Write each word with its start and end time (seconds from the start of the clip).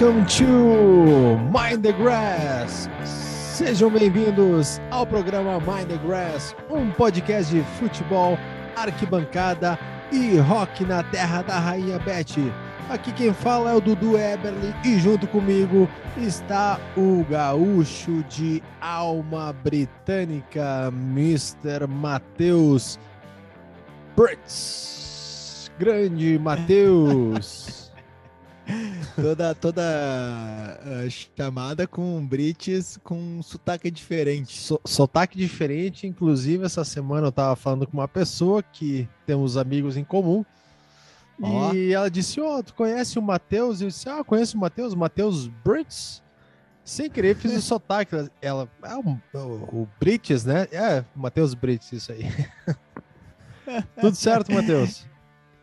Welcome 0.00 0.24
to 0.38 1.36
Mind 1.52 1.82
the 1.82 1.92
Grass. 1.92 2.88
Sejam 3.04 3.90
bem-vindos 3.90 4.80
ao 4.90 5.06
programa 5.06 5.60
Mind 5.60 5.88
the 5.88 5.98
Grass, 5.98 6.56
um 6.70 6.90
podcast 6.92 7.54
de 7.54 7.62
futebol, 7.78 8.38
arquibancada 8.76 9.78
e 10.10 10.38
rock 10.38 10.86
na 10.86 11.02
terra 11.02 11.42
da 11.42 11.58
rainha 11.58 11.98
Beth. 11.98 12.50
Aqui 12.88 13.12
quem 13.12 13.34
fala 13.34 13.72
é 13.72 13.74
o 13.74 13.80
Dudu 13.80 14.16
Eberly 14.16 14.74
e 14.86 14.98
junto 14.98 15.26
comigo 15.26 15.86
está 16.16 16.80
o 16.96 17.22
gaúcho 17.28 18.24
de 18.24 18.62
alma 18.80 19.52
britânica, 19.52 20.90
Mr. 20.90 21.86
Matheus 21.86 22.98
Brits. 24.16 25.70
Grande 25.78 26.38
Matheus. 26.38 27.79
Toda 29.16 29.54
toda 29.54 29.82
uh, 29.82 31.10
chamada 31.36 31.86
com 31.86 32.26
Brits 32.26 32.98
com 33.02 33.42
sotaque 33.42 33.90
diferente. 33.90 34.58
So, 34.58 34.80
sotaque 34.84 35.36
diferente, 35.36 36.06
inclusive 36.06 36.64
essa 36.64 36.84
semana 36.84 37.28
eu 37.28 37.32
tava 37.32 37.56
falando 37.56 37.86
com 37.86 37.96
uma 37.96 38.08
pessoa 38.08 38.62
que 38.62 39.08
temos 39.26 39.56
amigos 39.56 39.96
em 39.96 40.04
comum. 40.04 40.44
Oh. 41.40 41.74
E 41.74 41.92
ela 41.92 42.10
disse: 42.10 42.40
oh, 42.40 42.62
tu 42.62 42.74
conhece 42.74 43.18
o 43.18 43.22
Matheus? 43.22 43.80
Eu 43.80 43.88
disse: 43.88 44.08
Ah, 44.08 44.22
conheço 44.22 44.56
o 44.56 44.60
Matheus, 44.60 44.94
Matheus 44.94 45.46
Brits. 45.46 46.22
Sem 46.84 47.08
querer, 47.08 47.36
fiz 47.36 47.56
o 47.56 47.60
sotaque. 47.62 48.30
Ela, 48.42 48.68
ah, 48.82 48.98
o, 48.98 49.38
o, 49.38 49.82
o 49.82 49.88
Brits, 49.98 50.44
né? 50.44 50.66
É, 50.72 51.04
Matheus 51.14 51.54
Brits, 51.54 51.92
isso 51.92 52.12
aí. 52.12 52.24
Tudo 54.00 54.16
certo, 54.16 54.52
Matheus? 54.52 55.06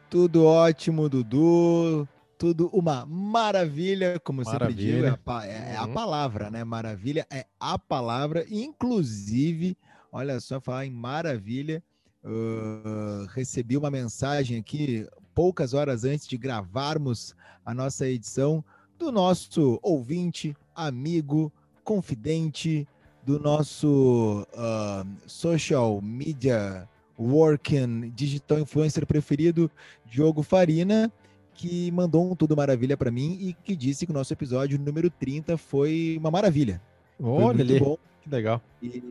Tudo 0.09 0.45
ótimo, 0.45 1.09
Dudu 1.09 2.07
tudo 2.37 2.67
uma 2.67 3.05
maravilha, 3.05 4.19
como 4.19 4.43
maravilha. 4.43 4.69
sempre 4.69 4.83
digo, 4.85 5.05
é 5.05 5.33
a, 5.33 5.47
é, 5.47 5.73
é 5.73 5.75
a, 5.75 5.85
uhum. 5.85 5.93
palavra, 5.93 6.49
né? 6.51 6.63
Maravilha 6.63 7.25
é 7.31 7.45
a 7.59 7.79
palavra, 7.79 8.45
inclusive, 8.49 9.75
olha 10.11 10.39
só, 10.39 10.61
falar 10.61 10.85
em 10.85 10.91
maravilha, 10.91 11.83
uh, 12.23 13.25
recebi 13.33 13.75
uma 13.75 13.89
mensagem 13.89 14.59
aqui 14.59 15.07
poucas 15.33 15.73
horas 15.73 16.03
antes 16.03 16.27
de 16.27 16.37
gravarmos 16.37 17.35
a 17.65 17.73
nossa 17.73 18.07
edição 18.07 18.63
do 18.97 19.11
nosso 19.11 19.79
ouvinte, 19.81 20.55
amigo, 20.75 21.51
confidente, 21.83 22.87
do 23.25 23.39
nosso 23.39 24.47
uh, 24.53 25.07
social 25.27 26.01
media 26.01 26.87
working 27.17 28.11
digital 28.11 28.59
influencer 28.59 29.05
preferido, 29.05 29.69
Diogo 30.05 30.43
Farina 30.43 31.11
que 31.57 31.91
mandou 31.91 32.31
um 32.31 32.35
Tudo 32.35 32.55
Maravilha 32.55 32.95
para 32.95 33.09
mim 33.09 33.35
e 33.41 33.51
que 33.51 33.75
disse 33.75 34.05
que 34.05 34.11
o 34.11 34.15
nosso 34.15 34.31
episódio 34.31 34.79
número 34.79 35.09
30 35.09 35.57
foi 35.57 36.15
uma 36.19 36.29
maravilha. 36.29 36.79
Olha 37.19 37.61
ali, 37.61 37.79
bom. 37.79 37.97
que 38.21 38.29
legal. 38.29 38.61
E 38.81 39.03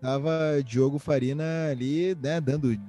tava 0.00 0.62
Diogo 0.64 1.00
Farina 1.00 1.66
ali, 1.68 2.16
né, 2.22 2.40
dando 2.40 2.80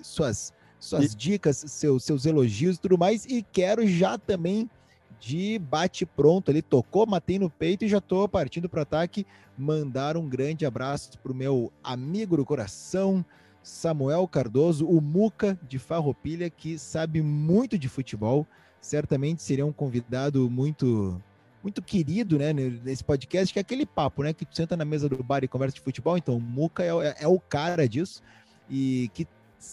suas, 0.00 0.54
suas 0.78 1.12
e... 1.12 1.16
dicas, 1.16 1.64
seus, 1.66 2.04
seus 2.04 2.24
elogios 2.24 2.76
e 2.76 2.80
tudo 2.80 2.96
mais. 2.96 3.26
E 3.26 3.42
quero 3.42 3.84
já 3.84 4.16
também 4.16 4.70
de 5.18 5.58
bate 5.58 6.06
pronto 6.06 6.50
ali, 6.50 6.62
tocou, 6.62 7.04
matei 7.04 7.40
no 7.40 7.50
peito 7.50 7.84
e 7.84 7.88
já 7.88 8.00
tô 8.00 8.28
partindo 8.28 8.68
para 8.68 8.82
ataque. 8.82 9.26
Mandar 9.58 10.16
um 10.16 10.28
grande 10.28 10.64
abraço 10.64 11.18
pro 11.18 11.34
meu 11.34 11.72
amigo 11.82 12.36
do 12.36 12.44
coração, 12.44 13.24
Samuel 13.62 14.26
Cardoso, 14.26 14.86
o 14.86 15.00
Muca 15.00 15.58
de 15.68 15.78
Farroupilha, 15.78 16.50
que 16.50 16.78
sabe 16.78 17.22
muito 17.22 17.78
de 17.78 17.88
futebol. 17.88 18.46
Certamente 18.80 19.42
seria 19.42 19.64
um 19.64 19.72
convidado 19.72 20.50
muito 20.50 21.20
muito 21.62 21.80
querido, 21.80 22.38
né, 22.38 22.52
nesse 22.52 23.04
podcast, 23.04 23.52
que 23.52 23.58
é 23.60 23.62
aquele 23.62 23.86
papo, 23.86 24.24
né, 24.24 24.32
que 24.32 24.44
tu 24.44 24.56
senta 24.56 24.76
na 24.76 24.84
mesa 24.84 25.08
do 25.08 25.22
bar 25.22 25.44
e 25.44 25.48
conversa 25.48 25.76
de 25.76 25.80
futebol. 25.80 26.18
Então, 26.18 26.36
o 26.36 26.40
Muca 26.40 26.82
é, 26.82 26.88
é, 26.88 27.16
é 27.20 27.28
o 27.28 27.38
cara 27.38 27.88
disso 27.88 28.20
e 28.68 29.08
que 29.14 29.28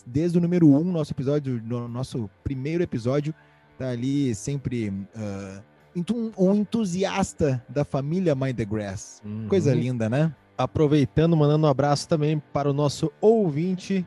desde 0.05 0.37
o 0.37 0.41
número 0.41 0.67
um, 0.67 0.83
nosso 0.83 1.13
episódio, 1.13 1.59
no 1.63 1.87
nosso 1.87 2.29
primeiro 2.43 2.83
episódio, 2.83 3.33
tá 3.77 3.89
ali 3.89 4.35
sempre 4.35 4.89
uh, 4.89 5.63
um 6.37 6.55
entusiasta 6.55 7.63
da 7.67 7.83
família 7.83 8.35
Mind 8.35 8.55
the 8.55 8.65
Grass. 8.65 9.21
Uhum. 9.25 9.47
Coisa 9.47 9.73
linda, 9.73 10.07
né? 10.07 10.33
Aproveitando, 10.59 11.37
mandando 11.37 11.65
um 11.65 11.69
abraço 11.69 12.05
também 12.05 12.37
para 12.37 12.69
o 12.69 12.73
nosso 12.73 13.09
ouvinte, 13.21 14.05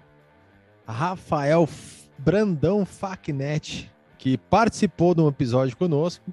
Rafael 0.86 1.66
Brandão 2.18 2.84
Facnet, 2.84 3.90
que 4.18 4.36
participou 4.36 5.14
de 5.14 5.22
um 5.22 5.28
episódio 5.28 5.74
conosco 5.78 6.30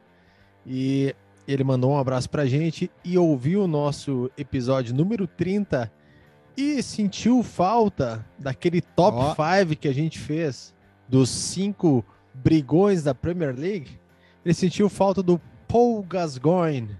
e 0.68 1.16
ele 1.48 1.64
mandou 1.64 1.92
um 1.92 1.98
abraço 1.98 2.30
para 2.30 2.42
a 2.42 2.46
gente 2.46 2.92
e 3.02 3.18
ouviu 3.18 3.64
o 3.64 3.68
nosso 3.68 4.30
episódio 4.38 4.94
número 4.94 5.26
30 5.26 5.90
e 6.58 6.84
sentiu 6.84 7.42
falta 7.42 8.26
daquele 8.38 8.82
top 8.82 9.18
5 9.20 9.72
oh. 9.72 9.76
que 9.78 9.88
a 9.88 9.94
gente 9.94 10.20
fez 10.20 10.76
dos 11.08 11.30
cinco 11.30 12.04
brigões 12.34 13.04
da 13.04 13.16
Premier 13.16 13.56
League. 13.58 13.98
Ele 14.44 14.54
sentiu 14.54 14.90
falta 14.90 15.24
do 15.24 15.40
Paul 15.66 16.04
Gascoigne 16.04 16.98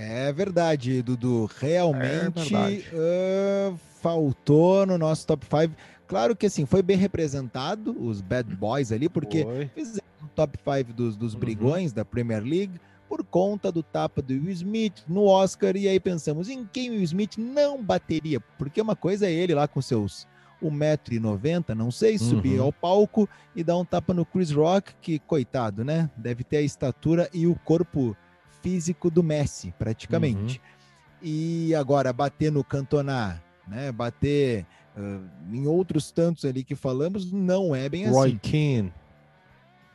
é 0.00 0.32
verdade, 0.32 1.02
Dudu. 1.02 1.48
Realmente 1.58 2.54
é 2.54 3.70
uh, 3.70 3.76
faltou 4.00 4.86
no 4.86 4.96
nosso 4.96 5.26
top 5.26 5.44
5. 5.44 5.74
Claro 6.06 6.34
que 6.34 6.46
assim, 6.46 6.64
foi 6.64 6.82
bem 6.82 6.96
representado 6.96 7.94
os 8.02 8.20
Bad 8.22 8.56
Boys 8.56 8.90
ali, 8.90 9.08
porque 9.08 9.44
foi. 9.44 9.66
fizeram 9.74 10.06
um 10.22 10.26
top 10.28 10.58
5 10.58 10.92
dos, 10.94 11.16
dos 11.16 11.34
uhum. 11.34 11.40
brigões 11.40 11.92
da 11.92 12.04
Premier 12.04 12.42
League 12.42 12.80
por 13.08 13.22
conta 13.24 13.70
do 13.70 13.82
tapa 13.82 14.22
do 14.22 14.32
Will 14.32 14.50
Smith 14.50 15.04
no 15.06 15.24
Oscar. 15.24 15.76
E 15.76 15.86
aí 15.86 16.00
pensamos 16.00 16.48
em 16.48 16.64
quem 16.64 16.90
o 16.90 16.92
Will 16.94 17.02
Smith 17.02 17.36
não 17.36 17.82
bateria, 17.82 18.40
porque 18.58 18.80
uma 18.80 18.96
coisa 18.96 19.26
é 19.26 19.32
ele 19.32 19.54
lá 19.54 19.68
com 19.68 19.82
seus 19.82 20.26
1,90m, 20.62 21.74
não 21.74 21.90
sei, 21.90 22.18
subir 22.18 22.58
uhum. 22.58 22.66
ao 22.66 22.72
palco 22.72 23.28
e 23.54 23.62
dar 23.62 23.76
um 23.76 23.84
tapa 23.84 24.14
no 24.14 24.24
Chris 24.24 24.50
Rock, 24.50 24.92
que 25.00 25.18
coitado, 25.18 25.84
né? 25.84 26.10
Deve 26.16 26.44
ter 26.44 26.58
a 26.58 26.62
estatura 26.62 27.28
e 27.32 27.46
o 27.46 27.54
corpo 27.54 28.16
físico 28.62 29.10
do 29.10 29.22
Messi, 29.22 29.74
praticamente. 29.78 30.58
Uhum. 30.58 30.80
E 31.22 31.74
agora, 31.74 32.12
bater 32.12 32.50
no 32.50 32.64
Cantona, 32.64 33.42
né? 33.68 33.92
Bater 33.92 34.66
uh, 34.96 35.54
em 35.54 35.66
outros 35.66 36.10
tantos 36.10 36.44
ali 36.44 36.64
que 36.64 36.74
falamos, 36.74 37.30
não 37.32 37.74
é 37.74 37.88
bem 37.88 38.08
Roy 38.08 38.30
assim. 38.30 38.38
Keane. 38.38 38.92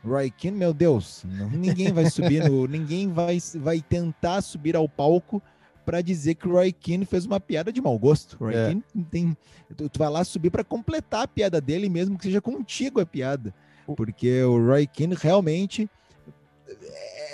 Roy 0.04 0.30
Keane, 0.30 0.56
meu 0.56 0.72
Deus, 0.72 1.24
não, 1.26 1.50
ninguém 1.50 1.92
vai 1.92 2.08
subir 2.08 2.48
no, 2.48 2.66
ninguém 2.68 3.12
vai, 3.12 3.38
vai 3.56 3.80
tentar 3.80 4.40
subir 4.40 4.76
ao 4.76 4.88
palco 4.88 5.42
para 5.84 6.00
dizer 6.00 6.34
que 6.34 6.48
o 6.48 6.52
Roy 6.52 6.72
Keane 6.72 7.04
fez 7.04 7.26
uma 7.26 7.40
piada 7.40 7.72
de 7.72 7.80
mau 7.80 7.98
gosto. 7.98 8.36
Roy 8.38 8.54
é. 8.54 8.66
Keane 8.66 8.84
tem, 9.10 9.36
tu, 9.76 9.88
tu 9.88 9.98
vai 9.98 10.08
lá 10.08 10.22
subir 10.24 10.50
para 10.50 10.62
completar 10.62 11.22
a 11.22 11.28
piada 11.28 11.60
dele, 11.60 11.88
mesmo 11.88 12.16
que 12.16 12.24
seja 12.24 12.40
contigo 12.40 13.00
a 13.00 13.06
piada, 13.06 13.52
porque 13.96 14.42
o 14.42 14.64
Roy 14.64 14.86
Keane 14.86 15.16
realmente 15.18 15.88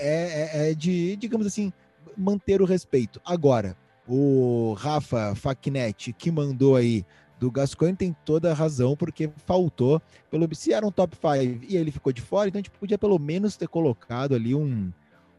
é, 0.03 0.51
é, 0.53 0.71
é 0.71 0.75
de, 0.75 1.17
digamos 1.17 1.47
assim, 1.47 1.73
manter 2.17 2.61
o 2.61 2.65
respeito. 2.65 3.21
Agora, 3.25 3.77
o 4.07 4.75
Rafa 4.77 5.35
Facnet, 5.35 6.13
que 6.13 6.31
mandou 6.31 6.77
aí 6.77 7.05
do 7.39 7.51
Gascoigne, 7.51 7.97
tem 7.97 8.17
toda 8.25 8.51
a 8.51 8.55
razão, 8.55 8.97
porque 8.97 9.31
faltou, 9.47 10.01
pelo 10.31 10.53
se 10.55 10.73
era 10.73 10.87
um 10.87 10.93
top 10.93 11.17
5 11.17 11.65
e 11.69 11.77
ele 11.77 11.91
ficou 11.91 12.13
de 12.13 12.21
fora, 12.21 12.49
então 12.49 12.59
a 12.59 12.63
gente 12.63 12.71
podia 12.71 12.99
pelo 12.99 13.19
menos 13.19 13.57
ter 13.57 13.69
colocado 13.69 14.35
ali 14.35 14.55
um, 14.55 14.93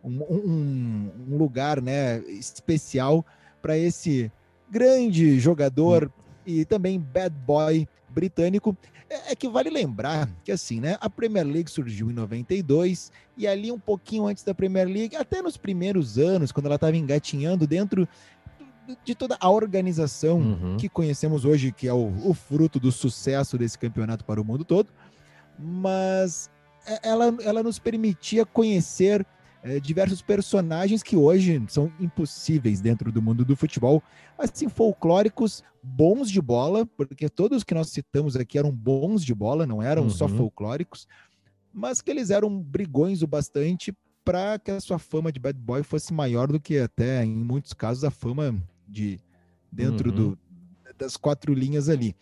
um, 0.03 0.21
um, 0.23 1.11
um 1.29 1.37
lugar 1.37 1.81
né, 1.81 2.19
especial 2.27 3.25
para 3.61 3.77
esse 3.77 4.31
grande 4.69 5.39
jogador 5.39 6.05
hum. 6.05 6.21
e 6.45 6.65
também 6.65 6.99
bad 6.99 7.33
boy 7.45 7.87
britânico. 8.13 8.77
É, 9.09 9.33
é, 9.33 9.35
que 9.35 9.47
vale 9.49 9.69
lembrar 9.69 10.29
que 10.43 10.51
assim, 10.51 10.79
né? 10.79 10.97
A 11.01 11.09
Premier 11.09 11.45
League 11.45 11.69
surgiu 11.69 12.09
em 12.09 12.13
92 12.13 13.11
e 13.37 13.47
ali 13.47 13.71
um 13.71 13.79
pouquinho 13.79 14.27
antes 14.27 14.43
da 14.43 14.53
Premier 14.53 14.87
League, 14.87 15.15
até 15.15 15.41
nos 15.41 15.57
primeiros 15.57 16.17
anos, 16.17 16.51
quando 16.51 16.67
ela 16.67 16.75
estava 16.75 16.95
engatinhando 16.95 17.67
dentro 17.67 18.07
de 19.03 19.15
toda 19.15 19.37
a 19.39 19.49
organização 19.49 20.39
uhum. 20.39 20.77
que 20.77 20.89
conhecemos 20.89 21.45
hoje, 21.45 21.71
que 21.71 21.87
é 21.87 21.93
o, 21.93 22.11
o, 22.25 22.33
fruto 22.33 22.79
do 22.79 22.91
sucesso 22.91 23.57
desse 23.57 23.77
campeonato 23.77 24.25
para 24.25 24.41
o 24.41 24.43
mundo 24.43 24.65
todo, 24.65 24.89
mas 25.57 26.49
é, 26.85 27.09
ela, 27.09 27.33
ela 27.43 27.63
nos 27.63 27.79
permitia 27.79 28.45
conhecer 28.45 29.25
é, 29.63 29.79
diversos 29.79 30.21
personagens 30.21 31.01
que 31.01 31.15
hoje 31.15 31.63
são 31.69 31.91
impossíveis 31.99 32.81
dentro 32.81 33.11
do 33.11 33.21
mundo 33.21 33.45
do 33.45 33.55
futebol, 33.55 34.03
assim, 34.37 34.67
folclóricos, 34.67 35.63
bons 35.81 36.29
de 36.29 36.41
bola, 36.41 36.85
porque 36.85 37.29
todos 37.29 37.63
que 37.63 37.73
nós 37.73 37.89
citamos 37.89 38.35
aqui 38.35 38.57
eram 38.57 38.71
bons 38.71 39.23
de 39.23 39.33
bola, 39.33 39.65
não 39.65 39.81
eram 39.81 40.03
uhum. 40.03 40.09
só 40.09 40.27
folclóricos, 40.27 41.07
mas 41.73 42.01
que 42.01 42.11
eles 42.11 42.29
eram 42.29 42.61
brigões 42.61 43.21
o 43.21 43.27
bastante 43.27 43.95
para 44.23 44.59
que 44.59 44.71
a 44.71 44.79
sua 44.79 44.99
fama 44.99 45.31
de 45.31 45.39
bad 45.39 45.57
boy 45.57 45.81
fosse 45.81 46.13
maior 46.13 46.47
do 46.47 46.59
que 46.59 46.77
até, 46.77 47.23
em 47.23 47.35
muitos 47.35 47.73
casos, 47.73 48.03
a 48.03 48.11
fama 48.11 48.55
de 48.87 49.19
dentro 49.71 50.09
uhum. 50.09 50.15
do, 50.15 50.39
das 50.97 51.15
quatro 51.15 51.53
linhas 51.53 51.87
ali. 51.87 52.15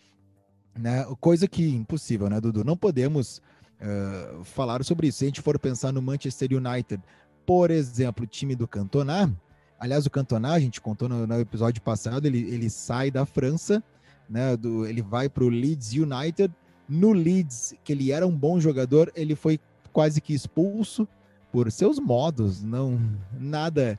Né? 0.74 1.04
Coisa 1.20 1.46
que 1.46 1.68
impossível, 1.68 2.30
né, 2.30 2.40
Dudu? 2.40 2.64
Não 2.64 2.76
podemos 2.76 3.42
uh, 3.82 4.42
falaram 4.44 4.84
sobre 4.84 5.08
isso. 5.08 5.18
Se 5.18 5.24
a 5.24 5.28
gente 5.28 5.42
for 5.42 5.58
pensar 5.58 5.92
no 5.92 6.00
Manchester 6.00 6.48
United, 6.52 7.02
por 7.46 7.70
exemplo, 7.70 8.24
o 8.24 8.26
time 8.26 8.54
do 8.54 8.66
Cantona, 8.68 9.34
aliás, 9.78 10.06
o 10.06 10.10
Cantona, 10.10 10.52
a 10.52 10.60
gente 10.60 10.80
contou 10.80 11.08
no, 11.08 11.26
no 11.26 11.40
episódio 11.40 11.82
passado, 11.82 12.26
ele, 12.26 12.38
ele 12.38 12.70
sai 12.70 13.10
da 13.10 13.26
França, 13.26 13.82
né, 14.28 14.56
do, 14.56 14.86
ele 14.86 15.02
vai 15.02 15.28
para 15.28 15.44
o 15.44 15.48
Leeds 15.48 15.92
United. 15.92 16.52
No 16.88 17.12
Leeds, 17.12 17.74
que 17.84 17.92
ele 17.92 18.12
era 18.12 18.26
um 18.26 18.36
bom 18.36 18.60
jogador, 18.60 19.12
ele 19.14 19.34
foi 19.34 19.58
quase 19.92 20.20
que 20.20 20.34
expulso 20.34 21.06
por 21.52 21.70
seus 21.70 21.98
modos, 21.98 22.62
não 22.62 22.98
nada, 23.38 23.98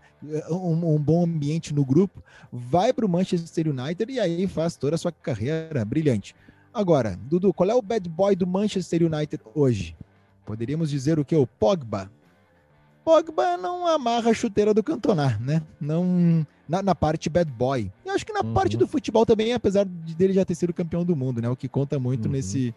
um, 0.49 0.95
um 0.95 0.99
bom 0.99 1.23
ambiente 1.23 1.71
no 1.71 1.85
grupo, 1.85 2.23
vai 2.51 2.91
para 2.91 3.05
o 3.05 3.09
Manchester 3.09 3.67
United 3.69 4.11
e 4.11 4.19
aí 4.19 4.47
faz 4.47 4.75
toda 4.75 4.95
a 4.95 4.97
sua 4.97 5.11
carreira 5.11 5.85
brilhante. 5.85 6.35
Agora, 6.73 7.15
Dudu, 7.29 7.53
qual 7.53 7.69
é 7.69 7.75
o 7.75 7.81
bad 7.81 8.09
boy 8.09 8.35
do 8.35 8.47
Manchester 8.47 9.03
United 9.03 9.43
hoje? 9.53 9.95
Poderíamos 10.43 10.89
dizer 10.89 11.19
o 11.19 11.25
que? 11.25 11.35
O 11.35 11.45
Pogba. 11.45 12.11
Pogba 13.03 13.57
não 13.57 13.85
amarra 13.85 14.31
a 14.31 14.33
chuteira 14.33 14.73
do 14.73 14.83
Cantona, 14.83 15.37
né? 15.41 15.61
Não 15.79 16.45
na, 16.67 16.81
na, 16.81 16.95
parte 16.95 17.29
bad 17.29 17.51
boy. 17.51 17.91
E 18.05 18.09
acho 18.09 18.25
que 18.25 18.31
na 18.31 18.41
uhum. 18.41 18.53
parte 18.53 18.77
do 18.77 18.87
futebol 18.87 19.25
também, 19.25 19.53
apesar 19.53 19.85
de 19.85 20.15
dele 20.15 20.33
já 20.33 20.45
ter 20.45 20.55
sido 20.55 20.73
campeão 20.73 21.03
do 21.03 21.15
mundo, 21.15 21.41
né? 21.41 21.49
O 21.49 21.55
que 21.55 21.67
conta 21.67 21.99
muito 21.99 22.25
uhum. 22.25 22.31
nesse, 22.31 22.73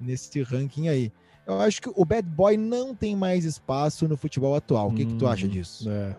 nesse 0.00 0.42
ranking 0.42 0.88
aí. 0.88 1.10
Eu 1.46 1.60
acho 1.60 1.82
que 1.82 1.90
o 1.94 2.04
bad 2.04 2.28
boy 2.28 2.56
não 2.56 2.94
tem 2.94 3.16
mais 3.16 3.44
espaço 3.44 4.06
no 4.06 4.16
futebol 4.16 4.54
atual. 4.54 4.88
O 4.88 4.94
que, 4.94 5.04
hum, 5.04 5.08
que 5.08 5.14
tu 5.14 5.26
acha 5.26 5.46
hum, 5.46 5.50
disso? 5.50 5.90
É. 5.90 6.14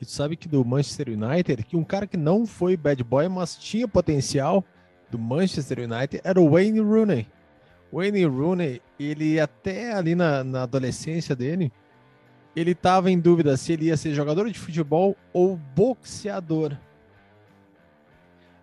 E 0.00 0.04
tu 0.04 0.10
sabe 0.10 0.36
que 0.36 0.48
do 0.48 0.64
Manchester 0.64 1.10
United, 1.10 1.62
que 1.62 1.76
um 1.76 1.84
cara 1.84 2.06
que 2.06 2.16
não 2.16 2.46
foi 2.46 2.76
bad 2.76 3.02
boy, 3.04 3.28
mas 3.28 3.56
tinha 3.56 3.86
potencial 3.86 4.64
do 5.10 5.18
Manchester 5.18 5.80
United 5.80 6.20
era 6.24 6.40
o 6.40 6.50
Wayne 6.50 6.80
Rooney. 6.80 7.26
Wayne 7.92 8.24
Rooney, 8.24 8.82
ele 8.98 9.38
até 9.38 9.92
ali 9.92 10.16
na, 10.16 10.42
na 10.42 10.62
adolescência 10.64 11.36
dele, 11.36 11.70
ele 12.54 12.72
estava 12.72 13.10
em 13.10 13.18
dúvida 13.18 13.56
se 13.56 13.72
ele 13.72 13.86
ia 13.86 13.96
ser 13.96 14.14
jogador 14.14 14.50
de 14.50 14.58
futebol 14.58 15.16
ou 15.32 15.58
boxeador. 15.74 16.76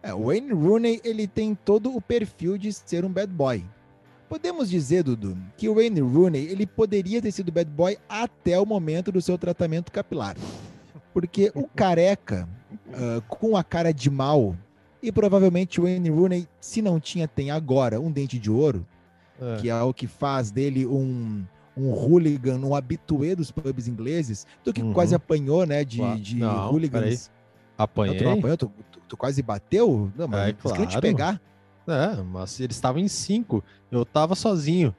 É, 0.03 0.13
o 0.13 0.25
Wayne 0.25 0.53
Rooney, 0.53 1.01
ele 1.03 1.27
tem 1.27 1.53
todo 1.53 1.95
o 1.95 2.01
perfil 2.01 2.57
de 2.57 2.73
ser 2.73 3.05
um 3.05 3.09
bad 3.09 3.31
boy. 3.31 3.63
Podemos 4.27 4.69
dizer, 4.69 5.03
Dudu, 5.03 5.37
que 5.57 5.67
o 5.67 5.75
Wayne 5.75 5.99
Rooney 5.99 6.45
ele 6.45 6.65
poderia 6.65 7.21
ter 7.21 7.31
sido 7.31 7.51
bad 7.51 7.69
boy 7.69 7.97
até 8.07 8.57
o 8.57 8.65
momento 8.65 9.11
do 9.11 9.21
seu 9.21 9.37
tratamento 9.37 9.91
capilar. 9.91 10.35
Porque 11.13 11.51
o 11.53 11.67
careca, 11.67 12.47
uh, 12.87 13.21
com 13.27 13.57
a 13.57 13.63
cara 13.63 13.93
de 13.93 14.09
mal, 14.09 14.55
e 15.03 15.11
provavelmente 15.11 15.79
o 15.79 15.83
Wayne 15.83 16.09
Rooney, 16.09 16.47
se 16.59 16.81
não 16.81 16.99
tinha, 16.99 17.27
tem 17.27 17.51
agora 17.51 17.99
um 17.99 18.11
dente 18.11 18.39
de 18.39 18.49
ouro, 18.49 18.87
é. 19.39 19.57
que 19.57 19.69
é 19.69 19.81
o 19.81 19.93
que 19.93 20.07
faz 20.07 20.49
dele 20.49 20.85
um, 20.85 21.43
um 21.75 21.91
hooligan, 21.91 22.59
um 22.59 22.75
habitué 22.75 23.35
dos 23.35 23.51
pubs 23.51 23.87
ingleses, 23.87 24.45
tu 24.63 24.73
que 24.73 24.81
uhum. 24.81 24.93
quase 24.93 25.15
apanhou, 25.15 25.65
né, 25.65 25.83
de, 25.83 26.19
de 26.19 26.35
não, 26.35 26.71
hooligans. 26.71 27.31
Apanhei? 27.77 28.21
Não, 28.21 28.33
tu, 28.33 28.39
apanhou, 28.39 28.57
tu, 28.57 28.71
tu, 28.91 28.99
tu, 29.09 29.17
quase 29.17 29.41
bateu? 29.41 30.11
Não, 30.15 30.27
mas 30.27 30.49
é, 30.49 30.53
claro. 30.53 30.85
te 30.85 30.99
pegar. 30.99 31.41
É, 31.87 32.21
mas 32.21 32.59
eles 32.59 32.75
estavam 32.75 33.01
em 33.01 33.07
cinco. 33.07 33.63
Eu 33.89 34.05
tava 34.05 34.35
sozinho. 34.35 34.95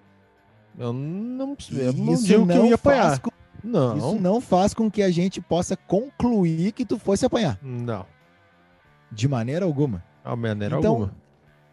Eu 0.78 0.92
não, 0.92 1.56
eu 1.70 1.92
não 1.92 2.14
isso 2.14 2.24
digo 2.24 2.46
que 2.46 2.52
eu 2.52 2.66
ia 2.66 2.74
apanhar. 2.74 3.20
Com, 3.20 3.30
não. 3.62 3.96
Isso 3.96 4.20
não 4.20 4.40
faz 4.40 4.74
com 4.74 4.90
que 4.90 5.02
a 5.02 5.10
gente 5.10 5.40
possa 5.40 5.76
concluir 5.76 6.72
que 6.72 6.84
tu 6.84 6.98
fosse 6.98 7.24
apanhar. 7.24 7.58
Não. 7.62 8.04
De 9.10 9.28
maneira 9.28 9.64
alguma. 9.64 10.02
De 10.24 10.36
maneira 10.36 10.78
então, 10.78 10.92
alguma. 10.92 11.14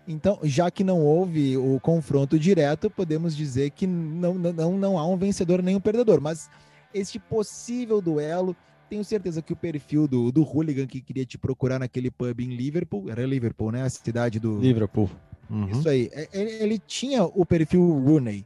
Então, 0.10 0.40
já 0.42 0.72
que 0.72 0.84
não 0.84 1.00
houve 1.00 1.56
o 1.56 1.80
confronto 1.80 2.40
direto, 2.40 2.90
podemos 2.90 3.38
dizer 3.38 3.70
que 3.70 3.86
não, 3.86 4.34
não, 4.34 4.76
não 4.76 4.98
há 4.98 5.06
um 5.06 5.16
vencedor 5.16 5.62
nem 5.62 5.76
um 5.76 5.80
perdedor. 5.80 6.20
Mas 6.20 6.50
este 6.92 7.20
possível 7.20 8.02
duelo 8.02 8.56
tenho 8.90 9.04
certeza 9.04 9.40
que 9.40 9.54
o 9.54 9.56
perfil 9.56 10.08
do, 10.08 10.32
do 10.32 10.42
hooligan 10.42 10.88
que 10.88 11.00
queria 11.00 11.24
te 11.24 11.38
procurar 11.38 11.78
naquele 11.78 12.10
pub 12.10 12.40
em 12.40 12.56
Liverpool, 12.56 13.08
era 13.08 13.24
Liverpool, 13.24 13.72
né? 13.72 13.84
A 13.84 13.90
cidade 13.90 14.40
do. 14.40 14.58
Liverpool. 14.58 15.12
Uhum. 15.48 15.70
Isso 15.70 15.88
aí. 15.88 16.10
Ele, 16.34 16.52
é, 16.52 16.64
ele, 16.64 16.80
tinha 16.80 17.24
o 17.24 17.46
perfil 17.46 17.84
Rooney. 18.00 18.44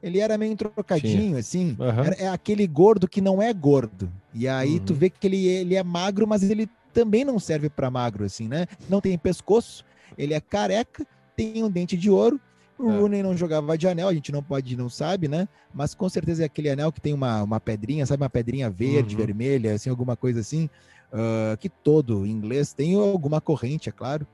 Ele 0.00 0.20
era 0.20 0.38
meio 0.38 0.54
trocadinho, 0.54 1.20
tinha. 1.20 1.38
assim. 1.38 1.76
Uhum. 1.80 2.04
Era, 2.04 2.14
é 2.14 2.28
aquele 2.28 2.64
gordo 2.64 3.08
que 3.08 3.20
não 3.20 3.42
é 3.42 3.52
gordo. 3.52 4.08
E 4.32 4.46
aí 4.46 4.74
uhum. 4.74 4.84
tu 4.84 4.94
vê 4.94 5.10
que 5.10 5.26
ele, 5.26 5.46
ele 5.46 5.74
é 5.74 5.82
magro, 5.82 6.28
mas 6.28 6.48
ele 6.48 6.68
também 6.94 7.24
não 7.24 7.40
serve 7.40 7.68
para 7.68 7.90
magro, 7.90 8.24
assim, 8.24 8.46
né? 8.46 8.66
Não 8.88 9.00
tem 9.00 9.18
pescoço, 9.18 9.84
ele 10.16 10.34
é 10.34 10.40
careca, 10.40 11.06
tem 11.36 11.62
um 11.62 11.70
dente 11.70 11.96
de 11.96 12.10
ouro 12.10 12.40
o 12.82 12.90
é. 12.90 12.98
Rooney 12.98 13.22
não 13.22 13.36
jogava 13.36 13.78
de 13.78 13.86
anel, 13.86 14.08
a 14.08 14.14
gente 14.14 14.32
não 14.32 14.42
pode, 14.42 14.76
não 14.76 14.88
sabe, 14.88 15.28
né? 15.28 15.48
Mas 15.72 15.94
com 15.94 16.08
certeza 16.08 16.42
é 16.42 16.46
aquele 16.46 16.68
anel 16.68 16.90
que 16.90 17.00
tem 17.00 17.14
uma, 17.14 17.42
uma 17.42 17.60
pedrinha, 17.60 18.04
sabe? 18.04 18.22
Uma 18.22 18.30
pedrinha 18.30 18.68
verde, 18.68 19.14
uhum. 19.14 19.24
vermelha, 19.24 19.74
assim, 19.74 19.88
alguma 19.88 20.16
coisa 20.16 20.40
assim. 20.40 20.68
Uh, 21.12 21.56
que 21.58 21.68
todo 21.68 22.26
inglês 22.26 22.72
tem 22.72 22.94
alguma 22.94 23.40
corrente, 23.40 23.88
é 23.88 23.92
claro. 23.92 24.26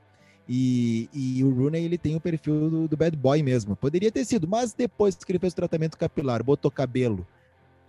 E, 0.48 1.10
e 1.12 1.44
o 1.44 1.52
Rooney, 1.52 1.84
ele 1.84 1.98
tem 1.98 2.16
o 2.16 2.20
perfil 2.20 2.70
do, 2.70 2.88
do, 2.88 2.96
bad 2.96 3.14
boy 3.16 3.42
mesmo. 3.42 3.76
Poderia 3.76 4.10
ter 4.10 4.24
sido, 4.24 4.48
mas 4.48 4.72
depois 4.72 5.14
que 5.14 5.30
ele 5.30 5.38
fez 5.38 5.52
o 5.52 5.56
tratamento 5.56 5.98
capilar, 5.98 6.42
botou 6.42 6.70
cabelo. 6.70 7.26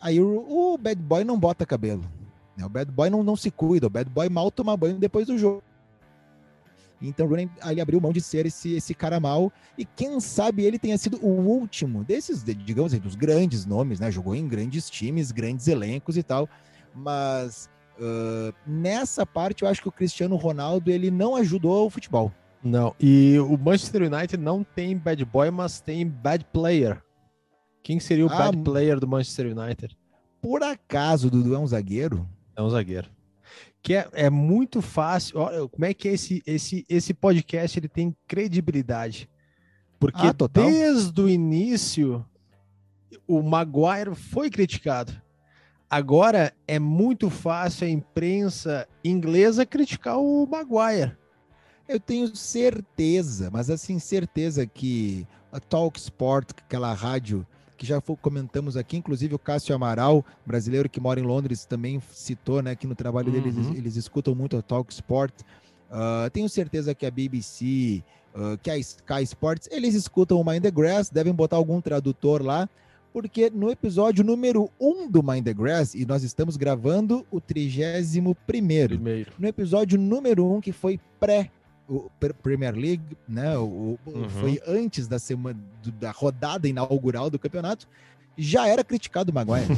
Aí 0.01 0.19
o, 0.19 0.73
o 0.73 0.77
bad 0.77 1.01
boy 1.01 1.23
não 1.23 1.39
bota 1.39 1.65
cabelo. 1.65 2.03
Né? 2.57 2.65
O 2.65 2.69
bad 2.69 2.91
boy 2.91 3.09
não, 3.09 3.23
não 3.23 3.37
se 3.37 3.49
cuida. 3.49 3.87
O 3.87 3.89
bad 3.89 4.09
boy 4.09 4.27
mal 4.27 4.51
toma 4.51 4.75
banho 4.75 4.97
depois 4.97 5.27
do 5.27 5.37
jogo. 5.37 5.63
Então 7.01 7.25
o 7.25 7.29
Rooney 7.29 7.49
ali 7.61 7.79
abriu 7.79 8.01
mão 8.01 8.11
de 8.11 8.21
ser 8.21 8.45
esse, 8.45 8.73
esse 8.73 8.93
cara 8.93 9.19
mal 9.19 9.51
e 9.77 9.85
quem 9.85 10.19
sabe 10.19 10.63
ele 10.63 10.77
tenha 10.77 10.97
sido 10.97 11.17
o 11.25 11.29
último 11.29 12.03
desses, 12.03 12.43
digamos 12.43 12.93
assim, 12.93 13.01
dos 13.01 13.15
grandes 13.15 13.65
nomes, 13.65 13.99
né? 13.99 14.11
Jogou 14.11 14.35
em 14.35 14.47
grandes 14.47 14.89
times, 14.89 15.31
grandes 15.31 15.67
elencos 15.67 16.17
e 16.17 16.23
tal, 16.23 16.49
mas 16.93 17.69
uh, 17.97 18.53
nessa 18.67 19.25
parte 19.25 19.63
eu 19.63 19.69
acho 19.69 19.81
que 19.81 19.87
o 19.87 19.91
Cristiano 19.91 20.35
Ronaldo 20.35 20.91
ele 20.91 21.09
não 21.09 21.35
ajudou 21.35 21.87
o 21.87 21.89
futebol. 21.89 22.31
Não, 22.61 22.93
e 22.99 23.39
o 23.39 23.57
Manchester 23.57 24.11
United 24.13 24.37
não 24.37 24.63
tem 24.63 24.97
bad 24.97 25.23
boy, 25.23 25.49
mas 25.49 25.79
tem 25.79 26.05
bad 26.05 26.45
player. 26.51 27.01
Quem 27.81 28.01
seria 28.01 28.25
o 28.25 28.29
ah, 28.29 28.37
bad 28.37 28.57
player 28.63 28.99
do 28.99 29.07
Manchester 29.07 29.57
United? 29.57 29.97
Por 30.41 30.61
acaso 30.61 31.29
Dudu 31.29 31.55
é 31.55 31.59
um 31.59 31.67
zagueiro? 31.67 32.27
É 32.57 32.61
um 32.61 32.69
zagueiro 32.69 33.09
que 33.81 33.95
é, 33.95 34.07
é 34.13 34.29
muito 34.29 34.81
fácil. 34.81 35.39
Olha, 35.39 35.67
como 35.67 35.85
é 35.85 35.93
que 35.93 36.07
é 36.07 36.13
esse, 36.13 36.43
esse, 36.45 36.85
esse 36.89 37.13
podcast 37.13 37.79
ele 37.79 37.87
tem 37.87 38.15
credibilidade? 38.27 39.29
Porque 39.99 40.27
ah, 40.27 40.35
desde 40.51 41.21
o 41.21 41.27
início 41.27 42.25
o 43.27 43.41
Maguire 43.41 44.15
foi 44.15 44.49
criticado. 44.49 45.13
Agora 45.89 46.53
é 46.67 46.77
muito 46.77 47.29
fácil 47.29 47.87
a 47.87 47.89
imprensa 47.89 48.87
inglesa 49.03 49.65
criticar 49.65 50.19
o 50.19 50.45
Maguire. 50.45 51.17
Eu 51.87 51.99
tenho 51.99 52.35
certeza, 52.35 53.49
mas 53.51 53.69
assim, 53.69 53.97
certeza 53.97 54.67
que 54.67 55.27
a 55.51 55.59
Talk 55.59 55.99
Sport, 55.99 56.51
aquela 56.59 56.93
rádio 56.93 57.45
que 57.79 57.85
já 57.85 58.01
comentamos 58.01 58.75
aqui, 58.75 58.97
inclusive 58.97 59.33
o 59.33 59.39
Cássio 59.39 59.73
Amaral, 59.73 60.25
brasileiro 60.45 60.89
que 60.89 60.99
mora 60.99 61.17
em 61.17 61.23
Londres, 61.23 61.63
também 61.63 62.01
citou, 62.11 62.61
né, 62.61 62.75
que 62.75 62.85
no 62.85 62.93
trabalho 62.93 63.33
uhum. 63.33 63.41
deles 63.41 63.55
eles 63.73 63.95
escutam 63.95 64.35
muito 64.35 64.57
a 64.57 64.61
Talk 64.61 64.91
Sport. 64.91 65.33
Uh, 65.89 66.29
tenho 66.31 66.49
certeza 66.49 66.93
que 66.93 67.05
a 67.05 67.09
BBC, 67.09 68.03
uh, 68.35 68.53
ah, 68.53 68.57
que 68.61 68.69
a 68.69 68.77
Sky 68.77 69.23
Sports, 69.23 69.69
eles 69.71 69.95
escutam 69.95 70.41
o 70.41 70.45
Mind 70.45 70.61
the 70.61 70.69
Grass, 70.69 71.09
devem 71.09 71.33
botar 71.33 71.55
algum 71.55 71.79
tradutor 71.79 72.43
lá, 72.43 72.69
porque 73.13 73.49
no 73.49 73.71
episódio 73.71 74.25
número 74.25 74.69
1 74.77 74.89
um 74.89 75.09
do 75.09 75.23
Mind 75.23 75.45
the 75.45 75.53
Grass, 75.53 75.95
e 75.95 76.05
nós 76.05 76.21
estamos 76.21 76.57
gravando 76.57 77.25
o 77.31 77.39
31 77.39 78.35
primeiro, 78.45 78.99
no 79.39 79.47
episódio 79.47 79.97
número 79.97 80.45
1, 80.45 80.55
um, 80.57 80.61
que 80.61 80.73
foi 80.73 80.99
pré 81.17 81.49
o 81.89 82.09
Premier 82.43 82.75
League, 82.75 83.17
né? 83.27 83.57
O, 83.57 83.97
uhum. 84.05 84.29
Foi 84.29 84.61
antes 84.67 85.07
da 85.07 85.17
semana 85.17 85.59
da 85.99 86.11
rodada 86.11 86.67
inaugural 86.67 87.29
do 87.29 87.39
campeonato, 87.39 87.87
já 88.37 88.67
era 88.67 88.83
criticado 88.83 89.31
o 89.31 89.35
Maguire. 89.35 89.67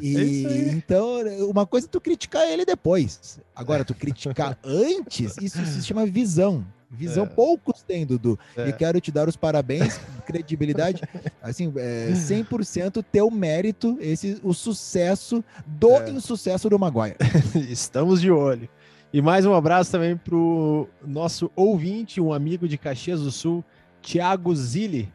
e 0.00 0.46
é 0.46 0.68
então, 0.72 1.20
uma 1.48 1.66
coisa 1.66 1.86
é 1.86 1.90
tu 1.90 2.00
criticar 2.00 2.48
ele 2.48 2.64
depois. 2.64 3.40
Agora, 3.54 3.84
tu 3.84 3.94
criticar 3.94 4.58
antes, 4.64 5.36
isso 5.38 5.64
se 5.64 5.82
chama 5.82 6.06
visão. 6.06 6.66
Visão 6.90 7.22
é. 7.22 7.26
poucos 7.26 7.82
têm, 7.82 8.04
Dudu. 8.04 8.36
É. 8.56 8.68
E 8.68 8.72
quero 8.72 9.00
te 9.00 9.12
dar 9.12 9.28
os 9.28 9.36
parabéns, 9.36 10.00
credibilidade. 10.26 11.02
Assim, 11.40 11.72
é, 11.76 12.10
100% 12.12 13.04
teu 13.12 13.30
mérito, 13.30 13.96
esse, 14.00 14.40
o 14.42 14.52
sucesso 14.52 15.44
do 15.64 15.92
é. 15.92 16.10
insucesso 16.10 16.68
do 16.68 16.78
Maguire. 16.78 17.16
Estamos 17.70 18.20
de 18.20 18.32
olho. 18.32 18.68
E 19.12 19.20
mais 19.20 19.44
um 19.44 19.52
abraço 19.52 19.90
também 19.90 20.16
para 20.16 20.36
o 20.36 20.88
nosso 21.04 21.50
ouvinte, 21.56 22.20
um 22.20 22.32
amigo 22.32 22.68
de 22.68 22.78
Caxias 22.78 23.20
do 23.20 23.32
Sul, 23.32 23.64
Thiago 24.00 24.54
Zilli. 24.54 25.12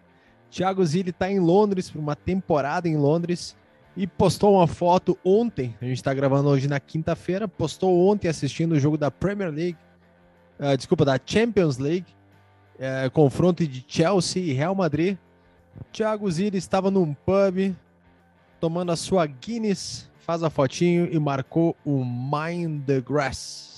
Thiago 0.52 0.86
Zilli 0.86 1.12
está 1.12 1.32
em 1.32 1.40
Londres, 1.40 1.90
por 1.90 2.00
uma 2.00 2.16
temporada 2.16 2.90
em 2.90 2.98
Londres, 2.98 3.56
e 3.96 4.06
postou 4.06 4.56
uma 4.56 4.68
foto 4.68 5.18
ontem. 5.24 5.74
A 5.82 5.86
gente 5.86 5.96
está 5.96 6.14
gravando 6.14 6.50
hoje 6.50 6.68
na 6.68 6.78
quinta-feira. 6.78 7.48
Postou 7.48 8.10
ontem 8.10 8.28
assistindo 8.28 8.74
o 8.74 8.80
jogo 8.80 8.98
da 8.98 9.10
Premier 9.10 9.50
League, 9.50 9.78
uh, 10.60 10.76
desculpa, 10.76 11.06
da 11.06 11.18
Champions 11.26 11.78
League, 11.78 12.08
uh, 12.76 13.10
confronto 13.12 13.66
de 13.66 13.86
Chelsea 13.88 14.44
e 14.44 14.52
Real 14.52 14.76
Madrid. 14.76 15.18
Thiago 15.94 16.30
Zira 16.30 16.58
estava 16.58 16.92
num 16.92 17.14
pub 17.14 17.74
tomando 18.60 18.92
a 18.92 18.96
sua 18.98 19.26
Guinness, 19.26 20.12
faz 20.20 20.44
a 20.44 20.50
fotinho 20.50 21.08
e 21.10 21.18
marcou 21.18 21.78
o 21.86 22.04
Mind 22.04 22.86
the 22.86 23.00
Grass. 23.00 23.75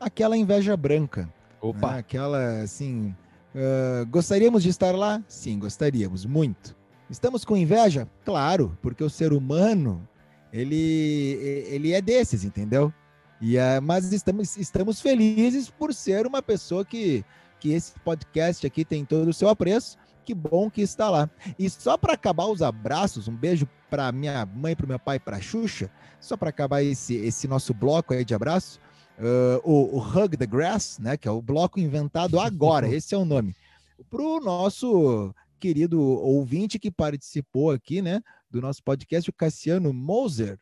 Aquela 0.00 0.36
inveja 0.36 0.76
branca. 0.76 1.32
Opa. 1.60 1.92
né? 1.92 1.98
Aquela, 1.98 2.62
assim. 2.62 3.14
ah, 3.54 4.04
gostaríamos 4.08 4.62
de 4.62 4.68
estar 4.68 4.94
lá? 4.94 5.22
Sim, 5.28 5.58
gostaríamos, 5.58 6.24
muito. 6.24 6.76
Estamos 7.10 7.44
com 7.44 7.56
inveja? 7.56 8.06
Claro, 8.24 8.76
porque 8.82 9.02
o 9.02 9.10
ser 9.10 9.32
humano, 9.32 10.06
ele, 10.52 11.66
ele 11.70 11.92
é 11.92 12.02
desses, 12.02 12.44
entendeu? 12.44 12.92
E, 13.40 13.58
ah, 13.58 13.80
mas 13.80 14.12
estamos, 14.12 14.56
estamos 14.56 15.00
felizes 15.00 15.70
por 15.70 15.94
ser 15.94 16.26
uma 16.26 16.42
pessoa 16.42 16.84
que, 16.84 17.24
que 17.58 17.72
esse 17.72 17.92
podcast 18.00 18.66
aqui 18.66 18.84
tem 18.84 19.04
todo 19.04 19.28
o 19.28 19.34
seu 19.34 19.48
apreço. 19.48 19.96
Que 20.24 20.34
bom 20.34 20.68
que 20.68 20.82
está 20.82 21.08
lá. 21.08 21.30
E 21.58 21.70
só 21.70 21.96
para 21.96 22.12
acabar 22.12 22.46
os 22.46 22.60
abraços, 22.60 23.28
um 23.28 23.34
beijo 23.34 23.66
para 23.88 24.12
minha 24.12 24.44
mãe, 24.44 24.76
para 24.76 24.86
meu 24.86 24.98
pai, 24.98 25.18
para 25.18 25.40
Xuxa. 25.40 25.90
Só 26.20 26.36
para 26.36 26.50
acabar 26.50 26.82
esse, 26.82 27.14
esse 27.14 27.48
nosso 27.48 27.72
bloco 27.72 28.12
aí 28.12 28.24
de 28.24 28.34
abraço. 28.34 28.78
Uh, 29.18 29.60
o, 29.64 29.96
o 29.96 30.00
Hug 30.00 30.36
the 30.36 30.46
Grass, 30.46 30.98
né, 30.98 31.16
que 31.16 31.26
é 31.26 31.30
o 31.30 31.42
bloco 31.42 31.80
inventado 31.80 32.38
agora, 32.38 32.86
esse 32.94 33.14
é 33.14 33.18
o 33.18 33.24
nome, 33.24 33.54
para 34.08 34.22
o 34.22 34.40
nosso 34.40 35.34
querido 35.58 36.00
ouvinte 36.00 36.78
que 36.78 36.90
participou 36.90 37.72
aqui, 37.72 38.00
né, 38.00 38.22
do 38.48 38.60
nosso 38.60 38.82
podcast, 38.82 39.28
o 39.28 39.32
Cassiano 39.32 39.92
Moser, 39.92 40.58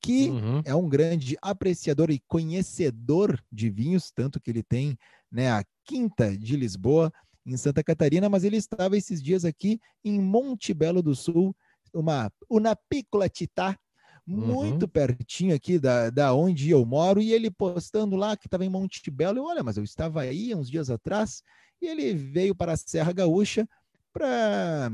que 0.00 0.30
Uhum. 0.30 0.62
é 0.64 0.74
um 0.74 0.88
grande 0.88 1.36
apreciador 1.40 2.10
e 2.10 2.20
conhecedor 2.26 3.40
de 3.52 3.70
vinhos, 3.70 4.10
tanto 4.10 4.40
que 4.40 4.50
ele 4.50 4.64
tem 4.64 4.98
né, 5.30 5.48
a 5.50 5.64
Quinta 5.84 6.36
de 6.36 6.56
Lisboa, 6.56 7.12
em 7.46 7.56
Santa 7.56 7.82
Catarina, 7.82 8.28
mas 8.28 8.44
ele 8.44 8.56
estava 8.56 8.96
esses 8.96 9.22
dias 9.22 9.44
aqui 9.44 9.80
em 10.04 10.20
Monte 10.20 10.72
Belo 10.74 11.02
do 11.02 11.14
Sul, 11.14 11.54
uma, 11.92 12.30
uma 12.48 12.76
piccola 12.88 13.28
città, 13.32 13.78
muito 14.26 14.86
pertinho 14.86 15.54
aqui 15.54 15.78
da, 15.78 16.10
da 16.10 16.34
onde 16.34 16.70
eu 16.70 16.84
moro, 16.84 17.20
e 17.20 17.32
ele 17.32 17.50
postando 17.50 18.16
lá 18.16 18.36
que 18.36 18.46
estava 18.46 18.64
em 18.64 18.68
Monte 18.68 19.10
Belo, 19.10 19.38
eu, 19.38 19.44
olha, 19.44 19.62
mas 19.62 19.76
eu 19.76 19.84
estava 19.84 20.22
aí 20.22 20.54
uns 20.54 20.70
dias 20.70 20.90
atrás, 20.90 21.42
e 21.80 21.86
ele 21.86 22.14
veio 22.14 22.54
para 22.54 22.72
a 22.72 22.76
Serra 22.76 23.12
Gaúcha 23.12 23.68
para 24.12 24.90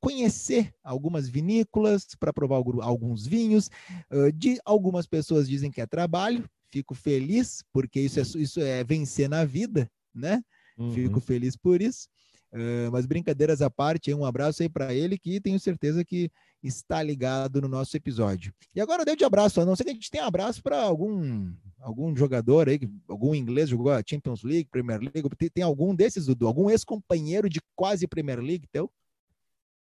conhecer 0.00 0.72
algumas 0.82 1.28
vinícolas, 1.28 2.06
para 2.18 2.32
provar 2.32 2.56
algu- 2.56 2.82
alguns 2.82 3.26
vinhos. 3.26 3.70
Uh, 4.10 4.32
de, 4.32 4.58
algumas 4.64 5.06
pessoas 5.06 5.48
dizem 5.48 5.70
que 5.70 5.80
é 5.80 5.86
trabalho, 5.86 6.48
fico 6.70 6.94
feliz, 6.94 7.62
porque 7.72 8.00
isso 8.00 8.18
é, 8.18 8.22
isso 8.40 8.60
é 8.60 8.82
vencer 8.82 9.28
na 9.28 9.44
vida, 9.44 9.90
né? 10.14 10.42
Uhum. 10.76 10.92
Fico 10.92 11.20
feliz 11.20 11.56
por 11.56 11.82
isso. 11.82 12.08
Uh, 12.52 12.92
mas 12.92 13.06
brincadeiras 13.06 13.62
à 13.62 13.70
parte, 13.70 14.12
um 14.12 14.26
abraço 14.26 14.62
aí 14.62 14.68
para 14.68 14.92
ele 14.92 15.16
que 15.16 15.40
tenho 15.40 15.58
certeza 15.58 16.04
que 16.04 16.30
está 16.62 17.02
ligado 17.02 17.62
no 17.62 17.68
nosso 17.68 17.96
episódio. 17.96 18.52
E 18.74 18.80
agora 18.80 19.04
deu 19.04 19.16
de 19.16 19.24
abraço, 19.24 19.60
a 19.60 19.64
não 19.64 19.74
ser 19.74 19.84
que 19.84 19.90
a 19.90 19.94
gente 19.94 20.10
tenha 20.10 20.26
abraço 20.26 20.62
para 20.62 20.80
algum 20.82 21.50
algum 21.80 22.14
jogador 22.14 22.68
aí, 22.68 22.78
algum 23.08 23.34
inglês 23.34 23.68
jogou 23.68 23.90
a 23.90 24.02
Champions 24.06 24.42
League, 24.42 24.68
Premier 24.70 25.00
League, 25.00 25.28
tem, 25.36 25.48
tem 25.48 25.64
algum 25.64 25.94
desses, 25.94 26.26
Dudu? 26.26 26.46
Algum 26.46 26.70
ex-companheiro 26.70 27.48
de 27.48 27.60
quase 27.74 28.06
Premier 28.06 28.38
League 28.38 28.68
teu? 28.70 28.90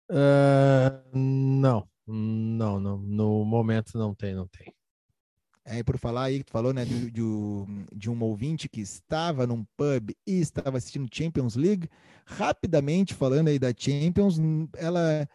Ah, 0.09 1.01
não, 1.13 1.87
não, 2.07 2.79
não. 2.79 2.97
No 2.97 3.45
momento 3.45 3.97
não 3.97 4.15
tem, 4.15 4.33
não 4.33 4.47
tem. 4.47 4.73
É, 5.71 5.83
por 5.83 5.99
falar 5.99 6.23
aí, 6.23 6.39
que 6.39 6.45
tu 6.45 6.51
falou, 6.51 6.73
né, 6.73 6.83
de, 6.83 7.11
de 7.11 7.21
um- 7.21 7.85
de 7.95 8.09
um 8.09 8.19
ouvinte 8.23 8.67
que 8.67 8.81
estava 8.81 9.45
num 9.45 9.63
pub 9.77 10.09
e 10.25 10.39
estava 10.39 10.77
assistindo 10.79 11.07
Champions 11.13 11.55
League, 11.55 11.87
rapidamente 12.25 13.13
falando 13.13 13.49
aí 13.49 13.59
da 13.59 13.71
Champions, 13.77 14.39
ela 14.75 15.27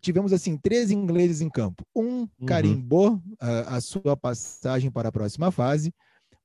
tivemos 0.00 0.32
assim 0.32 0.56
três 0.56 0.92
ingleses 0.92 1.40
em 1.40 1.50
campo. 1.50 1.84
Um 1.96 2.28
carimbou 2.46 3.20
a, 3.40 3.76
a 3.76 3.80
sua 3.80 4.16
passagem 4.16 4.88
para 4.90 5.08
a 5.08 5.12
próxima 5.12 5.50
fase. 5.50 5.92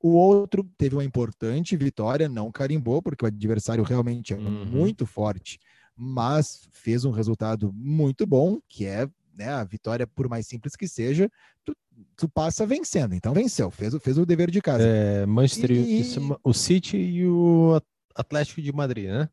O 0.01 0.10
outro 0.15 0.63
teve 0.77 0.96
uma 0.96 1.03
importante 1.03 1.75
vitória, 1.77 2.29
não 2.29 2.51
carimbou, 2.51 3.01
porque 3.01 3.24
o 3.25 3.27
adversário 3.27 3.84
realmente 3.84 4.34
é 4.34 4.38
Uhum. 4.38 4.65
muito 4.65 5.06
forte, 5.06 5.60
mas 5.96 6.67
fez 6.72 7.06
um 7.06 7.12
resultado 7.12 7.72
muito 7.74 8.25
bom, 8.27 8.60
que 8.70 8.86
é 8.86 9.08
né, 9.38 9.50
a 9.50 9.63
vitória, 9.63 10.08
por 10.08 10.27
mais 10.27 10.48
simples 10.48 10.75
que 10.75 10.88
seja, 10.88 11.29
tu, 11.63 11.75
tu 12.15 12.27
passa 12.27 12.65
vencendo. 12.65 13.13
Então 13.13 13.34
venceu, 13.34 13.70
fez, 13.72 13.94
o- 13.94 14.00
fez 14.00 14.17
o 14.17 14.25
dever 14.25 14.50
de 14.51 14.62
casa. 14.62 14.84
É, 14.84 15.25
Manchester, 15.25 15.72
E- 15.72 16.00
isso, 16.01 16.20
o 16.44 16.53
City 16.53 16.98
e 16.98 17.27
o 17.27 17.79
Atlético 18.15 18.62
de 18.62 18.72
Madrid, 18.74 19.06
né? 19.10 19.29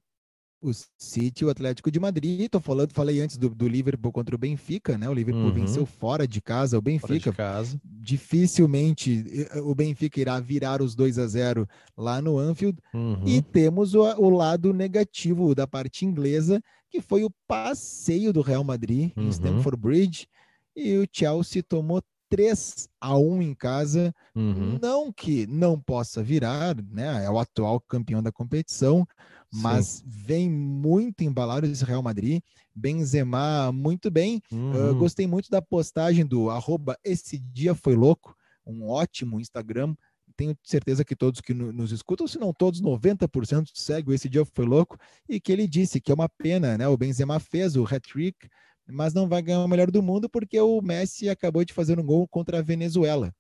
O 0.63 0.71
City, 0.99 1.45
o 1.45 1.51
Atlético 1.51 1.91
de 1.91 2.01
Madrid, 2.01 2.49
tô 2.49 2.59
falando, 2.59 2.91
falei 2.95 3.21
antes 3.21 3.37
do, 3.37 3.51
do 3.51 3.69
Liverpool 3.69 4.11
contra 4.11 4.35
o 4.35 4.39
Benfica, 4.39 4.97
né? 4.97 5.07
O 5.07 5.13
Liverpool 5.13 5.45
Uhum. 5.49 5.53
venceu 5.53 5.85
fora 5.85 6.27
de 6.27 6.41
casa 6.41 6.79
o 6.79 6.81
Fora 6.81 6.91
de 6.91 6.99
Benfica. 7.13 7.33
casa. 7.35 7.79
Dificilmente 7.85 9.25
eh, 9.53 9.61
o 9.61 9.75
Benfica 9.75 10.21
irá 10.21 10.41
virar 10.41 10.81
os 10.83 10.95
2 10.95 11.19
a 11.19 11.27
0 11.27 11.69
lá 11.97 12.21
no 12.21 12.39
Anfield. 12.39 12.79
Uhum. 12.93 13.23
E 13.27 13.43
temos 13.43 13.95
o, 13.95 14.03
o 14.03 14.31
lado 14.31 14.73
negativo 14.73 15.55
da 15.55 15.67
parte 15.67 16.05
inglesa, 16.05 16.63
que 16.95 17.01
foi 17.01 17.25
o 17.25 17.31
passeio 17.49 18.33
do 18.33 18.41
Real 18.41 18.63
Madrid 18.63 19.11
Uhum. 19.17 19.25
em 19.25 19.29
Stamford 19.29 19.77
Bridge. 19.77 20.29
E 20.77 20.97
o 20.97 21.09
Chelsea 21.11 21.61
tomou 21.61 22.01
3 22.31 22.89
a 23.01 23.19
1 23.19 23.43
em 23.43 23.53
casa. 23.53 24.15
Uhum. 24.33 24.79
Não 24.81 25.13
que 25.13 25.45
não 25.49 25.77
possa 25.81 26.23
virar, 26.23 26.77
né? 26.89 27.25
É 27.25 27.29
o 27.29 27.37
atual 27.37 27.81
campeão 27.81 28.23
da 28.23 28.31
competição, 28.31 29.05
mas 29.53 30.05
vem 30.07 30.49
muito 30.49 31.25
embalado 31.25 31.67
esse 31.67 31.85
Real 31.85 32.03
Madrid. 32.03 32.41
Benzema 32.73 33.73
muito 33.73 34.09
bem. 34.09 34.41
Uhum. 34.53 34.91
Uh, 34.91 34.95
gostei 34.95 35.27
muito 35.27 35.51
da 35.51 35.61
postagem 35.61 36.25
do 36.25 36.49
arroba 36.49 36.97
esse 37.05 37.41
dia 37.41 37.75
foi 37.75 37.97
louco, 37.97 38.37
um 38.65 38.89
ótimo 38.89 39.41
Instagram. 39.41 39.97
Tenho 40.37 40.57
certeza 40.63 41.05
que 41.05 41.15
todos 41.15 41.41
que 41.41 41.55
no- 41.55 41.73
nos 41.73 41.93
escutam, 41.93 42.27
se 42.27 42.39
não 42.39 42.53
todos, 42.53 42.81
90% 42.81 43.71
seguem 43.75 44.15
esse 44.15 44.29
dia 44.29 44.45
foi 44.45 44.65
louco, 44.65 44.99
e 45.29 45.41
que 45.41 45.53
ele 45.53 45.67
disse 45.69 46.01
que 46.01 46.11
é 46.11 46.15
uma 46.15 46.29
pena, 46.29 46.77
né? 46.77 46.89
O 46.89 46.97
Benzema 46.97 47.39
fez 47.39 47.77
o 47.77 47.85
hat-trick, 47.85 48.49
mas 48.87 49.15
não 49.15 49.29
vai 49.29 49.41
ganhar 49.41 49.65
o 49.65 49.69
melhor 49.69 49.91
do 49.91 50.03
mundo 50.03 50.29
porque 50.29 50.61
o 50.61 50.83
Messi 50.83 51.29
acabou 51.29 51.65
de 51.65 51.73
fazer 51.73 51.99
um 51.99 52.05
gol 52.05 52.27
contra 52.29 52.59
a 52.59 52.63
Venezuela. 52.63 53.33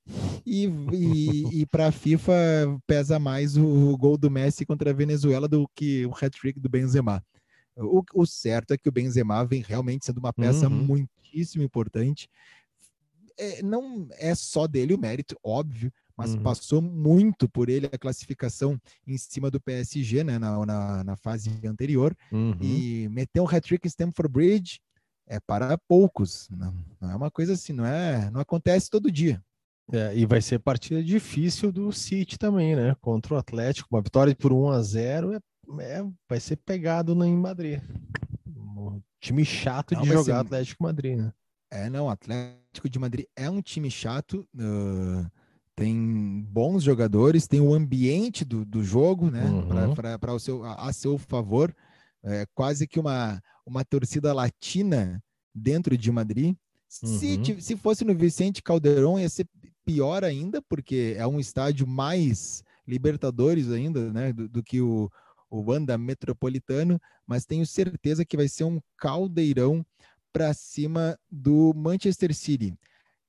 E, 0.46 0.64
e, 0.92 1.60
e 1.62 1.66
para 1.70 1.88
a 1.88 1.92
FIFA 1.92 2.32
pesa 2.86 3.18
mais 3.18 3.56
o 3.56 3.96
gol 3.98 4.16
do 4.16 4.30
Messi 4.30 4.64
contra 4.64 4.90
a 4.90 4.94
Venezuela 4.94 5.48
do 5.48 5.68
que 5.74 6.06
o 6.06 6.12
hat-trick 6.14 6.58
do 6.60 6.68
Benzema. 6.68 7.22
O, 7.76 8.02
o 8.14 8.24
certo 8.24 8.72
é 8.72 8.78
que 8.78 8.88
o 8.88 8.92
Benzema 8.92 9.44
vem 9.44 9.60
realmente 9.60 10.06
sendo 10.06 10.18
uma 10.18 10.32
peça 10.32 10.68
Uhum. 10.68 10.86
muitíssimo 10.86 11.64
importante. 11.64 12.28
É, 13.36 13.62
não 13.62 14.06
é 14.12 14.34
só 14.34 14.66
dele 14.66 14.94
o 14.94 14.98
mérito, 14.98 15.36
óbvio, 15.42 15.92
mas 16.16 16.34
Uhum. 16.34 16.42
passou 16.42 16.80
muito 16.80 17.48
por 17.48 17.68
ele 17.68 17.86
a 17.92 17.98
classificação 17.98 18.80
em 19.06 19.16
cima 19.18 19.50
do 19.50 19.60
PSG 19.60 20.22
né, 20.24 20.38
na, 20.38 20.64
na, 20.64 21.04
na 21.04 21.16
fase 21.16 21.50
anterior. 21.66 22.16
Uhum. 22.30 22.56
E 22.60 23.08
meter 23.10 23.40
um 23.40 23.48
hat-trick 23.48 23.86
em 23.86 23.88
Stamford 23.90 24.32
Bridge 24.32 24.80
é 25.26 25.40
para 25.40 25.76
poucos. 25.88 26.48
Não, 26.50 26.74
não 27.00 27.10
é 27.10 27.16
uma 27.16 27.30
coisa 27.30 27.54
assim, 27.54 27.72
não 27.72 27.84
é, 27.84 28.30
não 28.30 28.40
acontece 28.40 28.88
todo 28.90 29.10
dia. 29.10 29.42
É, 29.92 30.16
e 30.16 30.24
vai 30.24 30.40
ser 30.40 30.58
partida 30.60 31.02
difícil 31.02 31.70
do 31.70 31.92
City 31.92 32.38
também, 32.38 32.74
né? 32.74 32.96
Contra 33.02 33.34
o 33.34 33.36
Atlético. 33.36 33.88
Uma 33.94 34.00
vitória 34.00 34.34
por 34.34 34.50
1 34.52 34.70
a 34.70 34.80
0 34.82 35.32
é, 35.34 35.40
é- 35.80 36.04
vai 36.28 36.40
ser 36.40 36.56
pegado 36.56 37.12
em 37.24 37.36
Madrid. 37.36 37.80
Um 38.56 39.00
time 39.20 39.44
chato 39.44 39.94
Não, 39.94 40.02
de 40.02 40.08
jogar 40.08 40.24
ser- 40.24 40.32
Atlético 40.32 40.82
Madrid, 40.82 41.18
né? 41.18 41.32
É, 41.70 41.90
não, 41.90 42.06
o 42.06 42.08
Atlético 42.10 42.88
de 42.88 42.98
Madrid 42.98 43.26
é 43.34 43.50
um 43.50 43.60
time 43.60 43.90
chato, 43.90 44.46
ah, 44.58 45.26
tem 45.76 46.46
bons 46.50 46.82
jogadores, 46.82 47.46
tem 47.46 47.60
o 47.60 47.74
ambiente 47.74 48.44
do, 48.44 48.64
do 48.64 48.82
jogo, 48.82 49.30
né, 49.30 49.44
Uhum. 49.44 49.94
para 49.94 50.32
o 50.34 50.38
seu, 50.38 50.62
a, 50.64 50.88
a 50.88 50.92
seu 50.92 51.18
favor, 51.18 51.74
é 52.22 52.46
quase 52.54 52.86
que 52.86 52.98
uma, 53.00 53.42
uma 53.66 53.84
torcida 53.84 54.32
latina 54.32 55.22
dentro 55.54 55.96
de 55.96 56.10
Madrid. 56.12 56.54
Se, 56.88 57.36
Uhum. 57.36 57.42
ti- 57.42 57.60
se 57.62 57.76
fosse 57.76 58.04
no 58.04 58.14
Vicente 58.14 58.62
Calderón, 58.62 59.18
ia 59.18 59.28
ser 59.28 59.48
pior 59.84 60.22
ainda, 60.24 60.62
porque 60.62 61.14
é 61.18 61.26
um 61.26 61.40
estádio 61.40 61.86
mais 61.86 62.62
Libertadores 62.86 63.70
ainda, 63.70 64.12
né, 64.12 64.32
do, 64.32 64.48
do 64.48 64.62
que 64.62 64.80
o, 64.80 65.10
o 65.50 65.70
Wanda 65.70 65.98
Metropolitano, 65.98 67.00
mas 67.26 67.44
tenho 67.46 67.66
certeza 67.66 68.24
que 68.24 68.36
vai 68.36 68.46
ser 68.46 68.64
um 68.64 68.78
caldeirão 68.96 69.84
para 70.32 70.52
cima 70.54 71.18
do 71.30 71.72
Manchester 71.74 72.34
City. 72.34 72.74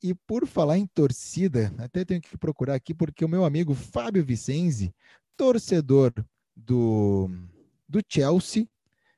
E 0.06 0.14
por 0.14 0.46
falar 0.46 0.78
em 0.78 0.86
torcida, 0.86 1.74
até 1.80 2.06
tenho 2.06 2.22
que 2.22 2.38
procurar 2.38 2.76
aqui, 2.76 2.94
porque 2.94 3.26
o 3.26 3.28
meu 3.28 3.44
amigo 3.44 3.74
Fábio 3.74 4.24
Vicenzi, 4.24 4.94
torcedor 5.36 6.14
do, 6.56 7.28
do 7.90 8.00
Chelsea, 8.08 8.68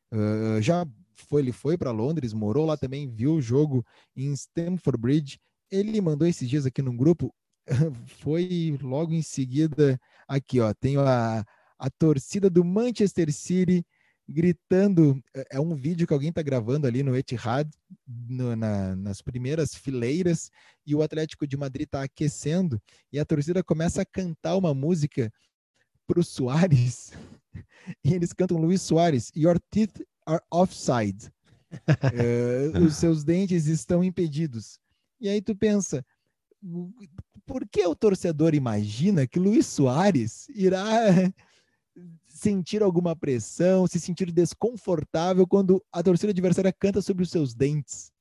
ah, 0.10 0.62
já 0.62 0.88
foi, 1.14 1.42
ele 1.42 1.52
foi 1.52 1.78
para 1.78 1.92
Londres, 1.92 2.32
morou 2.32 2.66
lá 2.66 2.78
também, 2.78 3.06
viu 3.06 3.34
o 3.34 3.42
jogo 3.42 3.86
em 4.16 4.32
Stamford 4.32 4.98
Bridge. 4.98 5.40
Ele 5.70 6.00
mandou 6.00 6.26
esses 6.26 6.48
dias 6.48 6.66
aqui 6.66 6.82
no 6.82 6.94
grupo, 6.94 7.36
foi 8.22 8.80
logo 8.82 9.12
em 9.12 9.22
seguida 9.22 10.00
aqui, 10.26 10.62
ó, 10.62 10.74
tenho 10.74 11.02
a, 11.02 11.44
a 11.78 11.90
torcida 12.00 12.50
do 12.50 12.64
Manchester 12.64 13.30
City 13.34 13.86
gritando. 14.28 15.22
É, 15.34 15.58
é 15.58 15.60
um 15.60 15.76
vídeo 15.76 16.06
que 16.06 16.14
alguém 16.14 16.30
está 16.30 16.42
gravando 16.42 16.88
ali 16.88 17.04
no 17.04 17.16
Etihad, 17.16 17.70
no, 18.06 18.56
na, 18.56 18.96
nas 18.96 19.22
primeiras 19.22 19.74
fileiras, 19.74 20.52
e 20.86 20.94
o 20.94 21.02
Atlético 21.02 21.48
de 21.48 21.58
Madrid 21.58 21.86
está 21.86 22.04
aquecendo, 22.04 22.82
e 23.12 23.20
a 23.20 23.26
torcida 23.26 23.64
começa 23.64 24.02
a 24.02 24.06
cantar 24.06 24.58
uma 24.58 24.74
música 24.74 25.32
para 26.06 26.20
o 26.20 26.24
Soares, 26.24 27.12
e 28.04 28.14
eles 28.14 28.34
cantam 28.34 28.58
Luiz 28.58 28.82
Soares, 28.82 29.32
Your 29.36 29.60
teeth 29.70 30.06
are 30.26 30.44
offside. 30.52 31.32
uh, 31.72 32.80
os 32.86 32.96
seus 32.96 33.24
dentes 33.24 33.68
estão 33.68 34.04
impedidos. 34.04 34.80
E 35.20 35.28
aí 35.28 35.42
tu 35.42 35.56
pensa, 35.56 36.06
por 37.46 37.68
que 37.68 37.86
o 37.86 37.96
torcedor 37.96 38.54
imagina 38.54 39.28
que 39.28 39.40
Luiz 39.40 39.66
Soares 39.66 40.48
irá 40.50 40.86
sentir 42.38 42.84
alguma 42.84 43.16
pressão, 43.16 43.88
se 43.88 44.00
sentir 44.00 44.32
desconfortável 44.32 45.48
quando 45.48 45.84
a 45.92 46.04
torcida 46.04 46.32
adversária 46.32 46.72
canta 46.72 47.02
sobre 47.02 47.24
os 47.24 47.30
seus 47.30 47.54
dentes? 47.54 48.12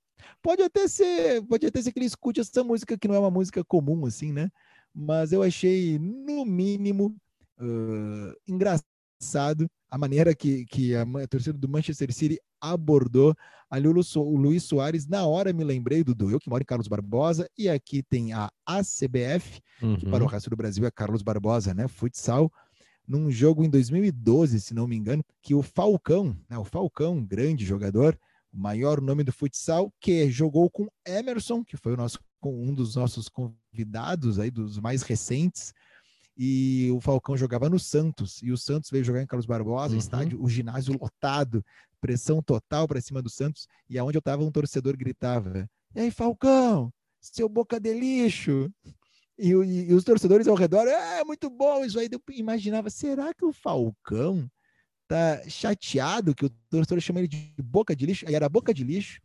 Pode 0.43 0.63
até 0.63 0.89
ser, 0.89 1.43
pode 1.43 1.67
até 1.67 1.83
ser 1.83 1.93
que 1.93 1.99
ele 1.99 2.07
escute 2.07 2.41
essa 2.41 2.65
música 2.65 2.97
que 2.99 3.09
não 3.09 3.15
é 3.15 3.19
uma 3.19 3.31
música 3.31 3.63
comum 3.65 4.07
assim, 4.07 4.33
né? 4.33 4.51
Mas 4.95 5.33
eu 5.33 5.43
achei 5.43 5.99
no 5.99 6.45
mínimo 6.45 7.15
uh, 7.59 8.33
engraçado 8.49 9.69
a 9.91 9.99
maneira 9.99 10.35
que, 10.35 10.65
que 10.67 10.95
a, 10.95 11.03
a, 11.03 11.27
torcida 11.29 11.57
do 11.57 11.69
Manchester 11.69 12.13
City 12.13 12.39
abordou 12.61 13.35
ali 13.71 13.87
o, 13.89 13.93
o 13.93 14.37
Luiz 14.37 14.65
Soares. 14.65 15.07
Na 15.07 15.27
hora 15.27 15.53
me 15.53 15.65
lembrei 15.65 16.03
do 16.03 16.31
eu 16.31 16.39
que 16.39 16.49
moro 16.49 16.63
em 16.63 16.67
Carlos 16.67 16.89
Barbosa, 16.89 17.49
e 17.57 17.69
aqui 17.69 18.03
tem 18.03 18.33
a 18.33 18.51
ACBF, 18.65 19.61
uhum. 19.83 19.97
que 19.97 20.07
para 20.07 20.25
o 20.25 20.27
resto 20.27 20.51
do 20.51 20.57
Brasil 20.57 20.85
é 20.87 20.91
Carlos 20.91 21.23
Barbosa, 21.23 21.75
né? 21.75 21.89
Futsal. 21.89 22.51
Num 23.07 23.31
jogo 23.31 23.65
em 23.65 23.71
2012, 23.71 24.61
se 24.61 24.75
não 24.75 24.87
me 24.87 24.97
engano, 24.97 25.25
que 25.41 25.55
o 25.55 25.63
Falcão, 25.63 26.37
né, 26.49 26.59
o 26.59 26.65
Falcão, 26.65 27.25
grande 27.25 27.65
jogador, 27.65 28.19
o 28.53 28.59
maior 28.59 29.01
nome 29.01 29.23
do 29.23 29.33
futsal, 29.33 29.93
que 30.01 30.31
jogou 30.31 30.69
com 30.69 30.89
Emerson, 31.07 31.65
que 31.65 31.77
foi 31.77 31.93
o 31.93 31.97
nosso, 31.97 32.19
um 32.43 32.75
dos 32.75 32.97
nossos 32.97 33.29
convidados 33.29 34.39
aí, 34.39 34.51
dos 34.51 34.79
mais 34.79 35.03
recentes, 35.03 35.73
e 36.37 36.91
o 36.93 37.01
Falcão 37.01 37.37
jogava 37.37 37.71
no 37.71 37.79
Santos, 37.79 38.43
e 38.43 38.53
o 38.53 38.59
Santos 38.59 38.91
veio 38.91 39.05
jogar 39.05 39.23
em 39.23 39.27
Carlos 39.27 39.47
Barbosa, 39.47 39.95
uhum. 39.95 39.99
estádio, 39.99 40.43
o 40.43 40.49
ginásio 40.49 40.99
lotado, 41.01 41.65
pressão 42.01 42.43
total 42.43 42.87
para 42.87 43.01
cima 43.01 43.23
do 43.23 43.31
Santos, 43.31 43.67
e 43.89 43.99
aonde 43.99 44.19
eu 44.19 44.21
estava 44.21 44.45
um 44.45 44.51
torcedor 44.51 44.97
gritava: 44.97 45.69
"E 45.95 46.01
aí, 46.01 46.11
Falcão, 46.11 46.93
seu 47.21 47.49
boca 47.49 47.81
de 47.81 47.93
lixo!" 47.95 48.71
E, 49.39 49.51
e, 49.51 49.91
e 49.91 49.95
os 49.95 50.05
torcedores 50.05 50.49
ao 50.49 50.55
redor, 50.55 50.87
é 50.87 51.23
muito 51.25 51.51
bom 51.51 51.85
isso 51.85 51.99
aí. 51.99 52.09
Eu 52.11 52.21
imaginava, 52.35 52.89
será 52.89 53.35
que 53.35 53.45
o 53.45 53.53
Falcão 53.53 54.51
tá 55.07 55.43
chateado 55.49 56.35
que 56.35 56.47
o 56.47 56.51
torcedor 56.71 57.01
chama 57.01 57.21
ele 57.21 57.29
de 57.29 57.55
boca 57.63 57.95
de 57.95 58.07
lixo? 58.07 58.27
Aí 58.27 58.35
era 58.35 58.49
boca 58.49 58.73
de 58.73 58.83
lixo. 58.83 59.21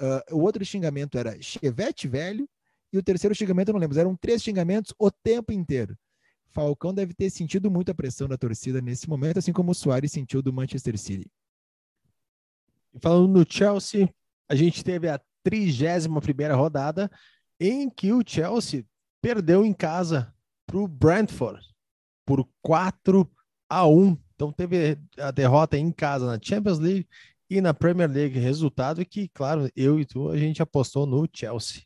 Uh, 0.00 0.36
o 0.36 0.40
outro 0.40 0.64
xingamento 0.64 1.18
era 1.18 1.40
chevette 1.42 2.06
velho. 2.06 2.48
E 2.92 2.98
o 2.98 3.02
terceiro 3.02 3.34
xingamento 3.34 3.68
eu 3.68 3.72
não 3.72 3.80
lembro. 3.80 3.98
Eram 3.98 4.16
três 4.16 4.42
xingamentos 4.42 4.94
o 4.98 5.10
tempo 5.10 5.52
inteiro. 5.52 5.96
Falcão 6.50 6.94
deve 6.94 7.12
ter 7.12 7.28
sentido 7.30 7.70
muita 7.70 7.94
pressão 7.94 8.26
da 8.26 8.38
torcida 8.38 8.80
nesse 8.80 9.08
momento, 9.08 9.38
assim 9.38 9.52
como 9.52 9.72
o 9.72 9.74
Soares 9.74 10.12
sentiu 10.12 10.40
do 10.40 10.52
Manchester 10.52 10.96
City. 10.98 11.30
Falando 13.00 13.28
no 13.28 13.46
Chelsea, 13.48 14.08
a 14.48 14.54
gente 14.54 14.82
teve 14.82 15.08
a 15.08 15.20
31 15.42 16.20
primeira 16.20 16.54
rodada 16.54 17.10
em 17.60 17.90
que 17.90 18.12
o 18.12 18.22
Chelsea 18.26 18.84
perdeu 19.20 19.64
em 19.64 19.72
casa 19.72 20.32
para 20.66 20.78
o 20.78 20.86
Brentford 20.88 21.66
por 22.26 22.46
4 22.62 23.28
a 23.68 23.86
1. 23.86 24.16
Então 24.34 24.52
teve 24.52 24.98
a 25.18 25.30
derrota 25.30 25.76
em 25.76 25.90
casa 25.90 26.26
na 26.26 26.38
Champions 26.40 26.78
League 26.78 27.06
e 27.50 27.60
na 27.60 27.72
Premier 27.72 28.10
League. 28.10 28.38
Resultado 28.38 29.04
que, 29.04 29.28
claro, 29.28 29.70
eu 29.74 29.98
e 29.98 30.04
tu 30.04 30.30
a 30.30 30.36
gente 30.36 30.62
apostou 30.62 31.06
no 31.06 31.26
Chelsea. 31.32 31.82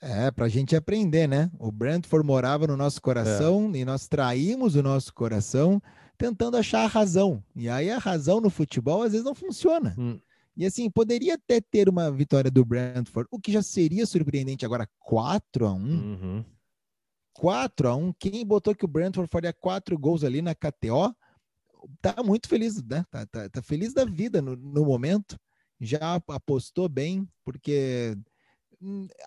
É, 0.00 0.30
para 0.30 0.44
a 0.44 0.48
gente 0.48 0.76
aprender, 0.76 1.26
né? 1.26 1.50
O 1.58 1.72
Brentford 1.72 2.26
morava 2.26 2.66
no 2.66 2.76
nosso 2.76 3.00
coração 3.00 3.70
é. 3.74 3.78
e 3.78 3.84
nós 3.84 4.06
traímos 4.06 4.76
o 4.76 4.82
nosso 4.82 5.12
coração 5.14 5.80
tentando 6.18 6.56
achar 6.56 6.84
a 6.84 6.86
razão. 6.86 7.42
E 7.54 7.68
aí 7.68 7.90
a 7.90 7.98
razão 7.98 8.40
no 8.40 8.50
futebol 8.50 9.02
às 9.02 9.12
vezes 9.12 9.24
não 9.24 9.34
funciona. 9.34 9.94
Hum. 9.98 10.18
E 10.56 10.64
assim, 10.64 10.88
poderia 10.90 11.34
até 11.34 11.60
ter 11.60 11.88
uma 11.88 12.10
vitória 12.10 12.50
do 12.50 12.64
Brentford, 12.64 13.28
o 13.30 13.38
que 13.38 13.52
já 13.52 13.62
seria 13.62 14.06
surpreendente 14.06 14.64
agora, 14.64 14.88
4 15.00 15.66
a 15.66 15.72
1 15.72 15.76
uhum. 15.76 16.44
4 17.34 17.88
a 17.88 17.94
1 17.94 18.12
Quem 18.14 18.44
botou 18.46 18.74
que 18.74 18.84
o 18.84 18.88
Brentford 18.88 19.28
faria 19.30 19.52
quatro 19.52 19.98
gols 19.98 20.24
ali 20.24 20.40
na 20.40 20.54
KTO, 20.54 21.14
tá 22.00 22.22
muito 22.24 22.48
feliz, 22.48 22.82
né? 22.82 23.04
Tá, 23.10 23.26
tá, 23.26 23.48
tá 23.50 23.62
feliz 23.62 23.92
da 23.92 24.04
vida 24.04 24.40
no, 24.40 24.56
no 24.56 24.84
momento. 24.84 25.38
Já 25.78 26.14
apostou 26.28 26.88
bem, 26.88 27.28
porque 27.44 28.16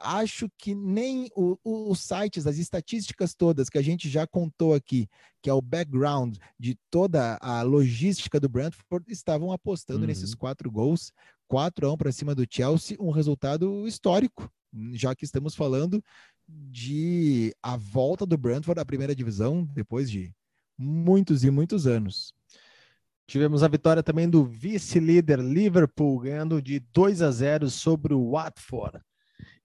acho 0.01 0.49
que 0.57 0.75
nem 0.75 1.29
o, 1.35 1.57
o, 1.63 1.91
os 1.91 1.99
sites, 2.01 2.45
as 2.45 2.57
estatísticas 2.57 3.33
todas 3.33 3.69
que 3.69 3.77
a 3.77 3.81
gente 3.81 4.09
já 4.09 4.27
contou 4.27 4.73
aqui, 4.73 5.09
que 5.41 5.49
é 5.49 5.53
o 5.53 5.61
background 5.61 6.37
de 6.57 6.77
toda 6.89 7.37
a 7.41 7.61
logística 7.61 8.39
do 8.39 8.49
Brentford, 8.49 9.05
estavam 9.07 9.51
apostando 9.51 10.01
uhum. 10.01 10.07
nesses 10.07 10.35
quatro 10.35 10.69
gols, 10.71 11.11
4 11.47 11.87
a 11.87 11.93
1 11.93 11.97
para 11.97 12.11
cima 12.11 12.35
do 12.35 12.45
Chelsea, 12.49 12.97
um 12.99 13.11
resultado 13.11 13.87
histórico, 13.87 14.51
já 14.93 15.15
que 15.15 15.25
estamos 15.25 15.55
falando 15.55 16.03
de 16.47 17.53
a 17.61 17.75
volta 17.75 18.25
do 18.25 18.37
Brentford 18.37 18.79
à 18.79 18.85
primeira 18.85 19.15
divisão 19.15 19.63
depois 19.73 20.09
de 20.09 20.33
muitos 20.77 21.43
e 21.43 21.51
muitos 21.51 21.85
anos. 21.85 22.33
Tivemos 23.27 23.61
a 23.61 23.67
vitória 23.67 24.01
também 24.01 24.27
do 24.27 24.43
vice-líder 24.43 25.39
Liverpool, 25.39 26.19
ganhando 26.19 26.59
de 26.59 26.79
2 26.79 27.21
a 27.21 27.29
0 27.29 27.69
sobre 27.69 28.13
o 28.13 28.31
Watford. 28.31 28.99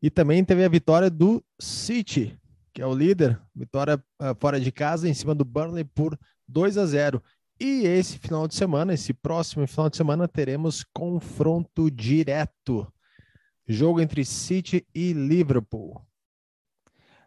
E 0.05 0.11
também 0.11 0.45
teve 0.45 0.63
a 0.63 0.69
vitória 0.69 1.09
do 1.09 1.43
City, 1.59 2.39
que 2.75 2.83
é 2.83 2.87
o 2.87 2.95
líder, 2.95 3.41
vitória 3.57 3.97
uh, 4.21 4.35
fora 4.39 4.61
de 4.61 4.71
casa 4.71 5.09
em 5.09 5.15
cima 5.15 5.35
do 5.35 5.47
Burnley 5.47 5.83
por 5.83 6.21
2 6.47 6.77
a 6.77 6.85
0. 6.85 7.23
E 7.59 7.87
esse 7.87 8.19
final 8.19 8.47
de 8.47 8.55
semana, 8.55 8.93
esse 8.93 9.15
próximo 9.15 9.67
final 9.67 9.89
de 9.89 9.97
semana, 9.97 10.29
teremos 10.29 10.85
confronto 10.93 11.91
direto. 11.91 12.87
Jogo 13.67 13.99
entre 13.99 14.27
City 14.27 14.87
e 14.95 15.15
Liverpool. 15.15 15.99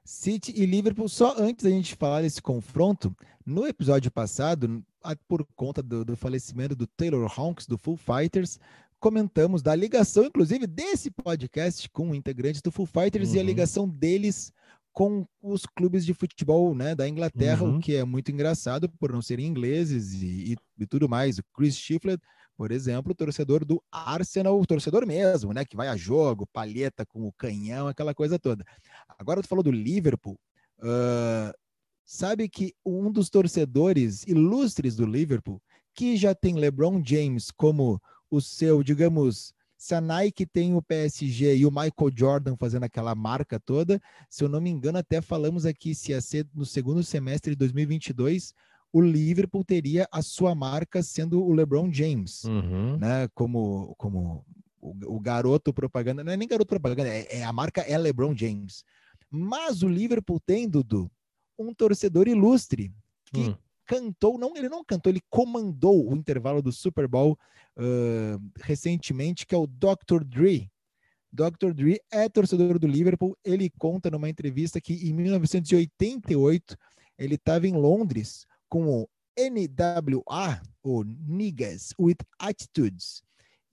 City 0.06 0.54
e 0.56 0.64
Liverpool, 0.68 1.10
só 1.10 1.34
antes 1.36 1.64
da 1.64 1.72
gente 1.72 1.96
falar 1.96 2.22
desse 2.22 2.44
confronto, 2.44 3.12
no 3.44 3.66
episódio 3.66 4.12
passado, 4.12 4.86
por 5.28 5.44
conta 5.56 5.82
do, 5.82 6.06
do 6.06 6.16
falecimento 6.16 6.76
do 6.76 6.86
Taylor 6.86 7.28
Hawkins, 7.40 7.66
do 7.66 7.78
Full 7.78 7.98
Fighters, 7.98 8.60
comentamos 9.00 9.62
da 9.62 9.76
ligação, 9.76 10.26
inclusive, 10.26 10.66
desse 10.66 11.12
podcast 11.12 11.90
com 11.90 12.14
integrantes 12.16 12.62
do 12.62 12.72
Full 12.72 12.86
Fighters 12.86 13.30
uhum. 13.30 13.36
e 13.36 13.38
a 13.38 13.42
uhum. 13.42 13.48
ligação 13.48 13.88
deles 13.88 14.52
com 14.98 15.28
os 15.44 15.64
clubes 15.64 16.04
de 16.04 16.12
futebol 16.12 16.74
né, 16.74 16.96
da 16.96 17.08
Inglaterra, 17.08 17.64
uhum. 17.64 17.78
o 17.78 17.80
que 17.80 17.96
é 17.96 18.04
muito 18.04 18.32
engraçado 18.32 18.90
por 19.00 19.12
não 19.12 19.22
serem 19.22 19.46
ingleses 19.46 20.14
e, 20.14 20.54
e, 20.54 20.56
e, 20.80 20.88
tudo 20.88 21.08
mais. 21.08 21.38
O 21.38 21.44
Chris 21.56 21.78
Shiflett, 21.78 22.20
por 22.58 22.72
exemplo, 22.72 23.14
torcedor 23.14 23.64
do 23.64 23.80
Arsenal, 23.92 24.66
torcedor 24.66 25.06
mesmo, 25.06 25.54
né, 25.54 25.64
que 25.64 25.76
vai 25.76 25.88
a 25.88 25.96
jogo, 25.96 26.48
palheta 26.52 27.06
com 27.06 27.28
o 27.28 27.34
canhão, 27.34 27.88
aquela 27.88 28.16
coisa 28.16 28.40
toda. 28.40 28.66
Agora 29.20 29.44
tu 29.44 29.48
falou 29.48 29.64
do 29.64 29.72
Liverpool. 29.72 30.40
Uh, 30.80 31.54
sabe 32.04 32.50
que 32.50 32.74
um 32.84 33.12
dos 33.12 33.30
torcedores 33.30 34.24
ilustres 34.26 34.96
do 34.96 35.06
Liverpool, 35.06 35.62
que 35.94 36.18
já 36.18 36.34
tem 36.34 36.56
LeBron 36.56 37.04
James 37.06 37.52
como 37.52 38.02
o 38.30 38.42
seu, 38.42 38.84
digamos, 38.84 39.54
se 39.78 39.94
a 39.94 40.02
Nike 40.02 40.46
tem 40.46 40.74
o 40.74 40.82
PSG 40.82 41.58
e 41.58 41.66
o 41.66 41.70
Michael 41.70 42.12
Jordan 42.14 42.56
fazendo 42.58 42.84
aquela 42.84 43.14
marca 43.14 43.60
toda, 43.60 44.02
se 44.30 44.44
eu 44.44 44.50
não 44.50 44.60
me 44.60 44.70
engano, 44.70 44.98
até 44.98 45.22
falamos 45.22 45.66
aqui 45.66 45.94
se 45.94 46.12
ia 46.12 46.20
ser 46.20 46.48
no 46.54 46.66
segundo 46.66 47.04
semestre 47.04 47.52
de 47.52 47.58
2022, 47.58 48.54
o 48.92 49.00
Liverpool 49.00 49.64
teria 49.64 50.08
a 50.12 50.22
sua 50.22 50.56
marca 50.56 51.04
sendo 51.04 51.44
o 51.44 51.54
LeBron 51.54 51.92
James, 51.94 52.44
uhum. 52.46 52.98
né? 52.98 53.28
Como, 53.36 53.94
como 53.98 54.44
o, 54.82 55.16
o, 55.16 55.20
garoto 55.20 55.72
propaganda, 55.74 56.24
não 56.24 56.32
é 56.32 56.38
nem 56.38 56.48
garoto 56.48 56.70
propaganda, 56.70 57.10
é, 57.10 57.40
é, 57.40 57.44
a 57.44 57.54
marca 57.54 57.82
é 57.82 57.98
LeBron 57.98 58.36
James. 58.36 58.84
Mas 59.30 59.84
o 59.84 59.90
Liverpool 59.90 60.40
tem, 60.40 60.68
Dudu, 60.68 61.12
um 61.60 61.74
torcedor 61.74 62.28
ilustre 62.28 62.92
que 63.32 63.42
hum 63.42 63.56
cantou, 63.88 64.38
não, 64.38 64.56
ele 64.56 64.70
não 64.70 64.84
cantou, 64.84 65.12
ele 65.12 65.22
comandou 65.30 66.12
o 66.12 66.16
intervalo 66.16 66.62
do 66.62 66.72
Super 66.72 67.08
Bowl 67.08 67.40
uh, 67.78 68.52
recentemente, 68.60 69.46
que 69.46 69.56
é 69.56 69.58
o 69.58 69.66
Dr. 69.66 70.24
Dre. 70.26 70.70
Dr. 71.32 71.74
Dre 71.74 72.00
é 72.12 72.28
torcedor 72.28 72.78
do 72.78 72.88
Liverpool. 72.88 73.38
Ele 73.44 73.70
conta 73.78 74.12
numa 74.12 74.30
entrevista 74.30 74.82
que 74.82 74.94
em 74.94 75.14
1988 75.14 76.78
ele 77.18 77.36
estava 77.36 77.68
em 77.68 77.74
Londres 77.74 78.46
com 78.70 78.88
o 78.88 79.10
NWA, 79.38 80.62
o 80.84 81.04
Niggas 81.04 81.94
with 82.00 82.18
Attitudes, 82.40 83.22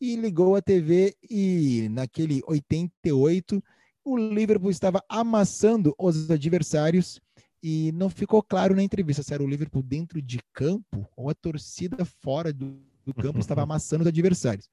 e 0.00 0.16
ligou 0.16 0.56
a 0.56 0.62
TV 0.62 1.16
e 1.28 1.88
naquele 1.90 2.42
88 2.46 3.62
o 4.04 4.16
Liverpool 4.16 4.70
estava 4.70 5.02
amassando 5.08 5.94
os 5.98 6.30
adversários 6.30 7.18
e 7.64 7.90
não 7.92 8.10
ficou 8.10 8.42
claro 8.42 8.76
na 8.76 8.82
entrevista 8.82 9.22
se 9.22 9.32
era 9.32 9.42
o 9.42 9.48
Liverpool 9.48 9.82
dentro 9.82 10.20
de 10.20 10.38
campo 10.52 11.08
ou 11.16 11.30
a 11.30 11.34
torcida 11.34 12.04
fora 12.04 12.52
do 12.52 12.78
do 13.04 13.12
campo 13.12 13.38
estava 13.38 13.62
amassando 13.62 14.02
os 14.02 14.08
adversários. 14.08 14.68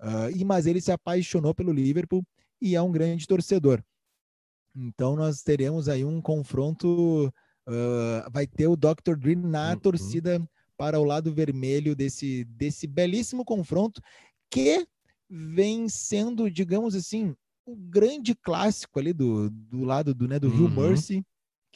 Uh, 0.00 0.30
e 0.34 0.44
mas 0.44 0.66
ele 0.66 0.80
se 0.80 0.92
apaixonou 0.92 1.54
pelo 1.54 1.72
Liverpool 1.72 2.24
e 2.60 2.74
é 2.74 2.82
um 2.82 2.92
grande 2.92 3.26
torcedor. 3.26 3.82
Então 4.74 5.16
nós 5.16 5.42
teremos 5.42 5.88
aí 5.88 6.04
um 6.04 6.20
confronto. 6.20 7.32
Uh, 7.66 8.30
vai 8.30 8.46
ter 8.46 8.66
o 8.66 8.76
Dr. 8.76 9.16
Dream 9.18 9.40
na 9.40 9.72
uhum. 9.72 9.78
torcida 9.78 10.42
para 10.76 10.98
o 10.98 11.04
lado 11.04 11.34
vermelho 11.34 11.94
desse, 11.94 12.44
desse 12.44 12.86
belíssimo 12.86 13.44
confronto 13.44 14.00
que 14.48 14.86
vem 15.28 15.86
sendo, 15.88 16.50
digamos 16.50 16.94
assim, 16.94 17.34
o 17.66 17.76
grande 17.76 18.34
clássico 18.34 18.98
ali 18.98 19.12
do, 19.12 19.50
do 19.50 19.84
lado 19.84 20.14
do, 20.14 20.26
né, 20.26 20.38
do 20.38 20.48
Rio 20.48 20.64
uhum. 20.66 20.88
Mercy, 20.88 21.22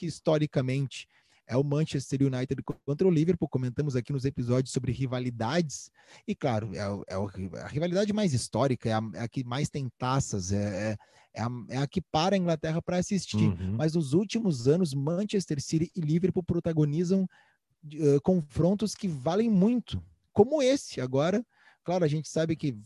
que 0.03 0.07
historicamente 0.07 1.07
é 1.47 1.57
o 1.57 1.63
Manchester 1.63 2.23
United 2.23 2.61
contra 2.85 3.07
o 3.07 3.11
Liverpool. 3.11 3.49
Comentamos 3.49 3.95
aqui 3.95 4.13
nos 4.13 4.25
episódios 4.25 4.73
sobre 4.73 4.91
rivalidades. 4.91 5.93
E, 6.27 6.35
claro, 6.35 6.71
é, 6.75 7.15
é 7.15 7.61
a 7.61 7.69
rivalidade 7.69 8.13
mais 8.13 8.33
histórica, 8.33 8.89
é 8.89 8.93
a, 8.93 9.01
é 9.15 9.21
a 9.21 9.29
que 9.29 9.45
mais 9.45 9.69
tem 9.69 9.89
taças, 9.97 10.51
é, 10.51 10.57
é, 10.91 10.97
é 11.35 11.43
a, 11.43 11.49
é 11.69 11.77
a, 11.77 11.87
que 11.87 12.01
para 12.01 12.35
a 12.35 12.39
Inglaterra 12.39 12.83
para 12.83 12.97
assistir. 12.97 13.37
Uhum. 13.37 13.77
Mas 13.77 13.95
nos 13.95 14.13
últimos 14.13 14.67
anos, 14.67 14.93
Manchester 14.93 15.61
City 15.61 15.91
e 15.95 16.01
Liverpool 16.01 16.43
protagonizam 16.43 17.23
uh, 17.23 18.21
confrontos 18.23 18.97
que 18.97 19.07
valem 19.07 19.49
muito, 19.49 20.03
como 20.33 20.61
esse 20.61 21.01
agora. 21.01 21.47
Claro, 21.85 22.05
a 22.05 22.09
gente 22.09 22.29
sabe 22.29 22.57
que 22.57 22.77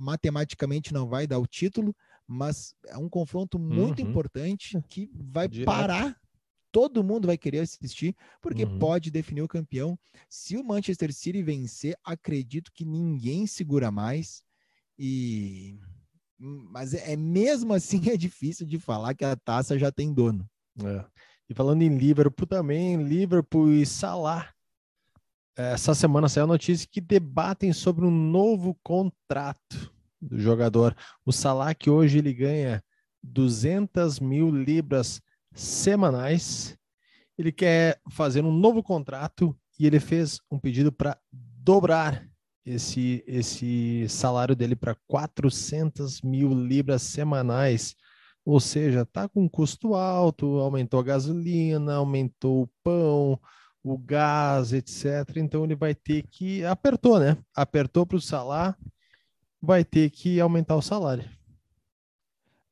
matematicamente 0.00 0.92
não 0.92 1.08
vai 1.08 1.26
dar 1.26 1.38
o 1.38 1.46
título, 1.46 1.94
mas 2.26 2.74
é 2.86 2.96
um 2.96 3.08
confronto 3.08 3.58
muito 3.58 4.02
uhum. 4.02 4.08
importante 4.08 4.80
que 4.88 5.10
vai 5.14 5.48
Direto. 5.48 5.66
parar 5.66 6.23
todo 6.74 7.04
mundo 7.04 7.28
vai 7.28 7.38
querer 7.38 7.60
assistir, 7.60 8.16
porque 8.42 8.64
uhum. 8.64 8.80
pode 8.80 9.08
definir 9.08 9.42
o 9.42 9.48
campeão. 9.48 9.96
Se 10.28 10.56
o 10.56 10.64
Manchester 10.64 11.14
City 11.14 11.40
vencer, 11.40 11.96
acredito 12.02 12.72
que 12.74 12.84
ninguém 12.84 13.46
segura 13.46 13.92
mais. 13.92 14.42
E 14.98 15.78
mas 16.36 16.92
é, 16.92 17.12
é 17.12 17.16
mesmo 17.16 17.72
assim 17.72 18.02
é 18.10 18.16
difícil 18.16 18.66
de 18.66 18.80
falar 18.80 19.14
que 19.14 19.24
a 19.24 19.36
taça 19.36 19.78
já 19.78 19.92
tem 19.92 20.12
dono. 20.12 20.44
É. 20.82 21.04
E 21.48 21.54
falando 21.54 21.82
em 21.82 21.96
Liverpool 21.96 22.46
também, 22.46 23.00
Liverpool 23.04 23.70
e 23.70 23.86
Salah. 23.86 24.52
Essa 25.56 25.94
semana 25.94 26.28
saiu 26.28 26.44
a 26.44 26.48
notícia 26.48 26.88
que 26.90 27.00
debatem 27.00 27.72
sobre 27.72 28.04
um 28.04 28.10
novo 28.10 28.76
contrato 28.82 29.94
do 30.20 30.40
jogador. 30.40 30.96
O 31.24 31.30
Salah 31.30 31.72
que 31.72 31.88
hoje 31.88 32.18
ele 32.18 32.34
ganha 32.34 32.82
200 33.22 34.18
mil 34.18 34.50
libras 34.50 35.22
semanais. 35.54 36.76
Ele 37.38 37.50
quer 37.50 38.00
fazer 38.10 38.44
um 38.44 38.52
novo 38.52 38.82
contrato 38.82 39.56
e 39.78 39.86
ele 39.86 39.98
fez 39.98 40.40
um 40.50 40.58
pedido 40.58 40.92
para 40.92 41.18
dobrar 41.32 42.28
esse, 42.64 43.22
esse 43.26 44.06
salário 44.08 44.54
dele 44.54 44.76
para 44.76 44.96
400 45.06 46.22
mil 46.22 46.52
libras 46.52 47.02
semanais. 47.02 47.94
Ou 48.44 48.60
seja, 48.60 49.06
tá 49.06 49.28
com 49.28 49.48
custo 49.48 49.94
alto, 49.94 50.58
aumentou 50.58 51.00
a 51.00 51.02
gasolina, 51.02 51.94
aumentou 51.94 52.62
o 52.62 52.70
pão, 52.82 53.40
o 53.82 53.98
gás, 53.98 54.72
etc. 54.72 55.36
Então 55.36 55.64
ele 55.64 55.74
vai 55.74 55.94
ter 55.94 56.26
que 56.26 56.64
apertou, 56.64 57.18
né? 57.18 57.38
Apertou 57.54 58.06
para 58.06 58.16
o 58.16 58.20
salário, 58.20 58.76
vai 59.60 59.84
ter 59.84 60.10
que 60.10 60.40
aumentar 60.40 60.76
o 60.76 60.82
salário. 60.82 61.24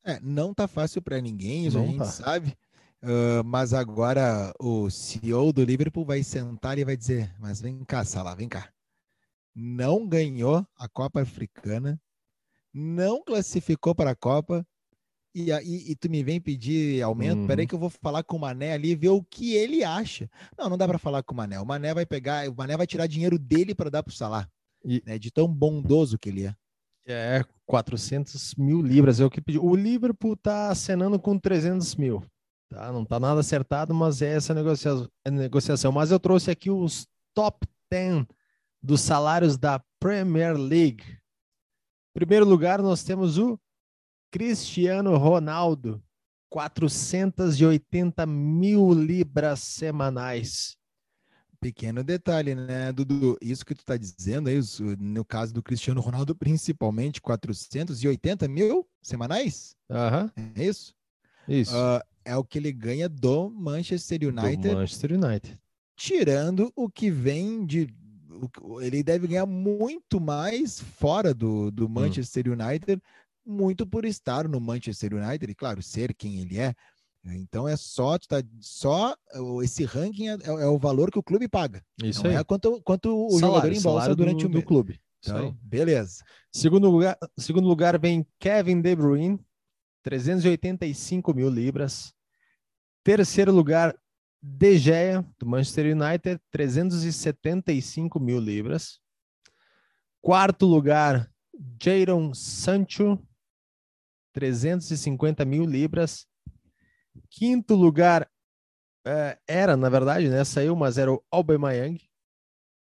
É, 0.05 0.19
não 0.21 0.53
tá 0.53 0.67
fácil 0.67 1.01
para 1.01 1.21
ninguém, 1.21 1.71
não 1.71 1.83
a 1.83 1.87
gente 1.87 1.99
tá. 1.99 2.05
sabe. 2.05 2.57
Uh, 3.03 3.43
mas 3.45 3.75
agora 3.75 4.55
o 4.61 4.89
CEO 4.89 5.53
do 5.53 5.65
Liverpool 5.65 6.05
vai 6.05 6.23
sentar 6.23 6.79
e 6.79 6.85
vai 6.85 6.97
dizer: 6.97 7.35
Mas 7.39 7.61
vem 7.61 7.85
cá, 7.85 8.05
Salah, 8.05 8.35
vem 8.35 8.49
cá. 8.49 8.73
Não 9.55 10.07
ganhou 10.07 10.67
a 10.77 10.89
Copa 10.89 11.21
Africana, 11.21 12.01
não 12.73 13.23
classificou 13.25 13.95
para 13.95 14.13
a 14.13 14.17
Copa, 14.17 14.65
e, 15.35 15.51
e, 15.51 15.93
e 15.93 15.97
tu 15.97 16.11
me 16.11 16.23
vem 16.23 16.41
pedir 16.41 17.03
aumento? 17.03 17.41
Uhum. 17.41 17.47
Peraí 17.47 17.67
que 17.67 17.75
eu 17.75 17.79
vou 17.79 17.91
falar 17.91 18.23
com 18.23 18.37
o 18.37 18.41
Mané 18.41 18.73
ali 18.73 18.91
e 18.91 18.97
ver 18.97 19.09
o 19.09 19.23
que 19.23 19.55
ele 19.55 19.83
acha. 19.83 20.29
Não, 20.59 20.69
não 20.69 20.77
dá 20.77 20.87
para 20.87 20.99
falar 20.99 21.23
com 21.23 21.33
o 21.33 21.37
Mané. 21.37 21.59
O 21.59 21.67
Mané 21.67 21.95
vai 21.95 22.05
pegar, 22.05 22.49
o 22.49 22.55
Mané 22.55 22.77
vai 22.77 22.87
tirar 22.87 23.07
dinheiro 23.07 23.39
dele 23.39 23.75
para 23.75 23.91
dar 23.91 24.03
para 24.03 24.11
o 24.11 24.15
Salah. 24.15 24.49
E... 24.85 25.03
Né, 25.07 25.19
de 25.19 25.31
tão 25.31 25.49
bondoso 25.49 26.19
que 26.19 26.29
ele 26.29 26.47
é. 26.47 26.55
É, 27.05 27.45
400 27.67 28.55
mil 28.55 28.81
libras 28.81 29.19
é 29.19 29.25
o 29.25 29.31
que 29.31 29.41
pediu. 29.41 29.65
O 29.65 29.75
Liverpool 29.75 30.37
tá 30.37 30.69
acenando 30.69 31.19
com 31.19 31.39
300 31.39 31.97
mil. 31.97 32.23
Tá? 32.73 32.91
Não 32.91 33.03
está 33.03 33.21
nada 33.21 33.41
acertado, 33.41 33.95
mas 33.95 34.23
é 34.23 34.35
essa 34.35 34.55
negocia 34.55 34.93
negociação. 35.31 35.93
Mas 35.93 36.11
eu 36.11 36.19
trouxe 36.19 36.51
aqui 36.51 36.71
os 36.71 37.07
top 37.35 37.69
10 37.91 38.25
dos 38.83 39.03
salários 39.03 39.59
da 39.59 39.79
Premier 40.01 40.57
League. 40.57 41.05
Em 41.05 42.15
primeiro 42.15 42.47
lugar, 42.47 42.81
nós 42.81 43.05
temos 43.05 43.37
o 43.37 43.61
Cristiano 44.31 45.19
Ronaldo, 45.19 46.03
480 46.49 48.25
mil 48.25 48.93
libras 48.95 49.61
semanais. 49.61 50.75
Pequeno 51.61 52.03
detalhe, 52.03 52.55
né, 52.55 52.91
Dudu? 52.91 53.37
Isso 53.41 53.65
que 53.65 53.75
tu 53.75 53.81
está 53.81 53.97
dizendo 53.97 54.49
aí, 54.49 54.59
no 54.99 55.25
caso 55.25 55.53
do 55.53 55.63
Cristiano 55.63 56.01
Ronaldo, 56.01 56.35
principalmente 56.35 57.21
480 57.21 58.49
mil 58.49 58.89
semanais? 59.03 59.77
Aham. 59.91 60.33
Uhum. 60.37 60.53
É 60.57 60.65
isso? 60.65 60.95
Isso. 61.47 61.77
Uh, 61.77 62.01
é 62.25 62.37
o 62.37 62.45
que 62.45 62.59
ele 62.59 62.73
ganha 62.73 63.09
do 63.09 63.51
Manchester 63.51 64.21
United. 64.23 64.69
Do 64.69 64.75
Manchester 64.75 65.13
United. 65.13 65.59
Tirando 65.97 66.73
o 66.75 66.89
que 66.89 67.11
vem 67.11 67.65
de. 67.65 67.89
Ele 68.81 69.03
deve 69.03 69.29
ganhar 69.29 69.47
muito 69.47 70.21
mais 70.21 70.81
fora 70.81 71.33
do, 71.33 71.71
do 71.71 71.87
hum. 71.87 71.89
Manchester 71.89 72.49
hum. 72.49 72.53
United, 72.53 73.01
muito 73.47 73.87
por 73.87 74.05
estar 74.05 74.49
no 74.49 74.61
Manchester 74.61 75.15
United, 75.15 75.51
e 75.51 75.55
claro, 75.55 75.83
ser 75.83 76.15
quem 76.15 76.41
ele 76.41 76.59
é. 76.59 76.75
Então 77.25 77.69
é 77.69 77.77
só, 77.77 78.19
tá, 78.19 78.43
só 78.61 79.15
esse 79.63 79.85
ranking 79.85 80.29
é, 80.29 80.39
é, 80.45 80.67
o 80.67 80.79
valor 80.79 81.11
que 81.11 81.19
o 81.19 81.23
clube 81.23 81.47
paga. 81.47 81.81
Isso 82.03 82.25
não 82.25 82.31
aí. 82.31 82.37
é 82.37 82.43
quanto, 82.43 82.83
quanto 82.83 83.27
o 83.27 83.39
salário, 83.39 83.73
jogador 83.73 83.73
embolsa 83.73 84.15
durante 84.15 84.43
do, 84.43 84.49
o 84.49 84.61
do 84.61 84.63
clube. 84.63 85.01
Então, 85.25 85.57
beleza. 85.63 86.25
Segundo 86.51 86.91
lugar, 86.91 87.17
segundo 87.39 87.69
lugar 87.69 87.99
vem 87.99 88.27
Kevin 88.41 88.81
De 88.81 88.97
Bruyne, 88.97 89.39
385 90.03 91.35
mil 91.35 91.49
libras. 91.49 92.15
Terceiro 93.05 93.53
lugar, 93.53 93.97
De 94.41 94.77
Gea, 94.79 95.25
do 95.39 95.47
Manchester 95.47 95.97
United, 95.97 96.41
375 96.51 98.21
mil 98.21 98.39
libras. 98.39 99.01
Quarto 100.21 100.67
lugar, 100.67 101.31
Jadon 101.81 102.33
Sancho, 102.35 103.19
350 104.33 105.45
mil 105.45 105.65
libras. 105.65 106.27
Quinto 107.29 107.75
lugar, 107.75 108.29
é, 109.05 109.39
era, 109.47 109.77
na 109.77 109.89
verdade, 109.89 110.29
né? 110.29 110.45
Saiu, 110.45 110.77
mas 110.77 110.97
era 110.97 111.13
o 111.13 111.23
Aubameyang, 111.31 112.01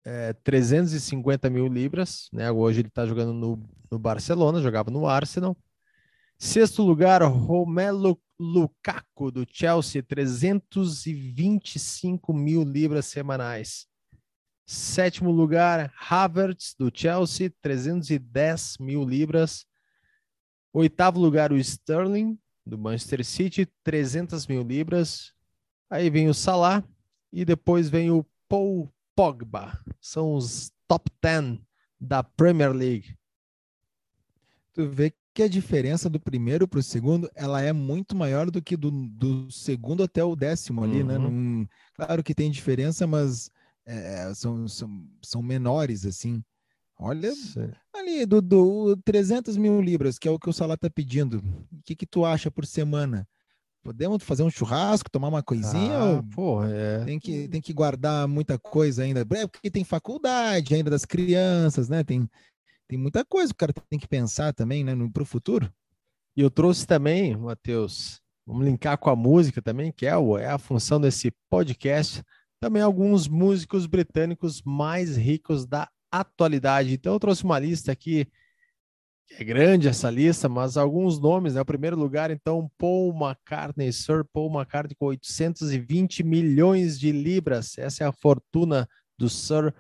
é, 0.05 0.33
350 0.33 1.49
mil 1.51 1.67
libras. 1.67 2.29
Né? 2.33 2.51
Hoje 2.51 2.81
ele 2.81 2.89
está 2.89 3.07
jogando 3.07 3.33
no, 3.33 3.63
no 3.91 3.99
Barcelona, 3.99 4.61
jogava 4.61 4.91
no 4.91 5.07
Arsenal. 5.07 5.57
Sexto 6.45 6.83
lugar, 6.83 7.23
Romelu 7.23 8.21
Lukaku, 8.37 9.31
do 9.31 9.47
Chelsea, 9.49 10.03
325 10.03 12.35
mil 12.35 12.65
libras 12.65 13.07
semanais. 13.07 13.87
Sétimo 14.67 15.31
lugar, 15.31 15.95
Havertz, 15.97 16.75
do 16.77 16.91
Chelsea, 16.93 17.49
310 17.63 18.79
mil 18.81 19.05
libras. 19.05 19.65
Oitavo 20.73 21.21
lugar, 21.21 21.53
o 21.53 21.57
Sterling, 21.57 22.37
do 22.67 22.77
Manchester 22.77 23.25
City, 23.25 23.65
300 23.85 24.49
mil 24.49 24.65
libras. 24.65 25.33
Aí 25.89 26.11
vem 26.11 26.29
o 26.29 26.35
Salah 26.35 26.83
e 27.33 27.45
depois 27.45 27.89
vem 27.89 28.11
o 28.11 28.27
Paul 28.49 28.93
Pogba. 29.15 29.81
São 30.01 30.35
os 30.35 30.73
top 30.89 31.09
10 31.23 31.61
da 32.01 32.25
Premier 32.25 32.73
League. 32.73 33.17
Tu 34.75 34.89
vê 34.89 35.15
que 35.35 35.43
a 35.43 35.49
diferença 35.49 36.11
do 36.11 36.21
primeiro 36.21 36.69
para 36.69 36.81
o 36.81 36.83
segundo 36.83 37.31
ela 37.35 37.61
é 37.61 37.73
muito 37.73 38.15
maior 38.15 38.51
do 38.51 38.61
que 38.61 38.77
do, 38.77 38.91
do 38.91 39.51
segundo 39.51 40.03
até 40.03 40.23
o 40.23 40.37
décimo 40.37 40.85
ali, 40.85 41.03
né? 41.03 41.17
uhum. 41.17 41.23
né? 41.23 41.31
Num, 41.31 41.67
claro 41.95 42.23
que 42.23 42.35
tem 42.35 42.51
diferença, 42.51 43.07
mas 43.07 43.51
é, 43.87 44.33
são, 44.35 44.69
são, 44.69 45.07
são 45.23 45.43
menores, 45.43 46.05
assim. 46.05 46.43
Olha, 46.99 47.33
Sim. 47.35 47.71
ali, 47.93 48.25
do, 48.25 48.41
do 48.41 48.97
300 49.05 49.57
mil 49.57 49.81
libras, 49.81 50.19
que 50.19 50.29
é 50.29 50.31
o 50.31 50.39
que 50.39 50.49
o 50.49 50.53
Salah 50.53 50.75
está 50.75 50.89
pedindo. 50.89 51.39
O 51.73 51.83
que, 51.85 51.97
que 51.97 52.07
tu 52.07 52.25
acha 52.25 52.51
por 52.51 52.65
semana? 52.65 53.27
Podemos 53.83 54.23
fazer 54.23 54.45
um 54.45 54.51
churrasco, 54.51 55.11
tomar 55.11 55.27
uma 55.27 55.43
coisinha? 55.43 55.99
Ah, 55.99 56.23
pô, 56.33 56.63
é. 56.63 57.05
Tem 57.05 57.19
que, 57.19 57.49
tem 57.49 57.61
que 57.61 57.73
guardar 57.73 58.29
muita 58.29 58.57
coisa 58.57 59.03
ainda. 59.03 59.27
É 59.33 59.47
porque 59.49 59.69
tem 59.69 59.83
faculdade 59.83 60.73
ainda 60.73 60.89
das 60.89 61.05
crianças, 61.05 61.89
né? 61.89 62.05
Tem, 62.05 62.29
tem 62.93 62.99
muita 62.99 63.25
coisa 63.25 63.51
que 63.51 63.55
o 63.55 63.59
cara 63.59 63.73
tem 63.89 63.99
que 63.99 64.07
pensar 64.07 64.53
também, 64.53 64.85
né, 64.85 64.95
para 65.11 65.23
o 65.23 65.27
futuro. 65.27 65.73
E 66.37 66.43
eu 66.43 66.51
trouxe 66.51 66.87
também, 66.87 67.35
Matheus, 67.35 68.21
vamos 68.47 68.67
linkar 68.67 68.99
com 68.99 69.09
a 69.09 69.17
música 69.17 69.63
também, 69.63 69.91
que 69.91 70.07
é, 70.07 70.11
é 70.11 70.47
a 70.47 70.59
função 70.59 71.01
desse 71.01 71.33
podcast, 71.49 72.23
também 72.61 72.83
alguns 72.83 73.27
músicos 73.29 73.87
britânicos 73.87 74.61
mais 74.63 75.17
ricos 75.17 75.65
da 75.65 75.89
atualidade. 76.11 76.93
Então 76.93 77.15
eu 77.15 77.19
trouxe 77.19 77.45
uma 77.45 77.59
lista 77.59 77.93
aqui, 77.93 78.29
é 79.39 79.43
grande 79.43 79.89
essa 79.89 80.11
lista, 80.11 80.47
mas 80.47 80.77
alguns 80.77 81.19
nomes, 81.19 81.55
né? 81.55 81.63
O 81.63 81.65
primeiro 81.65 81.97
lugar, 81.97 82.31
então, 82.31 82.71
Paul 82.77 83.15
McCartney, 83.15 83.91
Sir 83.91 84.23
Paul 84.31 84.53
McCartney 84.53 84.95
com 84.95 85.07
820 85.07 86.23
milhões 86.23 87.01
de 87.01 87.11
libras. 87.11 87.79
Essa 87.79 88.05
é 88.05 88.07
a 88.07 88.13
fortuna 88.13 88.87
do 89.19 89.31
Sir 89.31 89.73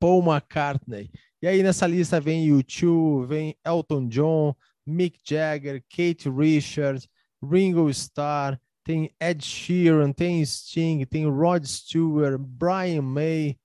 Paul 0.00 0.24
McCartney. 0.24 1.12
E 1.42 1.46
aí 1.46 1.62
nessa 1.62 1.86
lista 1.86 2.20
vem 2.20 2.48
U2, 2.48 3.26
vem 3.26 3.56
Elton 3.64 4.08
John, 4.08 4.54
Mick 4.86 5.18
Jagger, 5.22 5.82
Kate 5.90 6.30
Richards, 6.30 7.08
Ringo 7.42 7.90
Starr, 7.90 8.58
tem 8.82 9.10
Ed 9.20 9.44
Sheeran, 9.44 10.12
tem 10.12 10.44
Sting, 10.44 11.04
tem 11.04 11.26
Rod 11.28 11.64
Stewart, 11.64 12.38
Brian 12.38 13.02
May, 13.02 13.58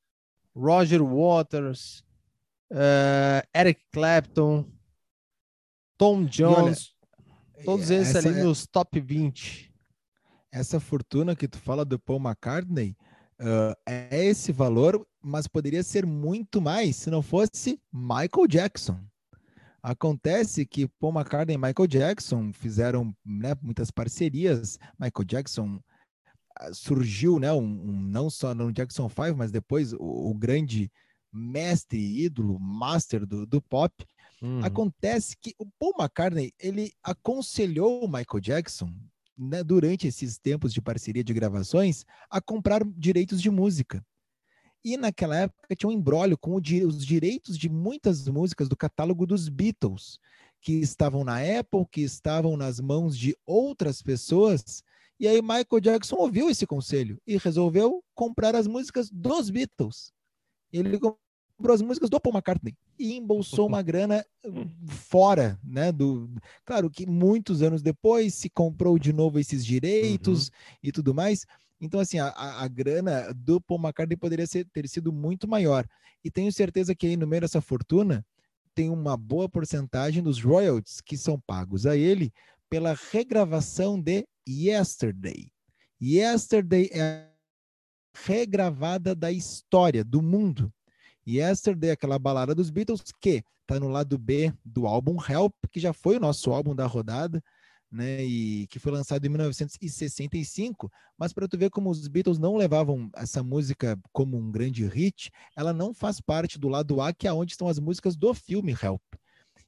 Roger 0.55 1.01
Waters, 1.01 2.03
uh, 2.71 3.45
Eric 3.53 3.81
Clapton, 3.91 4.65
Tom 5.97 6.25
Jones, 6.25 6.95
olha, 7.55 7.65
todos 7.65 7.91
esses 7.91 8.15
ali 8.15 8.39
é... 8.39 8.43
nos 8.43 8.65
top 8.65 8.99
20. 8.99 9.71
Essa 10.51 10.79
fortuna 10.79 11.36
que 11.36 11.47
tu 11.47 11.57
fala 11.60 11.86
do 11.86 11.97
Paul 11.97 12.19
McCartney 12.19 12.97
uh, 13.41 13.75
é 13.86 14.25
esse 14.25 14.51
valor, 14.51 15.06
mas 15.21 15.47
poderia 15.47 15.84
ser 15.84 16.06
muito 16.06 16.62
mais 16.62 16.95
se 16.95 17.10
não 17.10 17.21
fosse 17.21 17.80
Michael 17.91 18.47
Jackson. 18.47 18.99
Acontece 19.84 20.65
que 20.65 20.88
Paul 20.88 21.13
McCartney 21.13 21.56
e 21.56 21.58
Michael 21.58 21.88
Jackson 21.88 22.54
fizeram 22.54 23.15
né, 23.25 23.56
muitas 23.62 23.89
parcerias. 23.89 24.77
Michael 24.99 25.25
Jackson 25.25 25.80
ah, 26.56 26.71
surgiu, 26.71 27.39
né, 27.39 27.51
um, 27.51 27.63
um, 27.63 27.99
não 27.99 28.30
só 28.30 28.54
no 28.54 28.71
Jackson 28.71 29.10
5, 29.10 29.36
mas 29.36 29.51
depois 29.51 29.91
o, 29.93 29.97
o 29.99 30.34
grande 30.36 30.91
mestre, 31.34 31.97
ídolo, 31.97 32.60
master 32.60 33.25
do, 33.25 33.45
do 33.45 33.60
pop. 33.60 34.06
Uhum. 34.39 34.63
Acontece 34.63 35.36
que 35.39 35.56
o 35.58 35.65
Paul 35.80 35.95
McCartney 35.97 36.54
ele 36.60 36.93
aconselhou 37.04 38.06
o 38.06 38.08
Michael 38.08 38.39
Jackson 38.39 38.93
né, 39.41 39.63
durante 39.63 40.08
esses 40.08 40.38
tempos 40.38 40.71
de 40.71 40.82
parceria 40.82 41.23
de 41.23 41.34
gravações 41.34 42.06
a 42.30 42.39
comprar 42.39 42.84
direitos 42.86 43.41
de 43.41 43.49
música. 43.49 44.06
E 44.84 44.97
naquela 44.97 45.36
época 45.36 45.75
tinha 45.75 45.89
um 45.89 45.93
embrólio 45.93 46.38
com 46.38 46.56
os 46.56 47.06
direitos 47.06 47.58
de 47.58 47.69
muitas 47.69 48.27
músicas 48.27 48.69
do 48.69 48.77
catálogo 48.77 49.25
dos 49.25 49.49
Beatles, 49.49 50.19
que 50.60 50.73
estavam 50.73 51.23
na 51.23 51.38
Apple, 51.38 51.86
que 51.91 52.01
estavam 52.01 52.56
nas 52.56 52.80
mãos 52.80 53.17
de 53.17 53.36
outras 53.45 54.01
pessoas. 54.01 54.84
E 55.19 55.27
aí 55.27 55.41
Michael 55.41 55.82
Jackson 55.82 56.15
ouviu 56.17 56.49
esse 56.49 56.67
conselho 56.67 57.19
e 57.25 57.38
resolveu 57.38 58.04
comprar 58.13 58.56
as 58.56 58.67
músicas 58.67 59.10
dos 59.12 59.49
Beatles. 59.49 60.12
Ele 60.71 60.99
comprou 61.62 61.76
as 61.76 61.82
músicas 61.82 62.10
do 62.10 62.19
Paul 62.19 62.34
McCartney 62.34 62.76
e 62.97 63.15
embolsou 63.15 63.67
uma 63.67 63.84
grana 63.84 64.26
fora, 64.88 65.60
né? 65.63 65.91
Do, 65.91 66.28
claro 66.65 66.89
que 66.89 67.06
muitos 67.06 67.62
anos 67.62 67.84
depois 67.84 68.34
se 68.34 68.50
comprou 68.50 68.97
de 68.97 69.13
novo 69.13 69.38
esses 69.38 69.63
direitos 69.63 70.47
uhum. 70.47 70.54
e 70.82 70.91
tudo 70.91 71.13
mais. 71.13 71.45
Então, 71.80 72.00
assim, 72.00 72.17
a, 72.17 72.30
a 72.30 72.67
grana 72.67 73.32
do 73.34 73.62
Paul 73.62 73.80
McCartney 73.80 74.17
poderia 74.17 74.47
ser, 74.47 74.65
ter 74.74 74.88
sido 74.89 75.13
muito 75.13 75.47
maior. 75.47 75.88
E 76.24 76.32
tenho 76.32 76.52
certeza 76.52 76.95
que 76.95 77.06
aí 77.06 77.15
no 77.15 77.28
meio 77.28 77.41
dessa 77.41 77.62
fortuna 77.62 78.26
tem 78.74 78.89
uma 78.89 79.15
boa 79.15 79.47
porcentagem 79.47 80.24
dos 80.24 80.41
royalties 80.41 81.00
que 81.00 81.15
são 81.15 81.39
pagos 81.39 81.86
a 81.86 81.95
ele 81.95 82.34
pela 82.69 82.97
regravação 83.12 84.02
de 84.02 84.26
Yesterday. 84.47 85.52
Yesterday 86.02 86.89
é 86.91 87.02
a 87.02 87.28
regravada 88.26 89.13
da 89.13 89.32
história, 89.32 90.04
do 90.04 90.21
mundo. 90.21 90.74
Yesterday, 91.27 91.91
aquela 91.91 92.17
balada 92.17 92.55
dos 92.55 92.69
Beatles, 92.69 93.01
que 93.21 93.43
está 93.62 93.79
no 93.79 93.88
lado 93.88 94.17
B 94.17 94.53
do 94.65 94.86
álbum 94.88 95.17
Help, 95.21 95.53
que 95.71 95.79
já 95.79 95.93
foi 95.93 96.17
o 96.17 96.19
nosso 96.19 96.51
álbum 96.51 96.75
da 96.75 96.86
rodada 96.86 97.41
né, 97.91 98.23
e 98.23 98.67
que 98.67 98.79
foi 98.79 98.91
lançado 98.91 99.25
em 99.25 99.29
1965, 99.29 100.89
mas 101.17 101.34
para 101.34 101.47
tu 101.47 101.57
ver 101.57 101.69
como 101.69 101.89
os 101.89 102.07
Beatles 102.07 102.39
não 102.39 102.55
levavam 102.55 103.10
essa 103.15 103.43
música 103.43 103.99
como 104.13 104.38
um 104.38 104.49
grande 104.49 104.86
hit, 104.86 105.29
ela 105.55 105.73
não 105.73 105.93
faz 105.93 106.21
parte 106.21 106.57
do 106.57 106.69
lado 106.69 107.01
A, 107.01 107.13
que 107.13 107.27
é 107.27 107.34
onde 107.34 107.51
estão 107.51 107.67
as 107.67 107.79
músicas 107.79 108.15
do 108.15 108.34
filme 108.34 108.71
Help. 108.71 109.01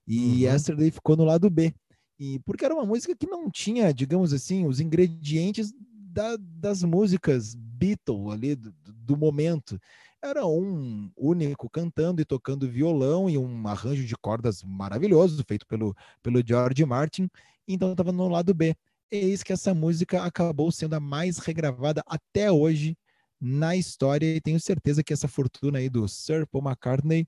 E 0.08 0.20
uhum. 0.20 0.36
Yesterday 0.36 0.90
ficou 0.90 1.18
no 1.18 1.26
lado 1.26 1.50
B. 1.50 1.74
E 2.18 2.40
porque 2.46 2.64
era 2.64 2.74
uma 2.74 2.86
música 2.86 3.16
que 3.16 3.28
não 3.28 3.52
tinha, 3.52 3.94
digamos 3.94 4.32
assim, 4.32 4.66
os 4.66 4.80
ingredientes 4.80 5.74
da, 5.78 6.38
das 6.40 6.84
músicas 6.84 7.54
Beatles 7.56 8.32
ali 8.32 8.56
do, 8.56 8.74
do 8.86 9.18
momento 9.18 9.80
era 10.24 10.46
um 10.46 11.12
único 11.18 11.70
cantando 11.70 12.22
e 12.22 12.26
tocando 12.26 12.70
violão 12.70 13.30
e 13.30 13.38
um 13.38 13.68
arranjo 13.68 14.06
de 14.06 14.16
cordas 14.16 14.64
maravilhoso 14.64 15.44
feito 15.48 15.68
pelo, 15.68 15.96
pelo 16.22 16.42
George 16.46 16.86
Martin 16.86 17.30
então 17.68 17.92
estava 17.92 18.12
no 18.12 18.28
lado 18.28 18.54
B. 18.54 18.76
Eis 19.12 19.44
que 19.44 19.54
essa 19.54 19.74
música 19.74 20.24
acabou 20.24 20.72
sendo 20.72 20.96
a 20.96 21.00
mais 21.00 21.38
regravada 21.38 22.04
até 22.06 22.52
hoje 22.52 22.98
na 23.40 23.76
história 23.76 24.36
e 24.36 24.42
tenho 24.42 24.60
certeza 24.60 25.04
que 25.04 25.14
essa 25.14 25.28
fortuna 25.28 25.80
aí 25.80 25.90
do 25.90 26.08
Sir 26.08 26.48
Paul 26.48 26.64
McCartney 26.64 27.28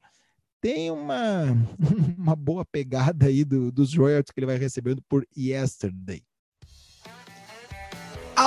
tem 0.61 0.89
uma, 0.89 1.43
uma 2.17 2.35
boa 2.35 2.65
pegada 2.65 3.27
aí 3.27 3.43
do, 3.43 3.71
dos 3.71 3.95
royalties 3.95 4.31
que 4.31 4.39
ele 4.39 4.47
vai 4.47 4.57
recebendo 4.57 5.01
por 5.07 5.27
Yesterday. 5.37 6.23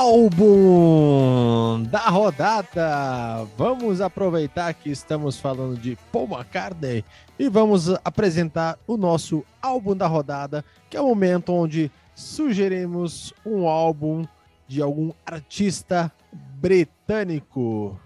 Álbum 0.00 1.82
da 1.90 2.08
rodada. 2.08 3.44
Vamos 3.56 4.00
aproveitar 4.00 4.72
que 4.72 4.90
estamos 4.90 5.40
falando 5.40 5.76
de 5.76 5.98
Paul 6.12 6.28
McCartney 6.28 7.04
e 7.36 7.48
vamos 7.48 7.88
apresentar 8.04 8.78
o 8.86 8.96
nosso 8.96 9.44
álbum 9.60 9.96
da 9.96 10.06
rodada, 10.06 10.64
que 10.88 10.96
é 10.96 11.00
o 11.00 11.08
momento 11.08 11.52
onde 11.52 11.90
sugerimos 12.14 13.34
um 13.44 13.66
álbum 13.66 14.24
de 14.68 14.80
algum 14.80 15.10
artista 15.26 16.12
britânico. 16.32 18.00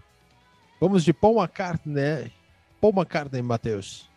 Vamos 0.81 1.05
de 1.05 1.13
Paul 1.13 1.43
McCartney? 1.43 2.33
Paul 2.81 2.95
McCartney, 2.95 3.43
Matheus. 3.43 4.09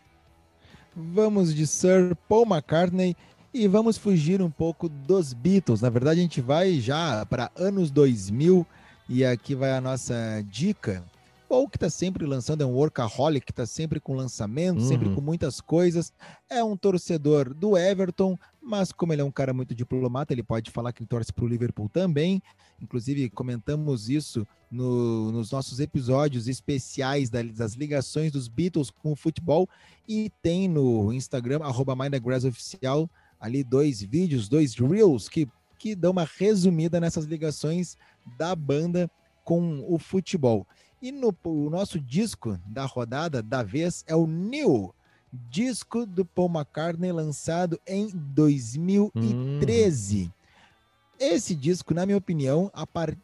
Vamos 0.96 1.54
de 1.54 1.68
Sir 1.68 2.16
Paul 2.30 2.46
McCartney 2.46 3.18
e 3.56 3.70
vamos 3.70 3.98
fugir 3.98 4.42
um 4.42 4.52
pouco 4.52 4.90
dos 4.90 5.32
Beatles. 5.32 5.80
Na 5.80 5.90
verdade, 5.90 6.20
a 6.20 6.24
gente 6.24 6.42
vai 6.42 6.78
já 6.82 7.26
para 7.26 7.50
anos 7.56 7.90
2000 7.90 8.68
e 9.08 9.24
aqui 9.24 9.56
vai 9.56 9.72
a 9.72 9.80
nossa 9.80 10.44
dica. 10.52 11.02
Paul 11.48 11.70
que 11.70 11.78
está 11.78 11.90
sempre 11.90 12.26
lançando, 12.26 12.64
é 12.64 12.66
um 12.66 12.74
workaholic, 12.74 13.46
que 13.46 13.54
está 13.54 13.66
sempre 13.66 13.98
com 14.02 14.14
lançamento, 14.14 14.82
uhum. 14.82 14.88
sempre 14.90 15.10
com 15.16 15.22
muitas 15.22 15.62
coisas. 15.62 16.12
É 16.50 16.62
um 16.62 16.76
torcedor 16.76 17.54
do 17.54 17.78
Everton, 17.78 18.38
mas 18.62 18.92
como 18.92 19.14
ele 19.14 19.22
é 19.22 19.26
um 19.26 19.32
cara 19.32 19.54
muito 19.54 19.74
diplomata, 19.74 20.34
ele 20.34 20.44
pode 20.44 20.70
falar 20.70 20.92
que 20.92 21.02
ele 21.02 21.08
torce 21.08 21.32
para 21.32 21.46
o 21.46 21.48
Liverpool 21.48 21.88
também. 21.88 22.44
Inclusive, 22.82 23.30
comentamos 23.30 24.10
isso 24.10 24.46
no, 24.70 25.32
nos 25.32 25.50
nossos 25.52 25.80
episódios 25.80 26.50
especiais 26.50 27.30
das 27.30 27.74
ligações 27.76 28.34
dos 28.34 28.50
Beatles 28.50 28.90
com 28.90 29.14
o 29.14 29.16
futebol. 29.16 29.70
E 30.06 30.30
tem 30.42 30.68
no 30.68 31.14
Instagram, 31.14 31.64
arroba 31.64 31.96
Oficial, 32.46 33.10
ali 33.46 33.64
dois 33.64 34.02
vídeos, 34.02 34.50
dois 34.50 34.74
reels 34.74 35.30
que, 35.30 35.48
que 35.78 35.96
dão 35.96 36.12
uma 36.12 36.28
resumida 36.38 37.00
nessas 37.00 37.24
ligações 37.26 37.96
da 38.38 38.56
banda 38.56 39.10
com 39.44 39.86
o 39.88 40.00
futebol. 40.00 40.66
E 41.00 41.12
no 41.12 41.32
o 41.44 41.70
nosso 41.70 42.00
disco 42.00 42.60
da 42.66 42.86
rodada 42.86 43.44
da 43.44 43.62
vez 43.62 44.04
é 44.08 44.16
o 44.16 44.26
New, 44.26 44.96
disco 45.32 46.08
do 46.08 46.26
Paul 46.26 46.50
McCartney 46.50 47.12
lançado 47.12 47.80
em 47.86 48.10
2013. 48.10 50.26
Hum. 50.26 50.32
Esse 51.20 51.54
disco, 51.56 51.94
na 51.94 52.06
minha 52.06 52.18
opinião, 52.18 52.72
a 52.74 52.88
par 52.88 53.16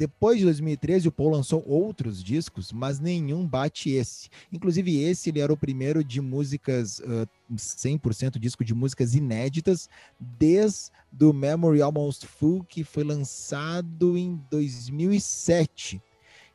depois 0.00 0.38
de 0.38 0.44
2013, 0.44 1.08
o 1.08 1.12
Paul 1.12 1.28
lançou 1.28 1.62
outros 1.68 2.24
discos, 2.24 2.72
mas 2.72 2.98
nenhum 2.98 3.46
bate 3.46 3.90
esse. 3.90 4.30
Inclusive, 4.50 4.98
esse 4.98 5.28
ele 5.28 5.40
era 5.40 5.52
o 5.52 5.58
primeiro 5.58 6.02
de 6.02 6.22
músicas, 6.22 7.00
uh, 7.00 7.28
100% 7.54 8.38
disco 8.38 8.64
de 8.64 8.72
músicas 8.72 9.14
inéditas, 9.14 9.90
desde 10.18 10.90
o 11.20 11.34
Memory 11.34 11.82
Almost 11.82 12.26
Full, 12.26 12.64
que 12.64 12.82
foi 12.82 13.04
lançado 13.04 14.16
em 14.16 14.40
2007. 14.50 16.00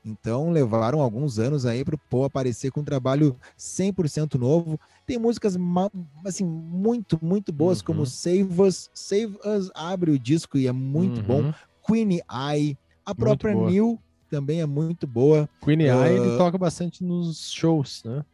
Então, 0.03 0.49
levaram 0.49 0.99
alguns 0.99 1.37
anos 1.37 1.67
aí 1.67 1.85
para 1.85 1.93
o 1.93 1.99
Paul 2.09 2.23
aparecer 2.23 2.71
com 2.71 2.79
um 2.79 2.83
trabalho 2.83 3.39
100% 3.59 4.39
novo. 4.39 4.79
Tem 5.05 5.19
músicas 5.19 5.55
assim 6.25 6.43
muito, 6.43 7.19
muito 7.21 7.53
boas, 7.53 7.77
uhum. 7.81 7.85
como 7.85 8.05
Save 8.07 8.59
Us. 8.59 8.89
Save 8.91 9.37
Us 9.45 9.69
abre 9.75 10.09
o 10.09 10.17
disco 10.17 10.57
e 10.57 10.65
é 10.65 10.71
muito 10.71 11.21
uhum. 11.21 11.27
bom. 11.27 11.53
Queenie 11.87 12.23
Eye, 12.27 12.75
a 13.05 13.13
própria 13.13 13.53
Neil 13.53 13.99
também 14.29 14.61
é 14.61 14.65
muito 14.65 15.05
boa. 15.05 15.49
Queen 15.61 15.79
uh, 15.83 16.03
Eye 16.03 16.17
ele 16.17 16.37
toca 16.37 16.57
bastante 16.57 17.03
nos 17.03 17.51
shows, 17.51 18.03
né? 18.03 18.25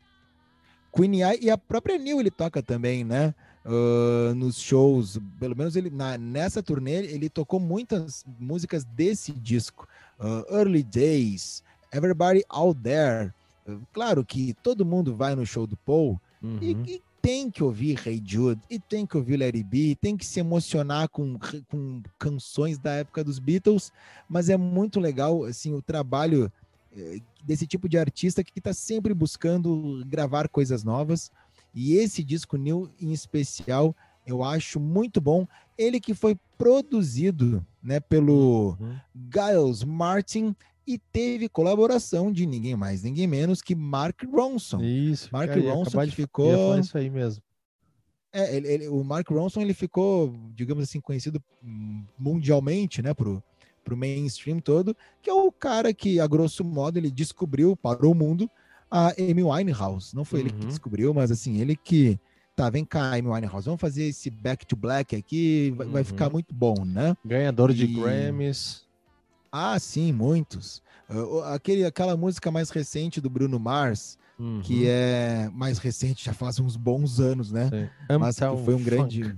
Queen 0.95 1.21
Eye 1.21 1.39
e 1.41 1.49
a 1.49 1.57
própria 1.57 1.97
Neil 1.97 2.19
ele 2.19 2.31
toca 2.31 2.61
também, 2.61 3.03
né? 3.03 3.33
Uh, 3.63 4.33
nos 4.33 4.59
shows, 4.59 5.19
pelo 5.39 5.55
menos 5.55 5.75
ele 5.75 5.91
na, 5.91 6.17
nessa 6.17 6.63
turnê 6.63 7.05
ele 7.05 7.29
tocou 7.29 7.59
muitas 7.59 8.25
músicas 8.39 8.83
desse 8.83 9.31
disco, 9.31 9.87
uh, 10.19 10.55
Early 10.55 10.81
Days, 10.81 11.63
Everybody 11.93 12.43
Out 12.49 12.79
There, 12.81 13.31
Claro 13.93 14.25
que 14.25 14.55
todo 14.63 14.85
mundo 14.85 15.15
vai 15.15 15.35
no 15.35 15.45
show 15.45 15.67
do 15.67 15.77
Paul 15.77 16.19
Uhum. 16.41 16.57
e, 16.59 16.71
e 16.71 17.01
tem 17.21 17.51
que 17.51 17.63
ouvir 17.63 17.99
Hey 18.05 18.21
Jude, 18.25 18.61
e 18.69 18.79
tem 18.79 19.05
que 19.05 19.15
ouvir 19.15 19.37
Larry 19.37 19.63
B, 19.63 19.95
tem 19.99 20.17
que 20.17 20.25
se 20.25 20.39
emocionar 20.39 21.07
com, 21.09 21.37
com 21.69 22.01
canções 22.17 22.77
da 22.79 22.93
época 22.93 23.23
dos 23.23 23.37
Beatles, 23.37 23.91
mas 24.27 24.49
é 24.49 24.57
muito 24.57 24.99
legal 24.99 25.43
assim 25.43 25.73
o 25.73 25.81
trabalho 25.81 26.51
eh, 26.95 27.19
desse 27.43 27.67
tipo 27.67 27.87
de 27.87 27.97
artista 27.97 28.43
que 28.43 28.57
está 28.57 28.73
sempre 28.73 29.13
buscando 29.13 30.03
gravar 30.07 30.49
coisas 30.49 30.83
novas. 30.83 31.31
E 31.73 31.95
esse 31.95 32.23
disco 32.23 32.57
New 32.57 32.89
em 32.99 33.13
especial, 33.13 33.95
eu 34.25 34.43
acho 34.43 34.79
muito 34.79 35.21
bom. 35.21 35.47
Ele 35.77 35.99
que 35.99 36.13
foi 36.13 36.37
produzido, 36.57 37.65
né, 37.81 37.99
pelo 37.99 38.77
Uhum. 38.79 38.95
Giles 39.33 39.83
Martin 39.83 40.55
e 40.87 40.97
teve 40.97 41.47
colaboração 41.47 42.31
de 42.31 42.45
ninguém 42.45 42.75
mais, 42.75 43.03
ninguém 43.03 43.27
menos 43.27 43.61
que 43.61 43.75
Mark 43.75 44.23
Ronson. 44.31 44.81
Isso, 44.81 45.29
Mark 45.31 45.49
cara, 45.49 45.61
Ronson 45.61 46.05
de- 46.05 46.11
ficou- 46.15 46.77
isso 46.79 46.97
aí 46.97 47.09
mesmo. 47.09 47.41
É, 48.33 48.55
ele- 48.55 48.67
ele- 48.67 48.87
o 48.87 49.03
Mark 49.03 49.27
Ronson 49.29 49.61
ele 49.61 49.73
ficou, 49.73 50.33
digamos 50.55 50.83
assim, 50.83 51.01
conhecido 51.01 51.41
mundialmente, 52.17 53.01
né, 53.01 53.13
pro, 53.13 53.43
pro 53.83 53.97
mainstream 53.97 54.59
todo, 54.59 54.95
que 55.21 55.29
é 55.29 55.33
o 55.33 55.51
cara 55.51 55.93
que, 55.93 56.19
a 56.19 56.27
grosso 56.27 56.63
modo, 56.63 56.97
ele 56.97 57.11
descobriu 57.11 57.75
para 57.75 58.07
o 58.07 58.13
mundo 58.13 58.49
a 58.89 59.09
Amy 59.19 59.43
Winehouse. 59.43 60.15
Não 60.15 60.23
foi 60.25 60.41
ele 60.41 60.49
que 60.51 60.61
Uhum. 60.61 60.67
descobriu, 60.67 61.13
mas 61.13 61.31
assim, 61.31 61.59
ele 61.59 61.75
que 61.75 62.19
tá, 62.55 62.69
vem 62.69 62.85
cá, 62.85 63.13
Amy 63.13 63.27
Winehouse, 63.29 63.65
vamos 63.65 63.81
fazer 63.81 64.03
esse 64.03 64.29
Back 64.29 64.65
to 64.65 64.75
Black 64.75 65.15
aqui, 65.15 65.73
vai, 65.75 65.87
vai 65.87 66.01
Uhum. 66.01 66.05
ficar 66.05 66.29
muito 66.29 66.53
bom, 66.53 66.85
né? 66.85 67.15
Ganhador 67.25 67.73
de 67.73 67.85
E- 67.85 67.93
Grammys. 67.95 68.85
Ah, 69.51 69.77
sim, 69.79 70.11
muitos. 70.11 70.81
O- 71.09 71.41
aquele, 71.41 71.83
aquela 71.85 72.15
música 72.15 72.49
mais 72.49 72.69
recente 72.69 73.19
do 73.19 73.29
Bruno 73.29 73.59
Mars, 73.59 74.17
que 74.63 74.83
Uhum. 74.83 74.87
é 74.87 75.49
mais 75.53 75.77
recente, 75.77 76.25
já 76.25 76.33
faz 76.33 76.59
uns 76.59 76.75
bons 76.75 77.19
anos, 77.19 77.51
né? 77.51 77.69
Sim. 77.69 78.17
mas 78.19 78.35
que 78.37 78.41
foi 78.41 78.73
um 78.75 78.79
Funk. 78.79 78.83
grande 78.83 79.35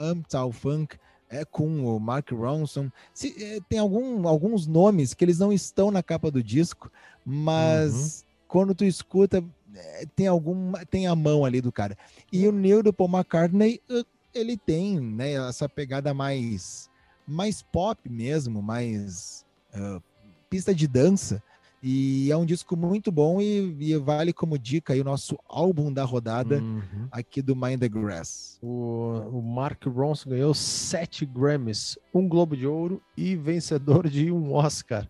Uptown 0.00 0.52
Funk 0.52 0.96
é 1.30 1.44
com 1.44 1.86
o 1.86 1.98
Mark 2.00 2.30
Ronson. 2.32 2.90
Se- 3.14 3.34
é, 3.42 3.60
tem 3.68 3.78
algum, 3.78 4.26
alguns 4.28 4.66
nomes 4.66 5.14
que 5.14 5.24
eles 5.24 5.38
não 5.38 5.52
estão 5.52 5.90
na 5.90 6.02
capa 6.02 6.30
do 6.30 6.42
disco, 6.42 6.90
mas 7.24 8.24
quando 8.48 8.74
tu 8.74 8.84
escuta 8.84 9.42
é, 9.74 10.04
tem 10.14 10.26
algum 10.26 10.72
tem 10.90 11.06
a 11.06 11.14
mão 11.16 11.44
ali 11.46 11.60
do 11.62 11.72
cara. 11.72 11.96
E 12.30 12.46
o 12.46 12.52
Neil 12.52 12.82
do 12.82 12.92
Paul 12.92 13.08
McCartney 13.10 13.80
uh, 13.90 14.04
ele 14.34 14.56
tem 14.58 15.00
né, 15.00 15.32
essa 15.48 15.66
pegada 15.68 16.12
mais 16.12 16.90
mais 17.26 17.62
pop 17.62 17.98
mesmo, 18.10 18.60
mais 18.60 19.46
uh, 19.74 20.02
pista 20.50 20.74
de 20.74 20.86
dança. 20.86 21.42
E 21.84 22.30
é 22.30 22.36
um 22.36 22.46
disco 22.46 22.76
muito 22.76 23.10
bom 23.10 23.40
e, 23.40 23.76
e 23.80 23.96
vale 23.96 24.32
como 24.32 24.56
dica 24.56 24.92
aí 24.92 25.00
o 25.00 25.04
nosso 25.04 25.36
álbum 25.48 25.92
da 25.92 26.04
rodada 26.04 26.60
Uhum. 26.60 27.08
aqui 27.10 27.42
do 27.42 27.56
Mind 27.56 27.80
the 27.80 27.88
Grass. 27.88 28.56
O, 28.62 29.14
o 29.32 29.42
Mark 29.42 29.84
Ronson 29.86 30.30
ganhou 30.30 30.54
sete 30.54 31.26
Grammys, 31.26 31.98
um 32.14 32.28
Globo 32.28 32.56
de 32.56 32.68
Ouro 32.68 33.02
e 33.16 33.34
vencedor 33.34 34.08
de 34.08 34.30
um 34.30 34.52
Oscar. 34.52 35.08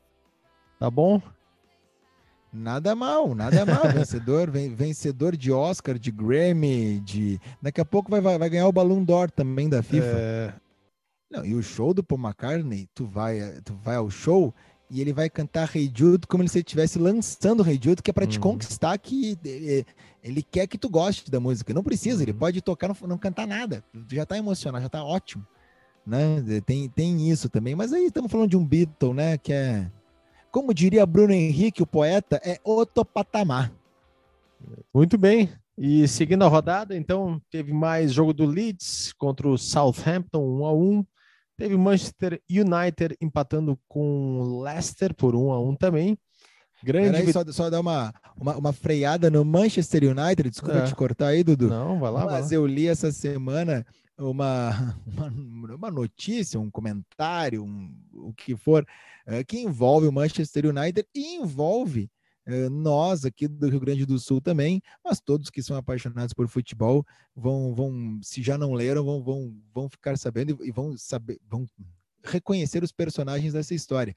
Tá 0.79 0.91
bom? 0.91 1.21
Nada 2.53 2.95
mal, 2.95 3.35
nada 3.35 3.65
mal. 3.65 3.83
vencedor, 3.93 4.51
ven- 4.51 4.75
vencedor 4.75 5.37
de 5.37 5.51
Oscar, 5.53 5.99
de 5.99 6.11
Grammy, 6.11 7.01
de. 7.01 7.41
Daqui 7.63 7.81
a 7.81 7.85
pouco 7.85 8.11
vai, 8.11 8.21
vai, 8.21 8.39
vai 8.39 8.51
ganhar 8.51 8.67
o 8.69 8.73
Ballon 8.73 9.03
d'Or 9.05 9.31
também 9.31 9.69
da 9.69 9.83
FIFA. 9.83 10.07
É, 10.07 10.55
Não, 11.33 11.45
e 11.47 11.55
o 11.55 11.63
show 11.63 11.95
do 11.95 12.03
Paul 12.05 12.21
McCartney, 12.21 12.89
tu 12.95 13.07
vai, 13.07 13.61
tu 13.65 13.75
vai 13.83 13.97
ao 13.97 14.11
show 14.11 14.55
e 14.91 15.01
ele 15.01 15.13
vai 15.13 15.31
cantar 15.31 15.75
Hey 15.75 15.91
Jude 15.95 16.27
como 16.27 16.47
se 16.47 16.59
ele 16.59 16.63
estivesse 16.63 16.99
lançando 16.99 17.67
Hey 17.67 17.81
Jude, 17.83 18.03
que 18.03 18.11
é 18.11 18.13
para 18.13 18.27
te 18.27 18.37
Uhum. 18.37 18.43
conquistar 18.43 18.99
que 18.99 19.39
ele, 19.45 19.87
ele 20.23 20.43
quer 20.43 20.67
que 20.67 20.77
tu 20.77 20.91
goste 20.91 21.31
da 21.31 21.41
música. 21.41 21.73
Não 21.73 21.83
precisa, 21.83 22.23
ele 22.23 22.33
Uhum. 22.33 22.39
pode 22.39 22.61
tocar, 22.61 22.89
não, 22.89 22.97
não 23.09 23.17
cantar 23.19 23.47
nada. 23.47 23.83
Tu 24.09 24.15
já 24.15 24.27
tá 24.27 24.37
emocionado, 24.37 24.83
já 24.83 24.91
tá 24.91 25.03
ótimo. 25.03 25.47
Né? 26.07 26.43
Tem, 26.67 26.89
tem 26.91 27.31
isso 27.31 27.49
também. 27.49 27.75
Mas 27.75 27.93
aí 27.93 28.05
estamos 28.07 28.31
falando 28.31 28.51
de 28.51 28.57
um 28.57 28.67
Beatle, 28.67 29.15
né? 29.15 29.39
Que 29.39 29.53
é. 29.53 29.91
Como 30.51 30.75
diria 30.75 31.07
Bruno 31.07 31.33
Henrique, 31.33 31.83
o 31.83 31.87
poeta, 31.87 32.39
é 32.45 32.61
outro 32.63 33.05
patamar. 33.05 33.73
Muito 34.93 35.17
bem. 35.17 35.49
E 35.79 36.07
seguindo 36.07 36.45
a 36.45 36.49
rodada, 36.49 36.95
então, 36.95 37.41
teve 37.51 37.73
mais 37.73 38.13
jogo 38.13 38.35
do 38.35 38.45
Leeds 38.45 39.13
contra 39.15 39.49
o 39.49 39.57
Southampton 39.57 40.45
1 40.61 40.67
a 40.67 40.73
1. 40.75 41.07
Teve 41.63 41.77
Manchester 41.77 42.43
United 42.51 43.17
empatando 43.21 43.79
com 43.87 44.63
Leicester 44.65 45.15
por 45.15 45.37
1 45.37 45.53
a 45.53 45.61
1 45.63 45.77
também. 45.77 46.19
Grande 46.83 47.13
Peraí, 47.13 47.33
só, 47.33 47.45
só 47.53 47.71
dar 47.71 47.79
uma, 47.79 48.13
uma, 48.37 48.57
uma 48.57 48.73
freada 48.73 49.31
no 49.31 49.45
Manchester 49.45 50.03
United. 50.03 50.51
Desculpa 50.51 50.79
É. 50.79 50.87
te 50.87 50.95
cortar 50.97 51.29
aí, 51.29 51.45
Dudu. 51.45 51.69
Não, 51.69 52.01
vai 52.01 52.11
lá, 52.11 52.25
vai 52.25 52.41
Mas 52.41 52.51
lá. 52.51 52.57
eu 52.57 52.67
li 52.67 52.89
essa 52.89 53.13
semana 53.13 53.87
uma, 54.19 54.97
uma, 55.07 55.77
uma 55.77 55.91
notícia, 55.93 56.59
um 56.59 56.69
comentário, 56.69 57.63
um, 57.63 57.95
o 58.13 58.35
que 58.35 58.57
for, 58.57 58.85
eh, 59.25 59.45
que 59.45 59.61
envolve 59.61 60.09
o 60.09 60.13
Manchester 60.13 60.67
United 60.67 61.07
e 61.15 61.37
envolve 61.37 62.11
nós 62.71 63.25
aqui 63.25 63.47
do 63.47 63.69
Rio 63.69 63.81
Grande 63.81 64.05
do 64.05 64.19
Sul 64.19 64.41
também, 64.41 64.83
mas 65.05 65.21
todos 65.21 65.51
que 65.51 65.63
são 65.63 65.77
apaixonados 65.77 66.35
por 66.35 66.49
futebol 66.49 67.05
vão, 67.35 67.75
vão 67.75 68.19
se 68.23 68.43
já 68.43 68.59
não 68.59 68.73
leram, 68.73 69.05
vão, 69.05 69.23
vão, 69.23 69.57
vão 69.73 69.89
ficar 69.89 70.19
sabendo 70.19 70.59
e, 70.65 70.71
vão 70.73 70.97
saber, 70.97 71.39
vão 71.49 71.67
reconhecer 72.25 72.83
os 72.83 72.93
personagens 72.93 73.53
dessa 73.53 73.75
história. 73.75 74.15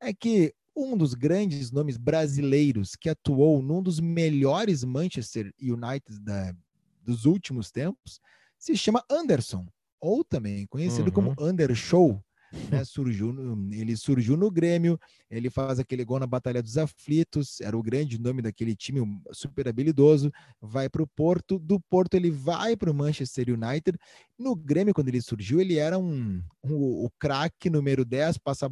É 0.00 0.12
que 0.12 0.54
um 0.76 0.96
dos 0.96 1.14
grandes 1.14 1.70
nomes 1.70 1.96
brasileiros 1.96 2.96
que 2.96 3.08
atuou 3.08 3.62
num 3.62 3.82
dos 3.82 4.00
melhores 4.00 4.82
Manchester 4.82 5.52
United 5.60 6.20
da, 6.20 6.54
dos 7.02 7.24
últimos 7.24 7.70
tempos 7.70 8.20
se 8.58 8.76
chama 8.76 9.04
Anderson, 9.10 9.66
ou 10.00 10.24
também 10.24 10.66
conhecido 10.66 11.12
como 11.12 11.34
Uhum. 11.38 11.48
Undershow. 11.50 12.22
Né? 12.70 12.84
Surgiu 12.84 13.32
no- 13.32 13.74
ele 13.74 13.96
surgiu 13.96 14.36
no 14.36 14.50
Grêmio, 14.50 14.98
ele 15.30 15.50
faz 15.50 15.78
aquele 15.78 16.04
gol 16.04 16.18
na 16.18 16.26
Batalha 16.26 16.62
dos 16.62 16.78
Aflitos, 16.78 17.60
era 17.60 17.76
o 17.76 17.82
grande 17.82 18.18
nome 18.20 18.42
daquele 18.42 18.74
time 18.76 19.00
super 19.32 19.68
habilidoso. 19.68 20.30
Vai 20.60 20.88
para 20.88 21.02
o 21.02 21.06
Porto, 21.06 21.58
do 21.58 21.80
Porto 21.80 22.14
ele 22.14 22.30
vai 22.30 22.76
para 22.76 22.90
o 22.90 22.94
Manchester 22.94 23.48
United. 23.50 23.98
No 24.38 24.54
Grêmio, 24.54 24.94
quando 24.94 25.08
ele 25.08 25.20
surgiu, 25.20 25.60
ele 25.60 25.76
era 25.78 25.98
um, 25.98 26.42
um- 26.62 27.04
o 27.04 27.10
craque 27.18 27.68
número 27.68 28.04
10, 28.04 28.38
passa 28.38 28.66
a 28.66 28.68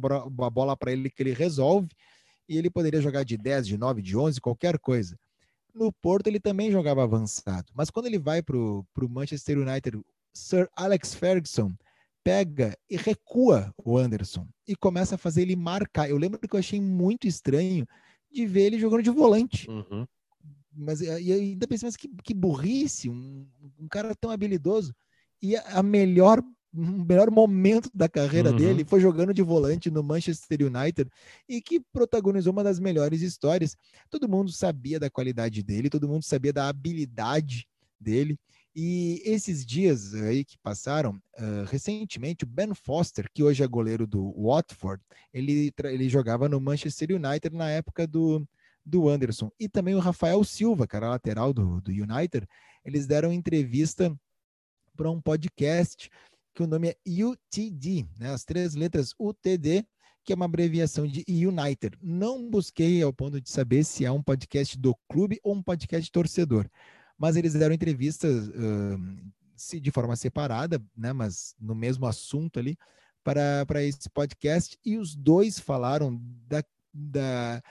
bola 0.49 0.75
para 0.77 0.91
ele 0.91 1.09
que 1.09 1.21
ele 1.23 1.33
resolve, 1.33 1.89
e 2.47 2.57
ele 2.57 2.69
poderia 2.69 3.01
jogar 3.01 3.23
de 3.23 3.37
10, 3.37 3.65
de 3.67 3.77
9, 3.77 4.01
de 4.01 4.17
11, 4.17 4.39
qualquer 4.41 4.77
coisa. 4.79 5.17
No 5.73 5.91
Porto 5.91 6.27
ele 6.27 6.39
também 6.39 6.71
jogava 6.71 7.03
avançado, 7.03 7.71
mas 7.73 7.89
quando 7.89 8.05
ele 8.05 8.19
vai 8.19 8.41
para 8.43 8.55
o 8.57 8.85
Manchester 9.09 9.57
United, 9.57 9.99
Sir 10.33 10.67
Alex 10.75 11.13
Ferguson 11.15 11.71
pega 12.23 12.77
e 12.89 12.95
recua 12.95 13.73
o 13.83 13.97
Anderson 13.97 14.47
e 14.67 14.75
começa 14.75 15.15
a 15.15 15.17
fazer 15.17 15.41
ele 15.41 15.55
marcar. 15.55 16.09
Eu 16.09 16.17
lembro 16.17 16.39
que 16.39 16.55
eu 16.55 16.59
achei 16.59 16.79
muito 16.79 17.27
estranho 17.27 17.85
de 18.31 18.45
ver 18.45 18.61
ele 18.63 18.79
jogando 18.79 19.03
de 19.03 19.09
volante. 19.09 19.69
Uhum. 19.69 20.05
Mas 20.75 21.01
e 21.01 21.29
eu 21.29 21.37
ainda 21.37 21.67
pensei, 21.67 21.87
mas 21.87 21.95
que, 21.95 22.09
que 22.23 22.33
burrice, 22.33 23.09
um, 23.09 23.47
um 23.79 23.87
cara 23.87 24.15
tão 24.15 24.31
habilidoso. 24.31 24.93
E 25.41 25.55
a, 25.55 25.79
a 25.79 25.83
melhor, 25.83 26.41
o 26.73 26.81
melhor 26.81 27.29
momento 27.29 27.89
da 27.93 28.09
carreira 28.09 28.49
Uhum. 28.51 28.57
dele 28.57 28.85
foi 28.85 28.99
jogando 28.99 29.33
de 29.33 29.43
volante 29.43 29.91
no 29.91 30.01
Manchester 30.01 30.59
United 30.65 31.09
e 31.47 31.61
que 31.61 31.79
protagonizou 31.79 32.51
uma 32.51 32.63
das 32.63 32.79
melhores 32.79 33.21
histórias. 33.21 33.75
Todo 34.09 34.29
mundo 34.29 34.51
sabia 34.51 34.99
da 34.99 35.09
qualidade 35.09 35.61
dele, 35.61 35.89
todo 35.89 36.07
mundo 36.07 36.23
sabia 36.23 36.53
da 36.53 36.67
habilidade 36.67 37.67
dele. 37.99 38.39
E 38.75 39.21
esses 39.23 39.65
dias 39.65 40.15
aí 40.15 40.43
que 40.43 40.57
passaram, 40.57 41.21
ah, 41.37 41.65
recentemente, 41.69 42.43
o 42.43 42.47
Ben 42.47 42.73
Foster, 42.73 43.29
que 43.31 43.43
hoje 43.43 43.63
é 43.63 43.67
goleiro 43.67 44.07
do 44.07 44.33
Watford, 44.35 45.01
ele, 45.33 45.71
ele 45.83 46.09
jogava 46.09 46.49
no 46.49 46.59
Manchester 46.59 47.11
United 47.11 47.55
na 47.55 47.69
época 47.69 48.07
do, 48.07 48.47
do 48.85 49.07
Anderson. 49.07 49.51
E 49.59 49.69
também 49.69 49.95
o 49.95 49.99
Rafael 49.99 50.43
Silva, 50.43 50.87
cara 50.87 51.09
lateral 51.09 51.53
do, 51.53 51.81
do 51.81 51.91
United, 51.91 52.47
eles 52.83 53.05
deram 53.05 53.31
entrevista 53.31 54.15
para 54.95 55.09
um 55.09 55.21
podcast 55.21 56.09
que 56.53 56.61
o 56.61 56.67
nome 56.67 56.89
é 56.89 57.23
UTD, 57.23 58.05
né? 58.19 58.29
as 58.29 58.43
três 58.43 58.75
letras 58.75 59.13
UTD, 59.19 59.85
que 60.23 60.31
é 60.31 60.35
uma 60.35 60.45
abreviação 60.45 61.07
de 61.07 61.25
United. 61.27 61.97
Não 62.01 62.49
busquei 62.49 63.01
ao 63.01 63.11
ponto 63.11 63.41
de 63.41 63.49
saber 63.49 63.83
se 63.83 64.05
é 64.05 64.11
um 64.11 64.21
podcast 64.21 64.77
do 64.77 64.95
clube 65.09 65.39
ou 65.43 65.55
um 65.55 65.63
podcast 65.63 66.09
torcedor, 66.11 66.69
mas 67.17 67.35
eles 67.35 67.53
deram 67.53 67.73
entrevistas 67.75 68.49
se- 69.55 69.79
de 69.79 69.91
forma 69.91 70.15
separada, 70.15 70.83
né? 70.95 71.13
mas 71.13 71.55
no 71.59 71.75
mesmo 71.75 72.05
assunto 72.05 72.59
ali, 72.59 72.77
para, 73.23 73.65
para 73.65 73.83
esse 73.83 74.09
podcast, 74.09 74.77
e 74.83 74.97
os 74.97 75.15
dois 75.15 75.57
falaram 75.59 76.19
da, 76.47 76.63
da, 76.93 77.63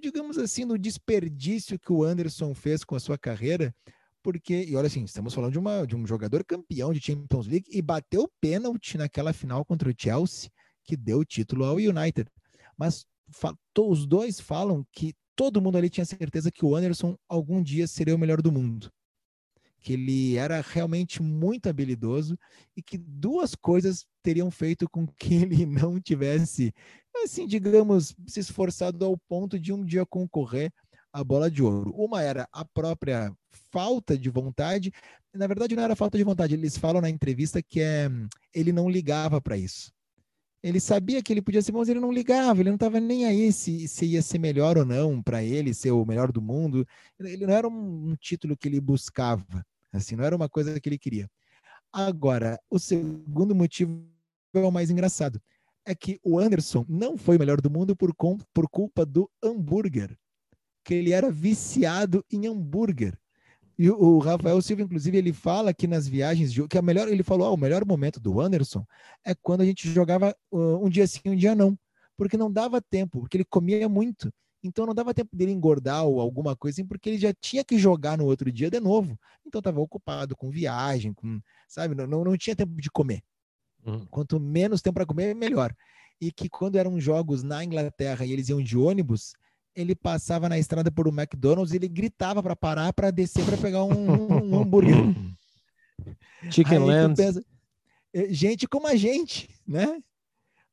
digamos 0.00 0.38
assim, 0.38 0.66
do 0.66 0.78
desperdício 0.78 1.78
que 1.78 1.92
o 1.92 2.04
Anderson 2.04 2.54
fez 2.54 2.84
com 2.84 2.94
a 2.94 3.00
sua 3.00 3.18
carreira, 3.18 3.74
porque, 4.22 4.64
e 4.64 4.76
olha 4.76 4.86
assim, 4.86 5.04
estamos 5.04 5.34
falando 5.34 5.52
de, 5.52 5.58
uma, 5.58 5.86
de 5.86 5.96
um 5.96 6.06
jogador 6.06 6.44
campeão 6.44 6.92
de 6.92 7.00
Champions 7.00 7.46
League 7.46 7.66
e 7.68 7.82
bateu 7.82 8.30
pênalti 8.40 8.96
naquela 8.96 9.32
final 9.32 9.64
contra 9.64 9.90
o 9.90 9.94
Chelsea, 9.96 10.50
que 10.84 10.96
deu 10.96 11.18
o 11.18 11.24
título 11.24 11.64
ao 11.64 11.76
United. 11.76 12.30
Mas 12.76 13.04
os 13.78 14.06
dois 14.06 14.40
falam 14.40 14.86
que 14.92 15.14
todo 15.36 15.60
mundo 15.60 15.78
ali 15.78 15.90
tinha 15.90 16.04
certeza 16.04 16.50
que 16.50 16.64
o 16.64 16.74
Anderson 16.74 17.16
algum 17.28 17.62
dia 17.62 17.86
seria 17.86 18.14
o 18.14 18.18
melhor 18.18 18.40
do 18.40 18.52
mundo. 18.52 18.90
Que 19.80 19.94
ele 19.94 20.36
era 20.36 20.60
realmente 20.62 21.22
muito 21.22 21.68
habilidoso 21.68 22.38
e 22.76 22.82
que 22.82 22.96
duas 22.96 23.54
coisas 23.54 24.06
teriam 24.22 24.50
feito 24.50 24.88
com 24.88 25.06
que 25.06 25.34
ele 25.44 25.66
não 25.66 26.00
tivesse, 26.00 26.72
assim, 27.22 27.46
digamos, 27.46 28.14
se 28.26 28.40
esforçado 28.40 29.04
ao 29.04 29.16
ponto 29.28 29.58
de 29.58 29.72
um 29.72 29.84
dia 29.84 30.06
concorrer 30.06 30.72
à 31.12 31.22
bola 31.22 31.50
de 31.50 31.62
ouro. 31.62 31.92
Uma 31.96 32.22
era 32.22 32.48
a 32.52 32.64
própria 32.64 33.32
falta 33.70 34.18
de 34.18 34.28
vontade. 34.28 34.92
Na 35.32 35.46
verdade, 35.46 35.76
não 35.76 35.82
era 35.82 35.94
falta 35.94 36.18
de 36.18 36.24
vontade. 36.24 36.54
Eles 36.54 36.76
falam 36.76 37.00
na 37.00 37.10
entrevista 37.10 37.62
que 37.62 37.80
é, 37.80 38.08
ele 38.52 38.72
não 38.72 38.90
ligava 38.90 39.40
para 39.40 39.56
isso. 39.56 39.93
Ele 40.64 40.80
sabia 40.80 41.22
que 41.22 41.30
ele 41.30 41.42
podia 41.42 41.60
ser 41.60 41.72
bom, 41.72 41.80
mas 41.80 41.90
ele 41.90 42.00
não 42.00 42.10
ligava, 42.10 42.58
ele 42.58 42.70
não 42.70 42.76
estava 42.76 42.98
nem 42.98 43.26
aí 43.26 43.52
se, 43.52 43.86
se 43.86 44.06
ia 44.06 44.22
ser 44.22 44.38
melhor 44.38 44.78
ou 44.78 44.84
não 44.86 45.22
para 45.22 45.44
ele, 45.44 45.74
ser 45.74 45.90
o 45.90 46.06
melhor 46.06 46.32
do 46.32 46.40
mundo. 46.40 46.88
Ele 47.20 47.46
não 47.46 47.52
era 47.52 47.68
um, 47.68 48.12
um 48.12 48.16
título 48.16 48.56
que 48.56 48.66
ele 48.66 48.80
buscava, 48.80 49.62
assim, 49.92 50.16
não 50.16 50.24
era 50.24 50.34
uma 50.34 50.48
coisa 50.48 50.80
que 50.80 50.88
ele 50.88 50.96
queria. 50.96 51.30
Agora, 51.92 52.58
o 52.70 52.78
segundo 52.78 53.54
motivo 53.54 54.08
é 54.54 54.60
o 54.60 54.72
mais 54.72 54.88
engraçado. 54.88 55.38
É 55.84 55.94
que 55.94 56.18
o 56.24 56.38
Anderson 56.38 56.86
não 56.88 57.18
foi 57.18 57.36
o 57.36 57.38
melhor 57.38 57.60
do 57.60 57.68
mundo 57.68 57.94
por, 57.94 58.14
por 58.14 58.66
culpa 58.70 59.04
do 59.04 59.30
hambúrguer. 59.42 60.16
Que 60.82 60.94
ele 60.94 61.12
era 61.12 61.30
viciado 61.30 62.24
em 62.32 62.46
hambúrguer. 62.46 63.18
E 63.78 63.90
o 63.90 64.18
Rafael 64.18 64.60
Silva, 64.62 64.82
inclusive, 64.82 65.18
ele 65.18 65.32
fala 65.32 65.74
que 65.74 65.86
nas 65.86 66.06
viagens 66.06 66.52
de 66.52 66.66
que 66.68 66.78
a 66.78 66.82
melhor, 66.82 67.08
ele 67.08 67.22
falou, 67.22 67.48
ah, 67.48 67.50
o 67.50 67.56
melhor 67.56 67.84
momento 67.84 68.20
do 68.20 68.40
Anderson 68.40 68.86
é 69.24 69.34
quando 69.34 69.62
a 69.62 69.64
gente 69.64 69.90
jogava 69.92 70.34
uh, 70.52 70.84
um 70.84 70.88
dia 70.88 71.06
sim, 71.06 71.20
um 71.26 71.34
dia 71.34 71.54
não, 71.54 71.76
porque 72.16 72.36
não 72.36 72.50
dava 72.50 72.80
tempo, 72.80 73.20
porque 73.20 73.36
ele 73.36 73.44
comia 73.44 73.88
muito. 73.88 74.32
Então 74.62 74.86
não 74.86 74.94
dava 74.94 75.12
tempo 75.12 75.36
dele 75.36 75.52
engordar 75.52 76.04
ou 76.06 76.20
alguma 76.20 76.56
coisa 76.56 76.76
assim, 76.76 76.86
porque 76.86 77.10
ele 77.10 77.18
já 77.18 77.34
tinha 77.34 77.62
que 77.62 77.76
jogar 77.76 78.16
no 78.16 78.24
outro 78.24 78.50
dia 78.50 78.70
de 78.70 78.80
novo. 78.80 79.18
Então 79.44 79.58
estava 79.58 79.80
ocupado 79.80 80.34
com 80.36 80.50
viagem, 80.50 81.12
com, 81.12 81.40
sabe, 81.68 81.94
não, 81.94 82.06
não, 82.06 82.24
não 82.24 82.36
tinha 82.36 82.56
tempo 82.56 82.80
de 82.80 82.90
comer. 82.90 83.22
Uhum. 83.84 84.06
Quanto 84.06 84.40
menos 84.40 84.80
tempo 84.80 84.94
para 84.94 85.06
comer, 85.06 85.34
melhor. 85.34 85.74
E 86.20 86.32
que 86.32 86.48
quando 86.48 86.76
eram 86.76 86.98
jogos 86.98 87.42
na 87.42 87.62
Inglaterra 87.62 88.24
e 88.24 88.32
eles 88.32 88.48
iam 88.48 88.62
de 88.62 88.78
ônibus, 88.78 89.34
ele 89.74 89.94
passava 89.94 90.48
na 90.48 90.58
estrada 90.58 90.90
por 90.90 91.08
um 91.08 91.12
McDonald's 91.12 91.72
e 91.72 91.76
ele 91.76 91.88
gritava 91.88 92.42
para 92.42 92.54
parar 92.54 92.92
para 92.92 93.10
descer 93.10 93.44
para 93.44 93.56
pegar 93.56 93.84
um, 93.84 94.44
um 94.44 94.60
hambúrguer. 94.60 94.94
Chicken 96.50 96.78
Land. 96.78 97.14
É, 98.12 98.28
gente 98.32 98.68
como 98.68 98.86
a 98.86 98.94
gente, 98.94 99.48
né? 99.66 100.00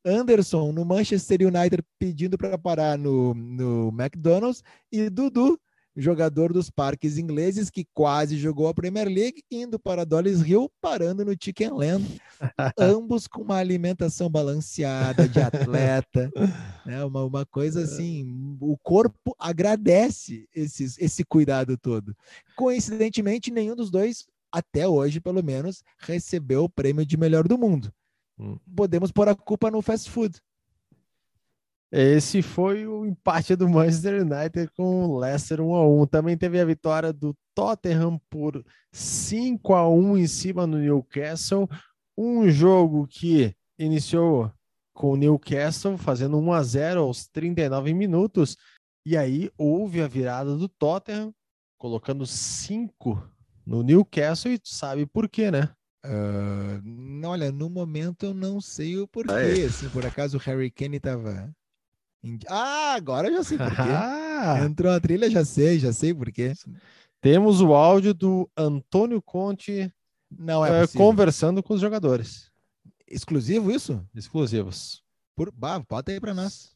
Anderson 0.06 0.72
no 0.72 0.84
Manchester 0.84 1.41
United 1.41 1.84
pedindo 1.97 2.38
para 2.38 2.58
parar 2.58 2.97
no, 2.97 3.34
no 3.34 3.89
McDonald's 3.89 4.64
e 4.91 5.10
Dudu 5.10 5.60
jogador 5.95 6.53
dos 6.53 6.69
parques 6.69 7.17
ingleses 7.17 7.69
que 7.69 7.85
quase 7.93 8.37
jogou 8.37 8.67
a 8.67 8.73
Premier 8.73 9.07
League, 9.07 9.43
indo 9.51 9.77
para 9.79 10.05
Dollis 10.05 10.41
Hill, 10.41 10.71
parando 10.81 11.25
no 11.25 11.35
Chicken 11.39 11.71
Land, 11.71 12.21
ambos 12.77 13.27
com 13.27 13.41
uma 13.41 13.57
alimentação 13.57 14.29
balanceada 14.29 15.27
de 15.27 15.39
atleta, 15.39 16.31
né? 16.85 17.03
uma, 17.03 17.23
uma 17.23 17.45
coisa 17.45 17.83
assim, 17.83 18.57
o 18.59 18.77
corpo 18.77 19.35
agradece 19.37 20.47
esses, 20.55 20.97
esse 20.97 21.23
cuidado 21.23 21.77
todo. 21.77 22.15
Coincidentemente, 22.55 23.51
nenhum 23.51 23.75
dos 23.75 23.91
dois, 23.91 24.25
até 24.51 24.87
hoje 24.87 25.19
pelo 25.19 25.43
menos, 25.43 25.83
recebeu 25.99 26.63
o 26.63 26.69
prêmio 26.69 27.05
de 27.05 27.17
melhor 27.17 27.47
do 27.47 27.57
mundo. 27.57 27.91
Hum. 28.39 28.57
Podemos 28.75 29.11
pôr 29.11 29.27
a 29.29 29.35
culpa 29.35 29.69
no 29.69 29.81
fast 29.81 30.09
food. 30.09 30.39
Esse 31.91 32.41
foi 32.41 32.87
o 32.87 33.05
empate 33.05 33.53
do 33.53 33.67
Manchester 33.67 34.21
United 34.21 34.71
com 34.77 35.05
o 35.07 35.19
Leicester 35.19 35.59
1 35.59 35.75
a 35.75 35.87
1. 35.87 36.07
Também 36.07 36.37
teve 36.37 36.57
a 36.59 36.65
vitória 36.65 37.11
do 37.11 37.35
Tottenham 37.53 38.17
por 38.29 38.63
5 38.93 39.73
a 39.73 39.89
1 39.89 40.17
em 40.17 40.27
cima 40.27 40.65
do 40.65 40.77
Newcastle, 40.77 41.69
um 42.17 42.49
jogo 42.49 43.05
que 43.07 43.53
iniciou 43.77 44.49
com 44.93 45.11
o 45.11 45.15
Newcastle 45.17 45.97
fazendo 45.97 46.39
1 46.39 46.53
a 46.53 46.63
0 46.63 47.01
aos 47.01 47.27
39 47.27 47.93
minutos 47.93 48.55
e 49.05 49.17
aí 49.17 49.51
houve 49.57 50.01
a 50.01 50.07
virada 50.07 50.55
do 50.55 50.69
Tottenham 50.69 51.33
colocando 51.77 52.25
5 52.25 53.21
no 53.65 53.83
Newcastle 53.83 54.51
e 54.53 54.59
sabe 54.63 55.05
por 55.05 55.27
quê, 55.27 55.51
né? 55.51 55.69
Uh, 56.05 57.25
olha, 57.25 57.51
no 57.51 57.69
momento 57.69 58.27
eu 58.27 58.33
não 58.33 58.61
sei 58.61 58.97
o 58.97 59.07
porquê. 59.07 59.33
É. 59.33 59.65
Assim, 59.65 59.89
por 59.89 60.05
acaso 60.05 60.37
o 60.37 60.39
Harry 60.39 60.71
Kane 60.71 60.97
estava 60.97 61.53
ah, 62.47 62.93
agora 62.93 63.28
eu 63.28 63.38
já 63.38 63.43
sei 63.43 63.57
por 63.57 63.76
quê. 63.76 63.82
Ah. 64.43 64.57
Entrou 64.65 64.91
a 64.91 64.99
trilha, 64.99 65.30
já 65.30 65.45
sei, 65.45 65.78
já 65.78 65.93
sei 65.93 66.15
por 66.15 66.32
quê. 66.32 66.53
Temos 67.22 67.61
o 67.61 67.76
áudio 67.76 68.11
do 68.11 68.49
Antônio 68.57 69.22
Conte 69.22 69.93
não 70.36 70.65
é, 70.65 70.84
é 70.84 70.88
conversando 70.88 71.61
com 71.61 71.76
os 71.76 71.82
jogadores. 71.82 72.49
Exclusivo 73.07 73.72
isso? 73.72 74.03
Exclusivos. 74.15 75.03
Por... 75.36 75.51
Bah, 75.51 75.80
bota 75.88 76.11
aí 76.11 76.19
pra 76.19 76.34
nós. 76.34 76.76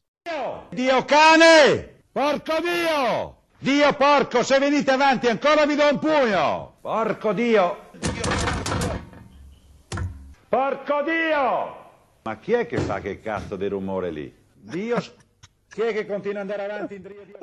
Dio 0.72 1.04
cane! 1.04 1.88
Porco 2.12 2.52
Dio! 2.62 3.34
Dio 3.58 3.92
porco, 3.94 4.44
se 4.44 4.58
venite 4.58 4.90
avanti 4.90 5.28
ancora 5.28 5.66
vi 5.66 5.76
do 5.76 5.88
un 5.88 5.98
pugno! 5.98 6.76
Porco 6.82 7.32
Dio! 7.32 7.76
Porco 10.48 11.02
Dio! 11.02 11.76
Ma 12.24 12.36
chi 12.38 12.52
è 12.52 12.66
che 12.66 12.78
fa 12.80 13.00
che 13.00 13.20
cazzo 13.20 13.56
di 13.56 13.68
rumore 13.68 14.10
lì? 14.10 14.34
Dio 14.54 15.00
Quem 15.76 15.84
é 15.84 15.92
que 15.92 16.04
continua 16.04 16.40
a 16.40 16.42
andar 16.42 16.58
avanti 16.58 16.94
em 16.94 17.02
trio 17.02 17.26
de... 17.26 17.34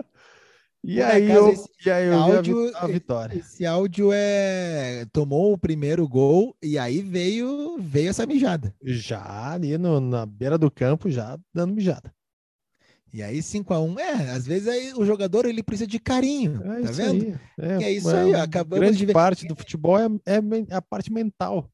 E 0.86 1.02
aí, 1.02 1.32
eu, 1.32 1.50
esse, 1.50 1.70
e 1.86 1.90
aí 1.90 2.08
eu 2.08 2.20
áudio, 2.20 2.76
a, 2.76 2.88
vitória. 2.88 3.38
Esse 3.38 3.66
áudio 3.66 4.10
é 4.12 5.06
tomou 5.14 5.54
o 5.54 5.58
primeiro 5.58 6.06
gol 6.06 6.54
e 6.62 6.78
aí 6.78 7.02
veio 7.02 7.78
veio 7.80 8.10
essa 8.10 8.26
mijada. 8.26 8.76
Já 8.82 9.54
ali 9.54 9.78
no, 9.78 10.02
na 10.02 10.26
beira 10.26 10.58
do 10.58 10.70
campo 10.70 11.10
já 11.10 11.40
dando 11.54 11.74
mijada. 11.74 12.14
E 13.14 13.22
aí 13.22 13.42
5 13.42 13.74
a 13.74 13.80
1 13.80 13.86
um, 13.86 14.00
é, 14.00 14.32
às 14.32 14.46
vezes 14.46 14.68
aí 14.68 14.92
o 14.94 15.06
jogador 15.06 15.46
ele 15.46 15.64
precisa 15.64 15.88
de 15.88 16.00
carinho, 16.00 16.62
é 16.66 16.82
tá 16.82 16.92
vendo? 16.92 17.40
Aí. 17.60 17.80
É, 17.80 17.84
é 17.84 17.92
isso 17.92 18.10
aí, 18.10 18.34
acabamos 18.34 18.80
grande 18.80 18.98
de 18.98 19.06
ver. 19.06 19.14
parte 19.14 19.48
do 19.48 19.56
futebol 19.56 19.98
é, 19.98 20.08
é 20.26 20.76
a 20.76 20.82
parte 20.82 21.14
mental. 21.14 21.70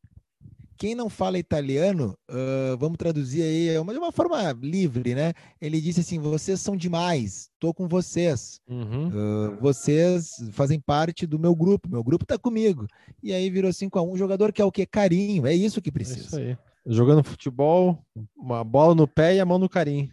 Quem 0.79 0.95
não 0.95 1.09
fala 1.09 1.37
italiano, 1.37 2.17
uh, 2.31 2.77
vamos 2.77 2.97
traduzir 2.97 3.41
aí 3.41 3.67
é 3.67 3.81
uma, 3.81 3.91
de 3.91 3.99
uma 3.99 4.13
forma 4.13 4.49
livre, 4.61 5.13
né? 5.13 5.33
Ele 5.59 5.81
disse 5.81 5.99
assim: 5.99 6.19
vocês 6.19 6.61
são 6.61 6.77
demais, 6.77 7.49
tô 7.59 7.73
com 7.73 7.85
vocês. 7.85 8.61
Uhum. 8.65 9.09
Uh, 9.09 9.57
vocês 9.59 10.35
fazem 10.53 10.79
parte 10.79 11.27
do 11.27 11.37
meu 11.37 11.53
grupo, 11.53 11.89
meu 11.89 12.01
grupo 12.01 12.25
tá 12.25 12.37
comigo. 12.37 12.87
E 13.21 13.33
aí 13.33 13.49
virou 13.49 13.73
5 13.73 13.99
a 13.99 14.01
1 14.01 14.13
um, 14.13 14.15
jogador 14.15 14.53
que 14.53 14.61
é 14.61 14.65
o 14.65 14.71
que? 14.71 14.85
Carinho, 14.85 15.45
é 15.45 15.53
isso 15.53 15.81
que 15.81 15.91
precisa. 15.91 16.19
É 16.19 16.21
isso 16.21 16.37
aí. 16.37 16.57
Jogando 16.85 17.25
futebol, 17.25 18.01
uma 18.33 18.63
bola 18.63 18.95
no 18.95 19.05
pé 19.05 19.35
e 19.35 19.41
a 19.41 19.45
mão 19.45 19.59
no 19.59 19.67
carinho. 19.67 20.09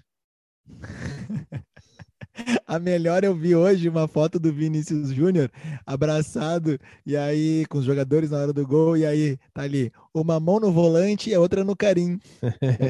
A 2.66 2.78
melhor 2.78 3.24
eu 3.24 3.34
vi 3.34 3.55
hoje 3.55 3.89
uma 3.89 4.07
foto 4.07 4.39
do 4.39 4.53
Vinícius 4.53 5.11
Júnior 5.11 5.51
abraçado 5.84 6.78
e 7.05 7.16
aí 7.16 7.64
com 7.66 7.78
os 7.78 7.84
jogadores 7.84 8.30
na 8.30 8.39
hora 8.39 8.53
do 8.53 8.66
gol 8.66 8.97
e 8.97 9.07
aí 9.07 9.39
tá 9.53 9.62
ali 9.62 9.93
uma 10.12 10.39
mão 10.39 10.61
no 10.61 10.72
volante 10.72 11.30
e 11.30 11.34
a 11.34 11.41
outra 11.41 11.64
no 11.64 11.76
carinho. 11.76 12.18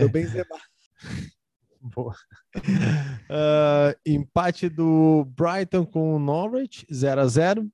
Do 0.01 0.09
Benzema. 0.09 0.47
Boa. 1.81 2.17
Uh, 2.57 3.95
empate 4.05 4.69
do 4.69 5.25
Brighton 5.37 5.87
com 5.87 6.17
o 6.17 6.19
Norwich 6.19 6.85
0 6.93 7.21
a 7.21 7.27
0. 7.29 7.71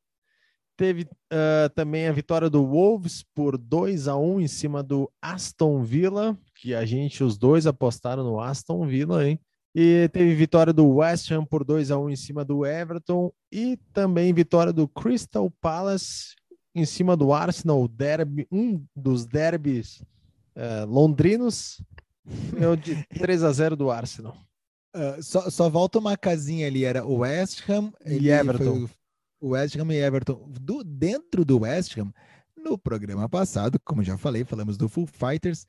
Teve 0.76 1.02
uh, 1.02 1.68
também 1.74 2.08
a 2.08 2.12
vitória 2.12 2.50
do 2.50 2.66
Wolves 2.66 3.24
por 3.34 3.56
2 3.56 4.08
a 4.08 4.16
1 4.16 4.40
em 4.40 4.48
cima 4.48 4.82
do 4.82 5.10
Aston 5.20 5.82
Villa, 5.82 6.36
que 6.54 6.74
a 6.74 6.84
gente 6.84 7.22
os 7.22 7.38
dois 7.38 7.66
apostaram 7.66 8.24
no 8.24 8.40
Aston 8.40 8.86
Villa, 8.86 9.26
hein? 9.26 9.38
E 9.74 10.08
teve 10.12 10.34
vitória 10.34 10.72
do 10.72 10.86
West 10.96 11.30
Ham 11.30 11.44
por 11.44 11.64
2 11.64 11.90
a 11.90 11.98
1 11.98 12.10
em 12.10 12.16
cima 12.16 12.44
do 12.44 12.66
Everton 12.66 13.32
e 13.50 13.78
também 13.92 14.32
vitória 14.34 14.72
do 14.72 14.86
Crystal 14.86 15.50
Palace 15.60 16.34
em 16.74 16.84
cima 16.84 17.16
do 17.16 17.32
Arsenal, 17.32 17.86
derby, 17.86 18.46
um 18.50 18.84
dos 18.96 19.26
derbys 19.26 20.02
uh, 20.56 20.86
londrinos, 20.86 21.82
é 22.56 22.76
de 22.76 23.04
3 23.18 23.42
a 23.42 23.52
0 23.52 23.76
do 23.76 23.90
Arsenal. 23.90 24.36
Uh, 24.94 25.22
só, 25.22 25.48
só, 25.50 25.68
volta 25.70 25.98
uma 25.98 26.16
casinha 26.16 26.66
ali, 26.66 26.84
era 26.84 27.04
o 27.04 27.18
West 27.18 27.68
Ham 27.68 27.92
e 28.04 28.28
Everton. 28.30 28.88
o 29.40 29.50
West 29.50 29.76
Ham 29.76 29.92
e 29.92 29.96
Everton. 29.96 30.50
Do, 30.60 30.84
dentro 30.84 31.44
do 31.44 31.60
West 31.60 31.96
Ham, 31.98 32.12
no 32.56 32.78
programa 32.78 33.28
passado, 33.28 33.78
como 33.84 34.02
já 34.02 34.16
falei, 34.16 34.44
falamos 34.44 34.76
do 34.76 34.88
Full 34.88 35.06
Fighters, 35.06 35.66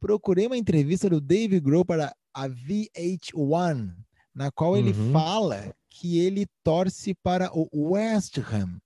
procurei 0.00 0.46
uma 0.46 0.56
entrevista 0.56 1.08
do 1.08 1.20
Dave 1.20 1.60
Grohl 1.60 1.84
para 1.84 2.14
a 2.34 2.48
VH1, 2.48 3.94
na 4.34 4.50
qual 4.50 4.76
ele 4.76 4.92
uhum. 4.92 5.12
fala 5.12 5.74
que 5.88 6.18
ele 6.18 6.46
torce 6.62 7.14
para 7.14 7.50
o 7.52 7.68
West 7.92 8.36
Ham, 8.38 8.78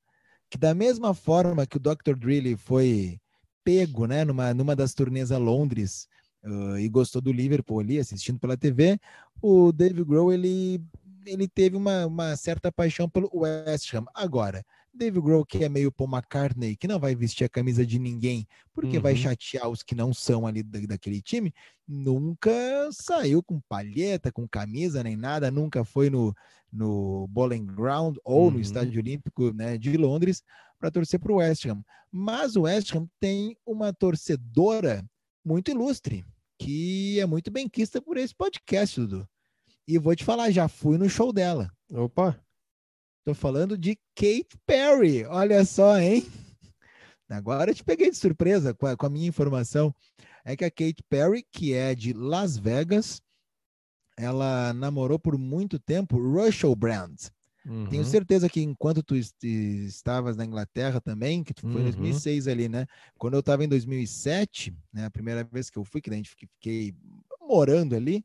que 0.50 0.58
da 0.58 0.74
mesma 0.74 1.14
forma 1.14 1.66
que 1.66 1.78
o 1.78 1.80
Dr. 1.80 2.14
Dre 2.16 2.56
foi 2.56 3.18
pego, 3.64 4.06
né, 4.06 4.24
numa, 4.24 4.52
numa 4.54 4.76
das 4.76 4.94
turnês 4.94 5.32
a 5.32 5.38
Londres 5.38 6.06
uh, 6.44 6.78
e 6.78 6.88
gostou 6.88 7.20
do 7.20 7.32
Liverpool 7.32 7.80
ali, 7.80 7.98
assistindo 7.98 8.38
pela 8.38 8.56
TV, 8.56 8.98
o 9.40 9.72
Dave 9.72 10.04
Grohl, 10.04 10.32
ele 10.32 10.80
ele 11.26 11.46
teve 11.46 11.76
uma, 11.76 12.06
uma 12.06 12.36
certa 12.36 12.72
paixão 12.72 13.08
pelo 13.08 13.30
West 13.34 13.92
Ham. 13.92 14.06
Agora, 14.14 14.64
Dave 14.98 15.20
Grohl, 15.20 15.46
que 15.46 15.64
é 15.64 15.68
meio 15.68 15.92
Paul 15.92 16.10
McCartney, 16.10 16.76
que 16.76 16.88
não 16.88 16.98
vai 16.98 17.14
vestir 17.14 17.44
a 17.44 17.48
camisa 17.48 17.86
de 17.86 17.98
ninguém, 17.98 18.46
porque 18.74 18.96
uhum. 18.96 19.02
vai 19.02 19.16
chatear 19.16 19.68
os 19.68 19.82
que 19.82 19.94
não 19.94 20.12
são 20.12 20.46
ali 20.46 20.62
da, 20.62 20.80
daquele 20.80 21.22
time, 21.22 21.54
nunca 21.86 22.50
saiu 22.92 23.42
com 23.42 23.60
palheta, 23.68 24.32
com 24.32 24.46
camisa, 24.46 25.02
nem 25.02 25.16
nada, 25.16 25.50
nunca 25.50 25.84
foi 25.84 26.10
no, 26.10 26.34
no 26.72 27.26
Bowling 27.28 27.66
Ground 27.66 28.16
ou 28.24 28.46
uhum. 28.46 28.50
no 28.52 28.60
Estádio 28.60 29.00
Olímpico 29.00 29.52
né, 29.52 29.78
de 29.78 29.96
Londres 29.96 30.42
para 30.78 30.90
torcer 30.90 31.18
para 31.18 31.32
o 31.32 31.36
West 31.36 31.64
Ham. 31.66 31.82
Mas 32.10 32.56
o 32.56 32.62
West 32.62 32.94
Ham 32.94 33.08
tem 33.20 33.56
uma 33.64 33.92
torcedora 33.92 35.04
muito 35.44 35.70
ilustre, 35.70 36.24
que 36.58 37.18
é 37.20 37.26
muito 37.26 37.50
bem 37.50 37.68
quista 37.68 38.02
por 38.02 38.16
esse 38.16 38.34
podcast, 38.34 39.00
Dudu. 39.00 39.28
E 39.86 39.98
vou 39.98 40.14
te 40.14 40.24
falar, 40.24 40.50
já 40.50 40.68
fui 40.68 40.98
no 40.98 41.08
show 41.08 41.32
dela. 41.32 41.70
Opa! 41.90 42.38
Tô 43.28 43.34
falando 43.34 43.76
de 43.76 43.94
Kate 44.14 44.58
Perry. 44.66 45.26
Olha 45.26 45.62
só, 45.62 45.98
hein? 45.98 46.26
Agora 47.28 47.70
eu 47.70 47.74
te 47.74 47.84
peguei 47.84 48.10
de 48.10 48.16
surpresa 48.16 48.72
com 48.72 48.86
a, 48.86 48.96
com 48.96 49.04
a 49.04 49.10
minha 49.10 49.28
informação. 49.28 49.94
É 50.46 50.56
que 50.56 50.64
a 50.64 50.70
Kate 50.70 51.04
Perry, 51.10 51.44
que 51.52 51.74
é 51.74 51.94
de 51.94 52.14
Las 52.14 52.56
Vegas, 52.56 53.20
ela 54.16 54.72
namorou 54.72 55.18
por 55.18 55.36
muito 55.36 55.78
tempo 55.78 56.16
Russell 56.16 56.74
Brand. 56.74 57.18
Uhum. 57.66 57.86
Tenho 57.90 58.04
certeza 58.06 58.48
que 58.48 58.62
enquanto 58.62 59.02
tu 59.02 59.14
est 59.14 59.44
estavas 59.44 60.34
na 60.34 60.46
Inglaterra 60.46 60.98
também, 60.98 61.44
que 61.44 61.52
tu 61.52 61.70
foi 61.70 61.82
em 61.82 61.84
uhum. 61.84 61.90
2006 61.90 62.48
ali, 62.48 62.66
né? 62.66 62.86
Quando 63.18 63.34
eu 63.34 63.40
estava 63.40 63.62
em 63.62 63.68
2007, 63.68 64.74
né? 64.90 65.04
A 65.04 65.10
primeira 65.10 65.44
vez 65.44 65.68
que 65.68 65.78
eu 65.78 65.84
fui, 65.84 66.00
que 66.00 66.08
a 66.08 66.14
gente 66.14 66.30
fiquei 66.30 66.94
morando 67.46 67.94
ali, 67.94 68.24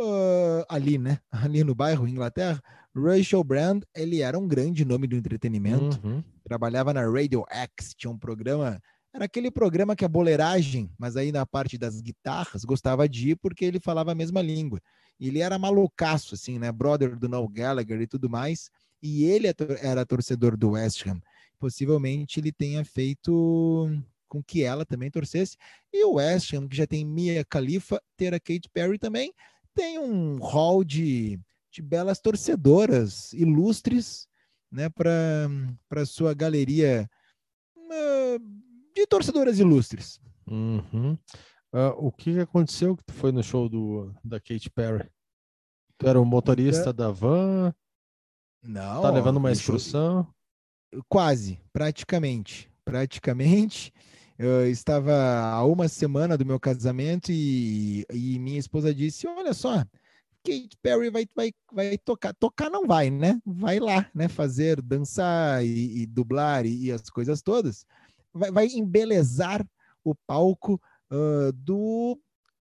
uh, 0.00 0.64
ali, 0.68 0.98
né? 0.98 1.18
Ali 1.30 1.62
no 1.62 1.74
bairro, 1.74 2.08
Inglaterra, 2.08 2.62
Rachel 2.94 3.44
Brand, 3.44 3.82
ele 3.94 4.20
era 4.20 4.38
um 4.38 4.48
grande 4.48 4.84
nome 4.84 5.06
do 5.06 5.16
entretenimento. 5.16 6.00
Uhum. 6.04 6.22
Trabalhava 6.44 6.92
na 6.92 7.02
Radio 7.02 7.44
X, 7.48 7.94
tinha 7.96 8.10
um 8.10 8.18
programa. 8.18 8.80
Era 9.12 9.24
aquele 9.24 9.50
programa 9.50 9.94
que 9.94 10.04
é 10.04 10.08
boleiragem, 10.08 10.90
mas 10.98 11.16
aí 11.16 11.32
na 11.32 11.44
parte 11.44 11.76
das 11.76 12.00
guitarras 12.00 12.64
gostava 12.64 13.08
de 13.08 13.30
ir 13.30 13.36
porque 13.36 13.64
ele 13.64 13.80
falava 13.80 14.12
a 14.12 14.14
mesma 14.14 14.40
língua. 14.40 14.80
Ele 15.20 15.40
era 15.40 15.58
malucaço, 15.58 16.34
assim, 16.34 16.58
né? 16.58 16.72
Brother 16.72 17.18
do 17.18 17.28
Noel 17.28 17.48
Gallagher 17.48 18.00
e 18.00 18.06
tudo 18.06 18.30
mais. 18.30 18.70
E 19.02 19.24
ele 19.24 19.48
é 19.48 19.54
era 19.82 20.06
torcedor 20.06 20.56
do 20.56 20.70
West 20.70 21.06
Ham. 21.06 21.20
Possivelmente 21.58 22.40
ele 22.40 22.52
tenha 22.52 22.84
feito 22.84 23.90
com 24.28 24.42
que 24.42 24.62
ela 24.62 24.86
também 24.86 25.10
torcesse. 25.10 25.56
E 25.92 26.04
o 26.04 26.14
West 26.14 26.54
Ham, 26.54 26.68
que 26.68 26.76
já 26.76 26.86
tem 26.86 27.04
Mia 27.04 27.44
Khalifa, 27.44 28.00
ter 28.16 28.32
a 28.32 28.40
Kate 28.40 28.70
Perry 28.72 28.98
também, 28.98 29.34
tem 29.74 29.98
um 29.98 30.38
hall 30.38 30.84
de 30.84 31.40
de 31.70 31.80
belas 31.80 32.18
torcedoras 32.18 33.32
ilustres, 33.32 34.26
né, 34.70 34.88
para 34.88 36.04
sua 36.04 36.34
galeria 36.34 37.08
de 38.94 39.06
torcedoras 39.06 39.58
ilustres. 39.58 40.20
Uhum. 40.46 41.16
Uh, 41.72 41.94
o 41.98 42.10
que 42.10 42.40
aconteceu 42.40 42.96
que 42.96 43.04
tu 43.04 43.12
foi 43.12 43.30
no 43.30 43.42
show 43.42 43.68
do, 43.68 44.12
da 44.24 44.40
Kate 44.40 44.68
Perry? 44.70 45.08
Tu 45.96 46.08
era 46.08 46.20
o 46.20 46.24
motorista 46.24 46.92
da 46.92 47.10
van? 47.10 47.72
Não. 48.62 49.02
Tá 49.02 49.10
levando 49.10 49.36
uma 49.36 49.52
excursão? 49.52 50.26
Quase, 51.08 51.60
praticamente. 51.72 52.70
Praticamente. 52.84 53.92
Eu 54.42 54.66
estava 54.70 55.12
há 55.12 55.62
uma 55.66 55.86
semana 55.86 56.34
do 56.34 56.46
meu 56.46 56.58
casamento 56.58 57.30
e, 57.30 58.06
e 58.10 58.38
minha 58.38 58.58
esposa 58.58 58.94
disse: 58.94 59.26
Olha 59.26 59.52
só, 59.52 59.84
Kate 60.42 60.78
Perry 60.80 61.10
vai, 61.10 61.26
vai, 61.36 61.52
vai 61.70 61.98
tocar. 61.98 62.32
Tocar 62.32 62.70
não 62.70 62.86
vai, 62.86 63.10
né? 63.10 63.38
Vai 63.44 63.78
lá, 63.78 64.06
né? 64.14 64.28
Fazer, 64.28 64.80
dançar 64.80 65.62
e, 65.62 66.00
e 66.00 66.06
dublar 66.06 66.64
e, 66.64 66.86
e, 66.86 66.90
as 66.90 67.10
coisas 67.10 67.42
todas. 67.42 67.84
Vai, 68.32 68.50
vai 68.50 68.66
embelezar 68.68 69.62
o 70.02 70.14
palco 70.26 70.80
uh, 71.12 71.52
do. 71.52 72.18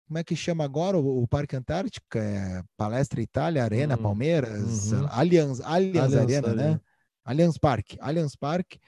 Como 0.08 0.16
é 0.16 0.24
que 0.24 0.34
chama 0.34 0.64
agora 0.64 0.96
o, 0.96 1.24
o 1.24 1.28
Parque 1.28 1.56
Antártica? 1.56 2.18
É 2.18 2.62
Palestra 2.74 3.20
Itália, 3.20 3.62
Arena, 3.62 3.96
hum, 3.96 4.02
Palmeiras, 4.02 4.92
uhum. 4.92 5.06
Allianz, 5.10 5.60
Allianz, 5.60 6.14
Allianz 6.14 6.14
Arena, 6.14 6.48
Arena, 6.48 6.70
né? 6.70 6.80
Allianz 7.22 7.58
Parque, 7.58 7.98
Allianz 8.00 8.34
Parque 8.34 8.80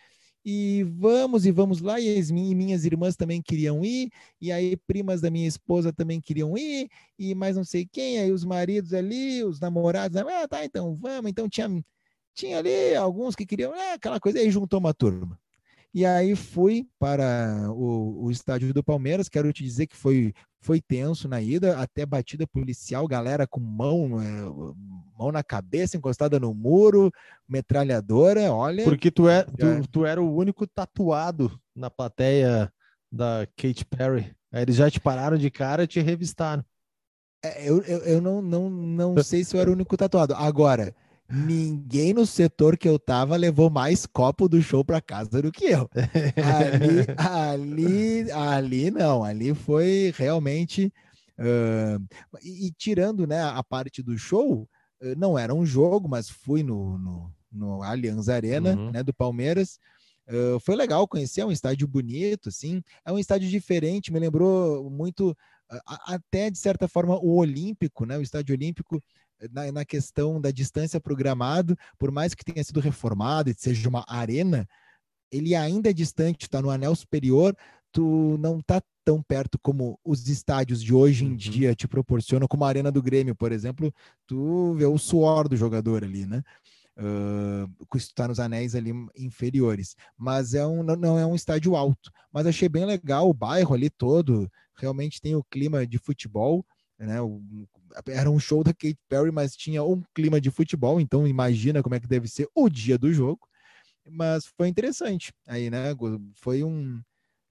e 0.50 0.82
vamos 0.82 1.44
e 1.44 1.52
vamos 1.52 1.82
lá, 1.82 2.00
e, 2.00 2.18
as, 2.18 2.30
minhas 2.30 2.86
irmãs 2.86 3.14
também 3.16 3.42
queriam 3.42 3.84
ir, 3.84 4.10
e 4.40 4.50
aí 4.50 4.78
primas 4.78 5.20
da 5.20 5.30
minha 5.30 5.46
esposa 5.46 5.92
também 5.92 6.22
queriam 6.22 6.56
ir, 6.56 6.88
e 7.18 7.34
mais 7.34 7.54
não 7.54 7.64
sei 7.64 7.84
quem, 7.84 8.18
aí 8.18 8.32
os 8.32 8.46
maridos 8.46 8.94
ali, 8.94 9.44
os 9.44 9.60
namorados, 9.60 10.16
ah, 10.16 10.48
tá, 10.48 10.64
então 10.64 10.94
vamos, 10.94 11.30
então 11.30 11.50
tinha, 11.50 11.68
tinha 12.32 12.58
ali 12.60 12.94
alguns 12.94 13.36
que 13.36 13.44
queriam, 13.44 13.74
é, 13.74 13.92
aquela 13.92 14.18
coisa, 14.18 14.38
aí 14.38 14.50
juntou 14.50 14.80
uma 14.80 14.94
turma. 14.94 15.38
E 15.94 16.04
aí 16.04 16.36
fui 16.36 16.86
para 16.98 17.70
o, 17.70 18.26
o 18.26 18.30
estádio 18.30 18.72
do 18.74 18.84
Palmeiras. 18.84 19.28
Quero 19.28 19.52
te 19.52 19.64
dizer 19.64 19.86
que 19.86 19.96
foi, 19.96 20.32
foi 20.60 20.80
tenso 20.80 21.28
na 21.28 21.40
ida, 21.40 21.78
até 21.78 22.04
batida 22.04 22.46
policial, 22.46 23.06
galera 23.06 23.46
com 23.46 23.60
mão, 23.60 24.20
é, 24.20 24.42
mão 25.18 25.32
na 25.32 25.42
cabeça, 25.42 25.96
encostada 25.96 26.38
no 26.38 26.52
muro, 26.52 27.10
metralhadora. 27.48 28.52
Olha. 28.52 28.84
Porque 28.84 29.10
tu, 29.10 29.28
é, 29.28 29.44
tu, 29.44 29.88
tu 29.90 30.06
era 30.06 30.22
o 30.22 30.34
único 30.34 30.66
tatuado 30.66 31.58
na 31.74 31.90
plateia 31.90 32.72
da 33.10 33.46
Kate 33.56 33.84
Perry. 33.86 34.34
Aí 34.52 34.62
eles 34.62 34.76
já 34.76 34.90
te 34.90 35.00
pararam 35.00 35.38
de 35.38 35.50
cara 35.50 35.84
e 35.84 35.86
te 35.86 36.00
revistaram. 36.00 36.64
É, 37.42 37.68
eu, 37.68 37.80
eu, 37.82 37.98
eu 37.98 38.20
não, 38.20 38.42
não, 38.42 38.68
não 38.68 39.22
sei 39.22 39.44
se 39.44 39.56
eu 39.56 39.60
era 39.60 39.70
o 39.70 39.72
único 39.72 39.96
tatuado. 39.96 40.34
Agora 40.34 40.94
ninguém 41.30 42.14
no 42.14 42.24
setor 42.24 42.76
que 42.76 42.88
eu 42.88 42.98
tava 42.98 43.36
levou 43.36 43.68
mais 43.68 44.06
copo 44.06 44.48
do 44.48 44.62
show 44.62 44.84
para 44.84 45.00
casa 45.00 45.42
do 45.42 45.52
que 45.52 45.66
eu. 45.66 45.88
Ali, 46.42 47.06
ali, 47.16 48.30
ali 48.32 48.90
não, 48.90 49.22
ali 49.22 49.54
foi 49.54 50.12
realmente. 50.16 50.92
Uh, 51.38 52.02
e, 52.42 52.66
e, 52.66 52.70
tirando 52.72 53.26
né, 53.26 53.42
a 53.42 53.62
parte 53.62 54.02
do 54.02 54.18
show, 54.18 54.68
uh, 55.00 55.14
não 55.16 55.38
era 55.38 55.54
um 55.54 55.64
jogo, 55.64 56.08
mas 56.08 56.28
fui 56.28 56.64
no, 56.64 56.98
no, 56.98 57.32
no 57.52 57.82
Allianz 57.82 58.28
Arena 58.28 58.74
uhum. 58.74 58.90
né, 58.90 59.02
do 59.02 59.14
Palmeiras. 59.14 59.78
Uh, 60.26 60.58
foi 60.60 60.74
legal 60.74 61.06
conhecer, 61.06 61.42
é 61.42 61.46
um 61.46 61.52
estádio 61.52 61.86
bonito, 61.86 62.48
assim, 62.48 62.82
é 63.04 63.12
um 63.12 63.18
estádio 63.18 63.48
diferente, 63.48 64.12
me 64.12 64.18
lembrou 64.18 64.90
muito, 64.90 65.34
até 65.86 66.50
de 66.50 66.58
certa 66.58 66.88
forma, 66.88 67.16
o 67.18 67.36
Olímpico, 67.36 68.04
né? 68.04 68.18
O 68.18 68.22
estádio 68.22 68.54
Olímpico 68.54 69.02
na, 69.50 69.70
na 69.70 69.84
questão 69.84 70.40
da 70.40 70.50
distância 70.50 71.00
programado, 71.00 71.76
por 71.98 72.10
mais 72.10 72.34
que 72.34 72.44
tenha 72.44 72.62
sido 72.64 72.80
reformado 72.80 73.50
e 73.50 73.54
seja 73.54 73.88
uma 73.88 74.04
arena, 74.08 74.68
ele 75.30 75.54
ainda 75.54 75.90
é 75.90 75.92
distante, 75.92 76.42
está 76.42 76.60
no 76.60 76.70
anel 76.70 76.94
superior, 76.96 77.56
tu 77.92 78.36
não 78.38 78.58
está 78.58 78.82
tão 79.04 79.22
perto 79.22 79.58
como 79.60 79.98
os 80.04 80.28
estádios 80.28 80.82
de 80.82 80.94
hoje 80.94 81.24
em 81.24 81.30
uhum. 81.30 81.36
dia 81.36 81.74
te 81.74 81.88
proporcionam, 81.88 82.46
como 82.46 82.64
a 82.64 82.68
arena 82.68 82.92
do 82.92 83.02
Grêmio, 83.02 83.34
por 83.34 83.52
exemplo, 83.52 83.92
tu 84.26 84.74
vê 84.74 84.84
o 84.84 84.98
suor 84.98 85.48
do 85.48 85.56
jogador 85.56 86.04
ali, 86.04 86.26
né? 86.26 86.42
Uh, 86.98 87.96
está 87.96 88.26
nos 88.26 88.40
anéis 88.40 88.74
ali 88.74 88.90
inferiores, 89.16 89.94
mas 90.16 90.52
é 90.52 90.66
um, 90.66 90.82
não 90.82 91.16
é 91.16 91.24
um 91.24 91.34
estádio 91.34 91.76
alto. 91.76 92.10
Mas 92.32 92.46
achei 92.46 92.68
bem 92.68 92.84
legal 92.84 93.30
o 93.30 93.34
bairro 93.34 93.72
ali 93.72 93.88
todo, 93.88 94.50
realmente 94.74 95.20
tem 95.20 95.34
o 95.36 95.44
clima 95.44 95.86
de 95.86 95.96
futebol, 95.96 96.66
né? 96.98 97.20
O, 97.22 97.40
era 98.06 98.30
um 98.30 98.38
show 98.38 98.62
da 98.62 98.72
Kate 98.72 98.98
Perry, 99.08 99.30
mas 99.30 99.56
tinha 99.56 99.82
um 99.82 100.02
clima 100.14 100.40
de 100.40 100.50
futebol, 100.50 101.00
então 101.00 101.26
imagina 101.26 101.82
como 101.82 101.94
é 101.94 102.00
que 102.00 102.06
deve 102.06 102.28
ser 102.28 102.48
o 102.54 102.68
dia 102.68 102.98
do 102.98 103.12
jogo. 103.12 103.40
Mas 104.10 104.46
foi 104.56 104.68
interessante 104.68 105.32
aí, 105.46 105.68
né? 105.70 105.94
Foi 106.34 106.64
um, 106.64 107.00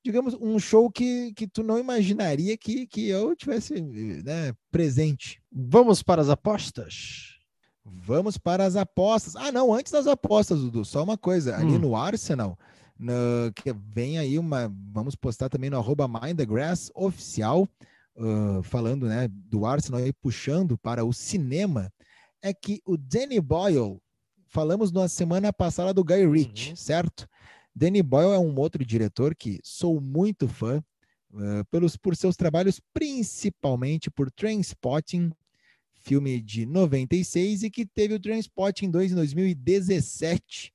digamos, 0.04 0.34
um 0.36 0.58
show 0.58 0.90
que, 0.90 1.34
que 1.34 1.48
tu 1.48 1.64
não 1.64 1.78
imaginaria 1.78 2.58
que, 2.58 2.88
que 2.88 3.08
eu 3.08 3.36
tivesse 3.36 3.80
né, 3.82 4.54
presente. 4.72 5.40
Vamos 5.52 6.02
para 6.02 6.22
as 6.22 6.30
apostas? 6.30 7.36
Vamos 7.86 8.38
para 8.38 8.66
as 8.66 8.76
apostas. 8.76 9.36
Ah, 9.36 9.52
não, 9.52 9.74
antes 9.74 9.92
das 9.92 10.08
apostas, 10.08 10.60
Dudu, 10.62 10.84
só 10.84 11.04
uma 11.04 11.18
coisa. 11.18 11.56
Ali 11.56 11.76
hum. 11.76 11.80
no 11.80 11.96
Arsenal, 11.96 12.58
no, 12.98 13.52
que 13.56 13.72
vem 13.74 14.18
aí 14.18 14.40
uma. 14.40 14.74
Vamos 14.92 15.16
postar 15.16 15.50
também 15.50 15.70
no 15.70 15.78
arroba 15.78 16.08
Mind 16.08 16.38
the 16.38 16.46
Grass 16.46 16.92
oficial 16.96 17.68
uh, 18.18 18.64
falando 18.64 19.08
né, 19.08 19.28
do 19.30 19.66
Arsenal 19.66 20.06
e 20.06 20.12
puxando 20.14 20.78
para 20.78 21.06
o 21.06 21.14
cinema, 21.14 21.92
é 22.42 22.54
que 22.54 22.82
o 22.86 22.98
Danny 22.98 23.40
Boyle, 23.40 24.00
falamos 24.48 24.92
na 24.92 25.08
semana 25.08 25.52
passada 25.54 25.94
do 25.94 26.04
Guy 26.04 26.26
Ritchie, 26.28 26.72
uhum. 26.72 26.76
certo? 26.76 27.28
Danny 27.76 28.02
Boyle 28.02 28.34
é 28.34 28.40
um 28.40 28.58
outro 28.58 28.84
diretor 28.84 29.36
que 29.36 29.60
sou 29.64 30.02
muito 30.02 30.48
fã, 30.48 30.84
uh, 31.32 31.66
pelos, 31.70 31.96
por 31.96 32.16
seus 32.16 32.36
trabalhos, 32.36 32.82
principalmente 32.94 34.10
por 34.10 34.32
Trainspotting, 34.32 35.32
filme 35.94 36.42
de 36.42 36.66
96, 36.66 37.64
e 37.64 37.70
que 37.70 37.86
teve 37.86 38.14
o 38.14 38.20
Trainspotting 38.20 38.90
2 38.90 39.12
em 39.12 39.16
2017, 39.16 40.74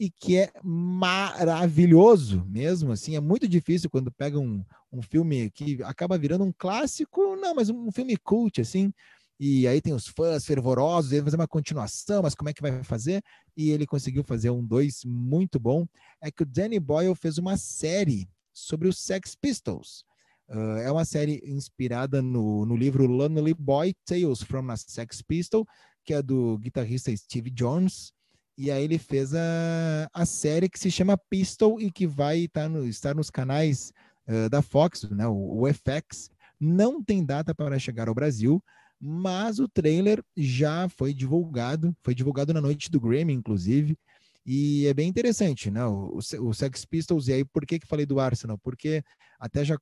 e 0.00 0.10
que 0.10 0.38
é 0.38 0.50
maravilhoso 0.64 2.42
mesmo, 2.46 2.90
assim, 2.90 3.16
é 3.16 3.20
muito 3.20 3.46
difícil 3.46 3.90
quando 3.90 4.10
pega 4.10 4.38
um, 4.38 4.64
um 4.90 5.02
filme 5.02 5.50
que 5.50 5.82
acaba 5.82 6.16
virando 6.16 6.42
um 6.42 6.52
clássico, 6.56 7.36
não, 7.36 7.54
mas 7.54 7.68
um 7.68 7.92
filme 7.92 8.16
cult, 8.16 8.62
assim, 8.62 8.90
E 9.38 9.66
aí 9.68 9.80
tem 9.80 9.92
os 9.92 10.06
fãs 10.06 10.46
fervorosos, 10.46 11.12
ele 11.12 11.24
fazer 11.24 11.36
uma 11.36 11.46
continuação, 11.46 12.22
mas 12.22 12.34
como 12.34 12.48
é 12.48 12.54
que 12.54 12.62
vai 12.62 12.82
fazer? 12.82 13.22
E 13.54 13.70
ele 13.70 13.86
conseguiu 13.86 14.24
fazer 14.24 14.48
um 14.50 14.64
dois 14.64 15.02
muito 15.04 15.60
bom. 15.60 15.86
É 16.22 16.30
que 16.30 16.42
o 16.44 16.46
Danny 16.46 16.80
Boyle 16.80 17.14
fez 17.14 17.36
uma 17.38 17.56
série 17.58 18.26
sobre 18.54 18.88
os 18.88 18.98
Sex 18.98 19.34
Pistols. 19.34 20.04
Uh, 20.48 20.78
é 20.78 20.90
uma 20.90 21.04
série 21.04 21.42
inspirada 21.44 22.22
no, 22.22 22.66
no 22.66 22.76
livro 22.76 23.06
Lonely 23.06 23.54
Boy 23.54 23.94
Tales 24.04 24.42
from 24.42 24.70
a 24.70 24.76
Sex 24.76 25.22
Pistol, 25.22 25.66
que 26.04 26.14
é 26.14 26.22
do 26.22 26.58
guitarrista 26.58 27.14
Steve 27.16 27.50
Jones. 27.50 28.12
E 28.60 28.70
aí 28.70 28.84
ele 28.84 28.98
fez 28.98 29.34
a, 29.34 30.06
a 30.12 30.26
série 30.26 30.68
que 30.68 30.78
se 30.78 30.90
chama 30.90 31.16
Pistol 31.16 31.80
e 31.80 31.90
que 31.90 32.06
vai 32.06 32.40
estar, 32.40 32.68
no, 32.68 32.86
estar 32.86 33.14
nos 33.14 33.30
canais 33.30 33.90
uh, 34.28 34.50
da 34.50 34.60
Fox, 34.60 35.08
né, 35.08 35.26
o, 35.26 35.62
o 35.62 35.66
FX. 35.66 36.30
Não 36.60 37.02
tem 37.02 37.24
data 37.24 37.54
para 37.54 37.78
chegar 37.78 38.06
ao 38.06 38.14
Brasil, 38.14 38.62
mas 39.00 39.58
o 39.60 39.66
trailer 39.66 40.22
já 40.36 40.90
foi 40.90 41.14
divulgado, 41.14 41.96
foi 42.02 42.14
divulgado 42.14 42.52
na 42.52 42.60
noite 42.60 42.90
do 42.90 43.00
Grammy, 43.00 43.32
inclusive, 43.32 43.96
e 44.44 44.86
é 44.86 44.92
bem 44.92 45.08
interessante, 45.08 45.70
né? 45.70 45.86
O, 45.86 46.18
o 46.18 46.52
Sex 46.52 46.84
Pistols, 46.84 47.28
e 47.28 47.32
aí 47.32 47.44
por 47.46 47.64
que 47.64 47.78
que 47.78 47.86
falei 47.86 48.04
do 48.04 48.20
Arsenal? 48.20 48.58
Porque 48.58 49.02
até 49.38 49.64
já 49.64 49.78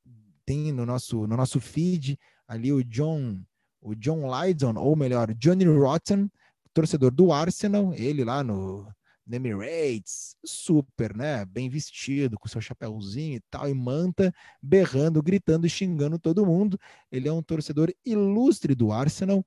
tem 0.47 0.71
no 0.71 0.87
nosso, 0.87 1.27
no 1.27 1.37
nosso 1.37 1.59
feed 1.59 2.17
ali 2.47 2.73
o 2.73 2.85
John, 2.85 3.41
o 3.81 3.97
John 3.97 4.23
Lydon, 4.31 4.77
ou 4.77 4.95
melhor, 4.95 5.35
Johnny 5.35 5.65
Rotten, 5.65 6.31
torcedor 6.79 7.11
do 7.11 7.33
Arsenal, 7.33 7.93
ele 7.93 8.25
lá 8.25 8.45
no, 8.45 8.87
no 9.27 9.35
Emirates, 9.35 10.37
super, 10.45 11.13
né? 11.17 11.45
Bem 11.45 11.69
vestido, 11.69 12.39
com 12.39 12.47
seu 12.47 12.61
chapéuzinho 12.61 13.35
e 13.35 13.41
tal, 13.51 13.69
e 13.69 13.75
manta, 13.75 14.33
berrando, 14.63 15.21
gritando 15.21 15.67
e 15.67 15.71
xingando 15.71 16.21
todo 16.21 16.47
mundo. 16.47 16.79
Ele 17.11 17.27
é 17.27 17.33
um 17.33 17.43
torcedor 17.43 17.93
ilustre 18.07 18.77
do 18.77 18.93
Arsenal. 18.93 19.45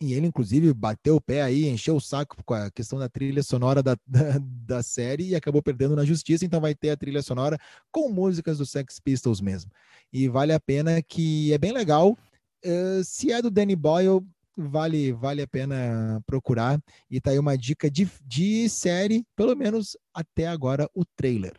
E 0.00 0.14
ele, 0.14 0.28
inclusive, 0.28 0.72
bateu 0.72 1.16
o 1.16 1.20
pé 1.20 1.42
aí, 1.42 1.66
encheu 1.66 1.96
o 1.96 2.00
saco 2.00 2.36
com 2.44 2.54
a 2.54 2.70
questão 2.70 3.00
da 3.00 3.08
trilha 3.08 3.42
sonora 3.42 3.82
da, 3.82 3.96
da, 4.06 4.38
da, 4.40 4.80
série 4.80 5.30
e 5.30 5.34
acabou 5.34 5.60
perdendo 5.60 5.96
na 5.96 6.04
justiça. 6.04 6.44
Então, 6.44 6.60
vai 6.60 6.72
ter 6.72 6.90
a 6.90 6.96
trilha 6.96 7.20
sonora 7.20 7.58
com 7.90 8.08
músicas 8.08 8.58
do 8.58 8.64
Sex 8.64 9.00
Pistols 9.00 9.40
mesmo. 9.40 9.72
E 10.12 10.28
vale 10.28 10.52
a 10.52 10.60
pena 10.60 11.02
que 11.02 11.52
é 11.52 11.58
bem 11.58 11.72
legal. 11.72 12.16
Uh, 12.64 13.02
se 13.02 13.32
é 13.32 13.42
do 13.42 13.50
Danny 13.50 13.74
Boyle, 13.74 14.24
vale, 14.58 15.12
vale 15.12 15.42
a 15.42 15.46
pena 15.46 16.20
procurar. 16.26 16.80
E 17.08 17.20
tá 17.20 17.30
aí 17.30 17.38
uma 17.38 17.56
dica 17.56 17.88
de, 17.88 18.08
de 18.26 18.68
série, 18.68 19.24
pelo 19.36 19.54
menos 19.54 19.96
até 20.12 20.48
agora, 20.48 20.90
o 20.94 21.04
trailer. 21.04 21.54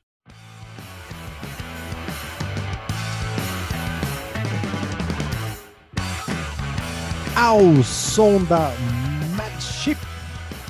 Ao 7.35 7.81
som 7.83 8.43
da 8.43 8.73
Matchship, 9.37 9.97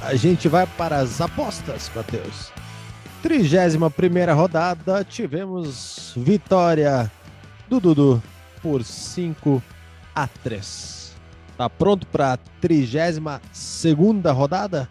a 0.04 0.14
gente 0.14 0.48
vai 0.48 0.68
para 0.68 1.00
as 1.00 1.20
apostas, 1.20 1.90
Matheus. 1.96 2.52
31 3.24 3.90
primeira 3.90 4.34
rodada, 4.34 5.04
tivemos 5.04 6.14
vitória 6.16 7.12
do 7.68 7.80
Dudu 7.80 8.24
por 8.62 8.84
5 8.84 9.62
a 10.16 10.28
3. 10.28 10.99
Tá 11.60 11.70
pronto 11.70 12.08
para 12.08 12.32
a 12.32 12.38
32 12.62 13.20
segunda 13.52 14.32
rodada? 14.32 14.88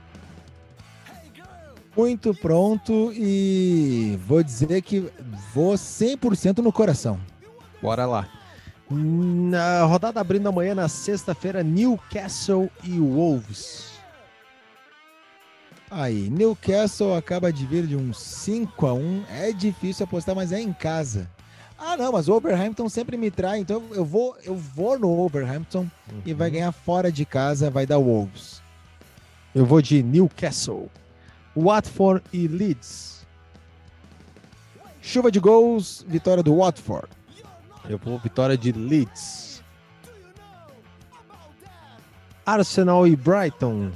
Muito 1.97 2.35
pronto 2.35 3.11
e 3.15 4.19
vou 4.27 4.43
dizer 4.43 4.83
que 4.83 5.11
vou 5.55 5.73
100% 5.73 6.59
no 6.59 6.71
coração. 6.71 7.19
Bora 7.81 8.05
lá. 8.05 8.29
Na 8.91 9.83
rodada 9.85 10.21
abrindo 10.21 10.47
amanhã, 10.47 10.75
na 10.75 10.91
sexta-feira, 10.91 11.63
Newcastle 11.63 12.71
e 12.85 12.99
Wolves. 12.99 13.93
Aí, 15.91 16.29
Newcastle 16.29 17.17
acaba 17.17 17.51
de 17.51 17.65
vir 17.65 17.87
de 17.87 17.97
um 17.97 18.13
5 18.13 18.87
a 18.87 18.93
1 18.93 19.25
É 19.31 19.53
difícil 19.53 20.05
apostar, 20.05 20.35
mas 20.35 20.53
é 20.53 20.61
em 20.61 20.75
casa. 20.75 21.31
Ah, 21.79 21.97
não, 21.97 22.11
mas 22.13 22.29
o 22.29 22.35
Overhampton 22.35 22.89
sempre 22.89 23.17
me 23.17 23.31
trai, 23.31 23.61
então 23.61 23.83
eu 23.93 24.05
vou, 24.05 24.37
eu 24.43 24.57
vou 24.57 24.99
no 24.99 25.21
Overhampton 25.21 25.89
uhum. 26.11 26.23
e 26.27 26.35
vai 26.35 26.49
uhum. 26.49 26.55
ganhar 26.55 26.73
fora 26.73 27.13
de 27.13 27.25
casa, 27.25 27.71
vai 27.71 27.87
dar 27.87 27.99
Wolves. 27.99 28.61
Eu 29.55 29.65
vou 29.65 29.81
de 29.81 30.03
Newcastle. 30.03 30.91
Watford 31.57 32.23
e 32.33 32.49
Leeds. 32.49 33.27
Chuva 35.01 35.31
de 35.31 35.41
gols, 35.41 36.05
vitória 36.07 36.43
do 36.43 36.57
Watford. 36.57 37.09
Eu 37.89 37.99
vou 37.99 38.19
vitória 38.19 38.59
de 38.59 38.73
Leeds. 38.73 39.63
Arsenal 42.45 43.07
e 43.07 43.15
Brighton. 43.15 43.91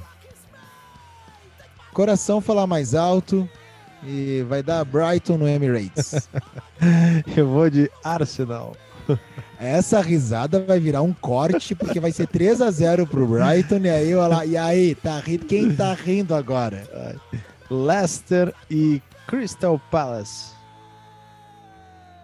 Coração 1.93 2.41
falar 2.41 2.65
mais 2.65 2.95
alto 2.95 3.47
e 4.05 4.43
vai 4.43 4.61
dar 4.61 4.83
Brighton 4.85 5.37
no 5.37 5.47
Emirates. 5.47 6.29
Eu 7.35 7.47
vou 7.47 7.69
de 7.69 7.89
Arsenal. 8.03 8.75
Essa 9.59 10.01
risada 10.01 10.63
vai 10.63 10.79
virar 10.79 11.01
um 11.01 11.13
corte, 11.13 11.75
porque 11.75 11.99
vai 11.99 12.11
ser 12.11 12.27
3 12.27 12.61
a 12.61 12.71
0 12.71 13.07
pro 13.07 13.27
Brighton. 13.27 13.77
E 13.77 13.89
aí, 13.89 14.15
olha 14.15 14.45
e 14.45 14.57
aí, 14.57 14.95
tá 14.95 15.19
rindo? 15.19 15.45
Quem 15.45 15.75
tá 15.75 15.93
rindo 15.93 16.35
agora? 16.35 17.17
Leicester 17.69 18.53
e 18.69 19.01
Crystal 19.27 19.79
Palace. 19.89 20.53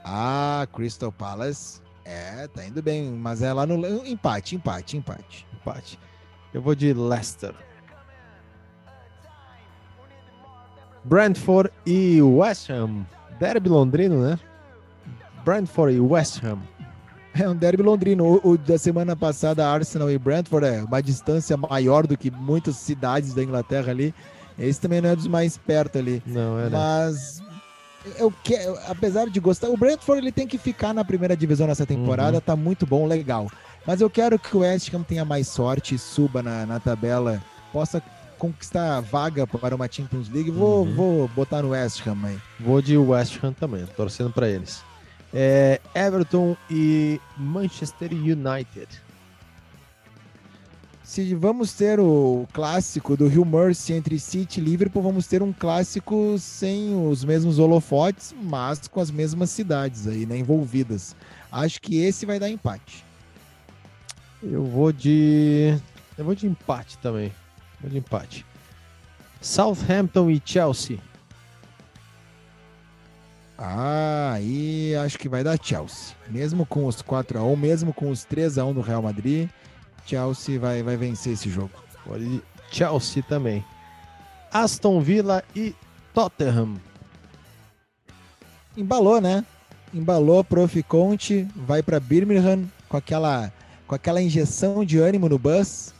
Ah, 0.03 0.67
Crystal 0.73 1.11
Palace. 1.11 1.81
É, 2.03 2.47
tá 2.47 2.65
indo 2.65 2.81
bem, 2.81 3.11
mas 3.11 3.41
é 3.41 3.53
lá 3.53 3.65
no 3.65 4.05
empate, 4.05 4.55
empate, 4.55 4.97
empate. 4.97 5.45
Empate. 5.53 5.99
Eu 6.53 6.61
vou 6.61 6.73
de 6.73 6.91
Leicester. 6.93 7.53
Brentford 11.03 11.71
e 11.85 12.21
West 12.21 12.69
Ham. 12.69 13.05
Derby 13.39 13.69
londrino, 13.69 14.21
né? 14.21 14.39
Brentford 15.43 15.95
e 15.95 15.99
West 15.99 16.43
Ham. 16.43 16.59
É 17.33 17.47
um 17.47 17.55
derby 17.55 17.83
londrino. 17.83 18.25
O, 18.25 18.51
o, 18.51 18.57
da 18.57 18.77
semana 18.77 19.15
passada, 19.15 19.67
Arsenal 19.67 20.11
e 20.11 20.17
Brentford 20.17 20.67
é 20.67 20.83
uma 20.83 21.01
distância 21.01 21.55
maior 21.55 22.05
do 22.05 22.17
que 22.17 22.29
muitas 22.29 22.75
cidades 22.75 23.33
da 23.33 23.43
Inglaterra 23.43 23.91
ali. 23.91 24.13
Esse 24.57 24.81
também 24.81 24.99
não 24.99 25.09
é 25.09 25.15
dos 25.15 25.27
mais 25.27 25.57
perto 25.57 25.97
ali. 25.97 26.21
Não, 26.25 26.59
é. 26.59 26.69
Mas 26.69 27.41
eu 28.17 28.31
que, 28.43 28.55
apesar 28.87 29.29
de 29.29 29.39
gostar, 29.39 29.69
o 29.69 29.77
Brentford 29.77 30.21
ele 30.21 30.31
tem 30.31 30.47
que 30.47 30.57
ficar 30.57 30.93
na 30.93 31.05
primeira 31.05 31.35
divisão 31.35 31.67
nessa 31.67 31.85
temporada, 31.85 32.37
uhum. 32.37 32.41
tá 32.41 32.55
muito 32.55 32.85
bom, 32.85 33.05
legal. 33.05 33.49
Mas 33.85 34.01
eu 34.01 34.09
quero 34.09 34.37
que 34.37 34.57
o 34.57 34.59
West 34.59 34.93
Ham 34.93 35.03
tenha 35.03 35.23
mais 35.23 35.47
sorte, 35.47 35.97
suba 35.97 36.43
na, 36.43 36.65
na 36.65 36.79
tabela, 36.79 37.41
possa 37.71 38.01
conquistar 38.39 38.99
vaga 39.01 39.45
para 39.45 39.75
uma 39.75 39.91
Champions 39.91 40.29
League. 40.29 40.49
Vou, 40.49 40.85
uhum. 40.85 40.95
vou 40.95 41.27
botar 41.27 41.61
no 41.61 41.69
West 41.69 42.07
Ham 42.07 42.17
aí. 42.23 42.39
Vou 42.59 42.81
de 42.81 42.97
West 42.97 43.37
Ham 43.43 43.53
também, 43.53 43.85
torcendo 43.95 44.31
para 44.31 44.49
eles. 44.49 44.81
É, 45.31 45.79
Everton 45.93 46.57
e 46.71 47.21
Manchester 47.37 48.11
United. 48.11 48.87
Se 51.03 51.33
vamos 51.33 51.73
ter 51.73 51.99
o 51.99 52.47
clássico 52.53 53.17
do 53.17 53.27
Rio 53.27 53.43
Mercy 53.43 53.93
entre 53.93 54.19
City 54.19 54.59
e 54.59 54.63
Liverpool, 54.63 55.01
vamos 55.01 55.25
ter 55.25 55.41
um 55.41 55.51
clássico 55.51 56.35
sem 56.37 56.95
os 56.95 57.23
mesmos 57.23 57.57
holofotes, 57.57 58.33
mas 58.43 58.87
com 58.87 58.99
as 58.99 59.09
mesmas 59.09 59.49
cidades 59.49 60.07
aí, 60.07 60.27
né, 60.27 60.37
envolvidas. 60.37 61.15
Acho 61.51 61.81
que 61.81 61.99
esse 61.99 62.27
vai 62.27 62.39
dar 62.39 62.47
empate. 62.47 63.03
Eu 64.41 64.63
vou 64.63 64.91
de 64.91 65.75
eu 66.15 66.23
vou 66.23 66.35
de 66.35 66.45
empate 66.45 66.97
também. 66.99 67.31
Vou 67.81 67.89
de 67.89 67.97
empate. 67.97 68.45
Southampton 69.41 70.29
e 70.29 70.41
Chelsea. 70.43 70.99
Ah, 73.57 74.31
aí 74.33 74.95
acho 74.95 75.17
que 75.17 75.27
vai 75.27 75.43
dar 75.43 75.57
Chelsea. 75.61 76.15
Mesmo 76.29 76.65
com 76.65 76.85
os 76.85 77.01
4 77.01 77.39
a 77.39 77.43
1 77.43 77.55
mesmo 77.55 77.93
com 77.93 78.09
os 78.09 78.23
3 78.23 78.57
a 78.57 78.65
1 78.65 78.73
do 78.73 78.81
Real 78.81 79.01
Madrid, 79.01 79.49
Chelsea 80.05 80.59
vai, 80.59 80.81
vai 80.81 80.95
vencer 80.95 81.33
esse 81.33 81.49
jogo. 81.49 81.71
Pode 82.05 82.41
Chelsea 82.71 83.23
também. 83.23 83.63
Aston 84.51 85.01
Villa 85.01 85.43
e 85.55 85.75
Tottenham. 86.13 86.75
Embalou, 88.77 89.19
né? 89.19 89.45
Embalou 89.93 90.43
Prof 90.43 90.81
Conte, 90.83 91.47
vai 91.55 91.83
para 91.83 91.99
Birmingham 91.99 92.65
com 92.87 92.97
aquela 92.97 93.51
com 93.87 93.95
aquela 93.95 94.21
injeção 94.21 94.85
de 94.85 94.99
ânimo 94.99 95.27
no 95.27 95.39
bus 95.39 95.93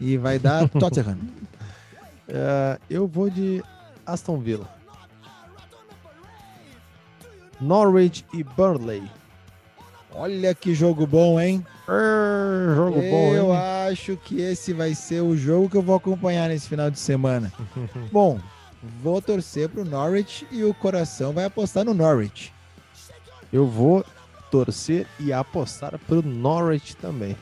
e 0.00 0.16
vai 0.16 0.38
dar 0.38 0.68
Tottenham. 0.78 1.18
uh, 2.28 2.80
eu 2.88 3.06
vou 3.06 3.30
de 3.30 3.62
Aston 4.06 4.38
Villa. 4.38 4.68
Norwich 7.60 8.24
e 8.32 8.42
Burnley. 8.42 9.02
Olha 10.12 10.54
que 10.54 10.74
jogo 10.74 11.06
bom, 11.06 11.40
hein? 11.40 11.64
Uh, 11.88 12.74
jogo 12.74 13.00
eu 13.00 13.10
bom, 13.10 13.34
Eu 13.34 13.52
acho 13.52 14.16
que 14.16 14.40
esse 14.40 14.72
vai 14.72 14.94
ser 14.94 15.22
o 15.22 15.36
jogo 15.36 15.68
que 15.68 15.76
eu 15.76 15.82
vou 15.82 15.96
acompanhar 15.96 16.48
nesse 16.48 16.68
final 16.68 16.90
de 16.90 16.98
semana. 16.98 17.52
bom, 18.12 18.38
vou 19.02 19.20
torcer 19.20 19.68
pro 19.68 19.84
Norwich 19.84 20.46
e 20.52 20.62
o 20.62 20.72
coração 20.72 21.32
vai 21.32 21.44
apostar 21.44 21.84
no 21.84 21.94
Norwich. 21.94 22.52
Eu 23.52 23.66
vou 23.66 24.04
torcer 24.50 25.06
e 25.18 25.32
apostar 25.32 25.98
pro 26.06 26.22
Norwich 26.22 26.96
também. 26.96 27.36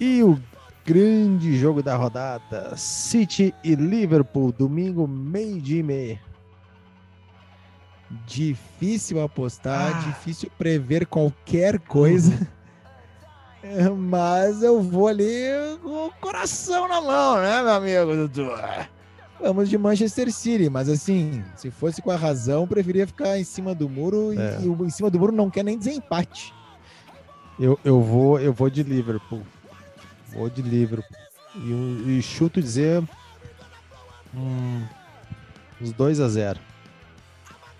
E 0.00 0.22
o 0.22 0.38
grande 0.84 1.56
jogo 1.56 1.82
da 1.82 1.96
rodada: 1.96 2.76
City 2.76 3.54
e 3.64 3.74
Liverpool, 3.74 4.52
domingo, 4.52 5.06
meio-dia 5.08 5.80
e 5.80 5.82
meia. 5.82 6.20
Difícil 8.24 9.20
apostar, 9.22 9.96
Ah. 9.96 10.00
difícil 10.08 10.50
prever 10.56 11.06
qualquer 11.06 11.78
coisa. 11.80 12.48
É, 13.62 13.88
Mas 13.90 14.62
eu 14.62 14.80
vou 14.80 15.08
ali 15.08 15.32
com 15.82 16.06
o 16.06 16.12
coração 16.20 16.86
na 16.86 17.00
mão, 17.00 17.36
né, 17.38 17.62
meu 17.62 17.72
amigo 17.72 18.14
Dudu? 18.28 18.52
Vamos 19.40 19.68
de 19.68 19.76
Manchester 19.76 20.32
City, 20.32 20.70
mas 20.70 20.88
assim, 20.88 21.44
se 21.56 21.70
fosse 21.70 22.00
com 22.00 22.10
a 22.10 22.16
razão, 22.16 22.66
preferia 22.66 23.06
ficar 23.06 23.38
em 23.38 23.44
cima 23.44 23.74
do 23.74 23.86
muro 23.86 24.32
e- 24.32 24.38
É. 24.38 24.60
e, 24.62 24.68
o 24.68 24.82
em 24.86 24.88
cima 24.88 25.10
do 25.10 25.18
muro 25.18 25.30
não 25.32 25.50
quer 25.50 25.62
nem 25.62 25.76
dizer 25.76 25.92
empate. 25.92 26.54
Eu, 27.60 27.78
eu, 27.84 28.00
vou, 28.00 28.38
eu 28.40 28.50
vou 28.52 28.70
de 28.70 28.82
Liverpool. 28.82 29.42
Vou 30.36 30.50
de 30.50 30.62
Liverpool. 30.62 31.16
E, 31.54 32.18
e 32.18 32.22
chuto 32.22 32.60
dizer. 32.60 33.02
hum, 34.34 34.84
uns 35.80 35.92
2 35.92 36.20
a 36.20 36.28
0 36.28 36.60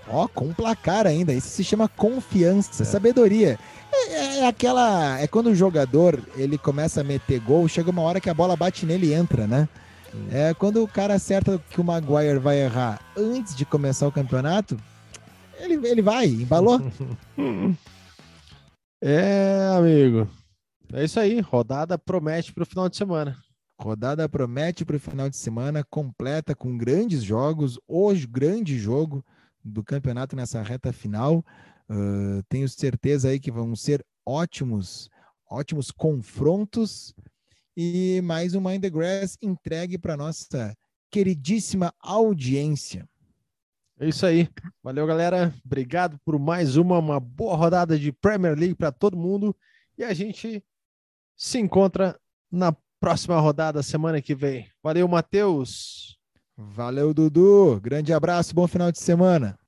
Ó, 0.09 0.27
com 0.29 0.53
placar 0.55 1.07
ainda. 1.07 1.35
Isso 1.35 1.49
se 1.49 1.65
chama 1.65 1.89
confiança, 1.89 2.85
sabedoria. 2.85 3.59
É, 3.93 4.39
é 4.39 4.47
aquela. 4.47 5.19
É 5.21 5.27
quando 5.27 5.49
o 5.49 5.55
jogador 5.55 6.23
ele 6.37 6.57
começa 6.57 7.01
a 7.01 7.05
meter 7.05 7.41
gol, 7.41 7.67
chega 7.69 7.91
uma 7.91 8.03
hora 8.03 8.21
que 8.21 8.31
a 8.31 8.35
bola 8.35 8.57
bate 8.57 8.87
nele 8.87 9.09
e 9.09 9.15
entra, 9.15 9.47
né? 9.47 9.69
É 10.31 10.55
quando 10.55 10.83
o 10.83 10.89
cara 10.89 11.15
acerta 11.15 11.61
que 11.71 11.81
o 11.81 11.85
Maguire 11.85 12.39
vai 12.39 12.59
errar 12.63 13.01
antes 13.17 13.55
de 13.55 13.67
começar 13.67 14.07
o 14.07 14.13
campeonato, 14.13 14.77
ele, 15.59 15.75
ele 15.87 16.03
vai, 16.03 16.27
embalou. 16.27 16.81
É, 19.03 19.73
amigo. 19.77 20.27
É 20.93 21.05
isso 21.05 21.19
aí. 21.19 21.41
Rodada 21.41 21.99
promete 21.99 22.53
para 22.53 22.63
o 22.63 22.67
final 22.67 22.89
de 22.89 22.97
semana. 22.97 23.37
Rodada 23.79 24.29
promete 24.29 24.85
para 24.85 24.97
o 24.97 25.01
final 25.01 25.29
de 25.29 25.37
semana 25.37 25.85
completa 25.85 26.55
com 26.55 26.77
grandes 26.77 27.23
jogos. 27.23 27.79
Hoje, 27.87 28.27
grande 28.27 28.79
jogo 28.79 29.25
do 29.63 29.85
campeonato 29.85 30.35
nessa 30.35 30.63
reta 30.63 30.93
final. 30.93 31.45
Ah, 31.89 32.43
tenho 32.49 32.69
certeza 32.69 33.29
aí 33.29 33.39
que 33.39 33.51
vão 33.51 33.75
ser 33.77 34.05
ótimos, 34.25 35.11
ótimos 35.49 35.91
confrontos. 35.91 37.15
E 37.77 38.21
mais 38.25 38.55
um 38.55 38.61
Mind 38.61 38.81
the 38.81 38.91
Grass 38.91 39.37
entregue 39.43 39.99
para 39.99 40.17
nossa 40.17 40.75
queridíssima 41.11 41.93
audiência. 42.01 43.07
É 43.99 44.09
isso 44.09 44.25
aí. 44.27 44.49
Valeu, 44.83 45.07
galera. 45.07 45.55
Obrigado 45.65 46.19
por 46.25 46.39
mais 46.39 46.77
uma, 46.77 46.99
uma 46.99 47.21
boa 47.21 47.57
rodada 47.57 47.99
de 47.99 48.13
Premier 48.13 48.59
League 48.59 48.75
para 48.75 48.93
todo 48.93 49.17
mundo. 49.17 49.55
E 49.99 50.05
a 50.05 50.13
gente 50.13 50.63
se 51.37 51.59
encontra 51.59 52.19
na 52.51 52.75
próxima 52.99 53.39
rodada 53.39 53.83
semana 53.83 54.21
que 54.23 54.35
vem. 54.35 54.69
Valeu, 54.83 55.07
Matheus. 55.07 56.17
Valeu, 56.57 57.13
Dudu. 57.13 57.79
Grande 57.81 58.13
abraço, 58.13 58.55
bom 58.55 58.67
final 58.67 58.91
de 58.91 58.99
semana. 58.99 59.59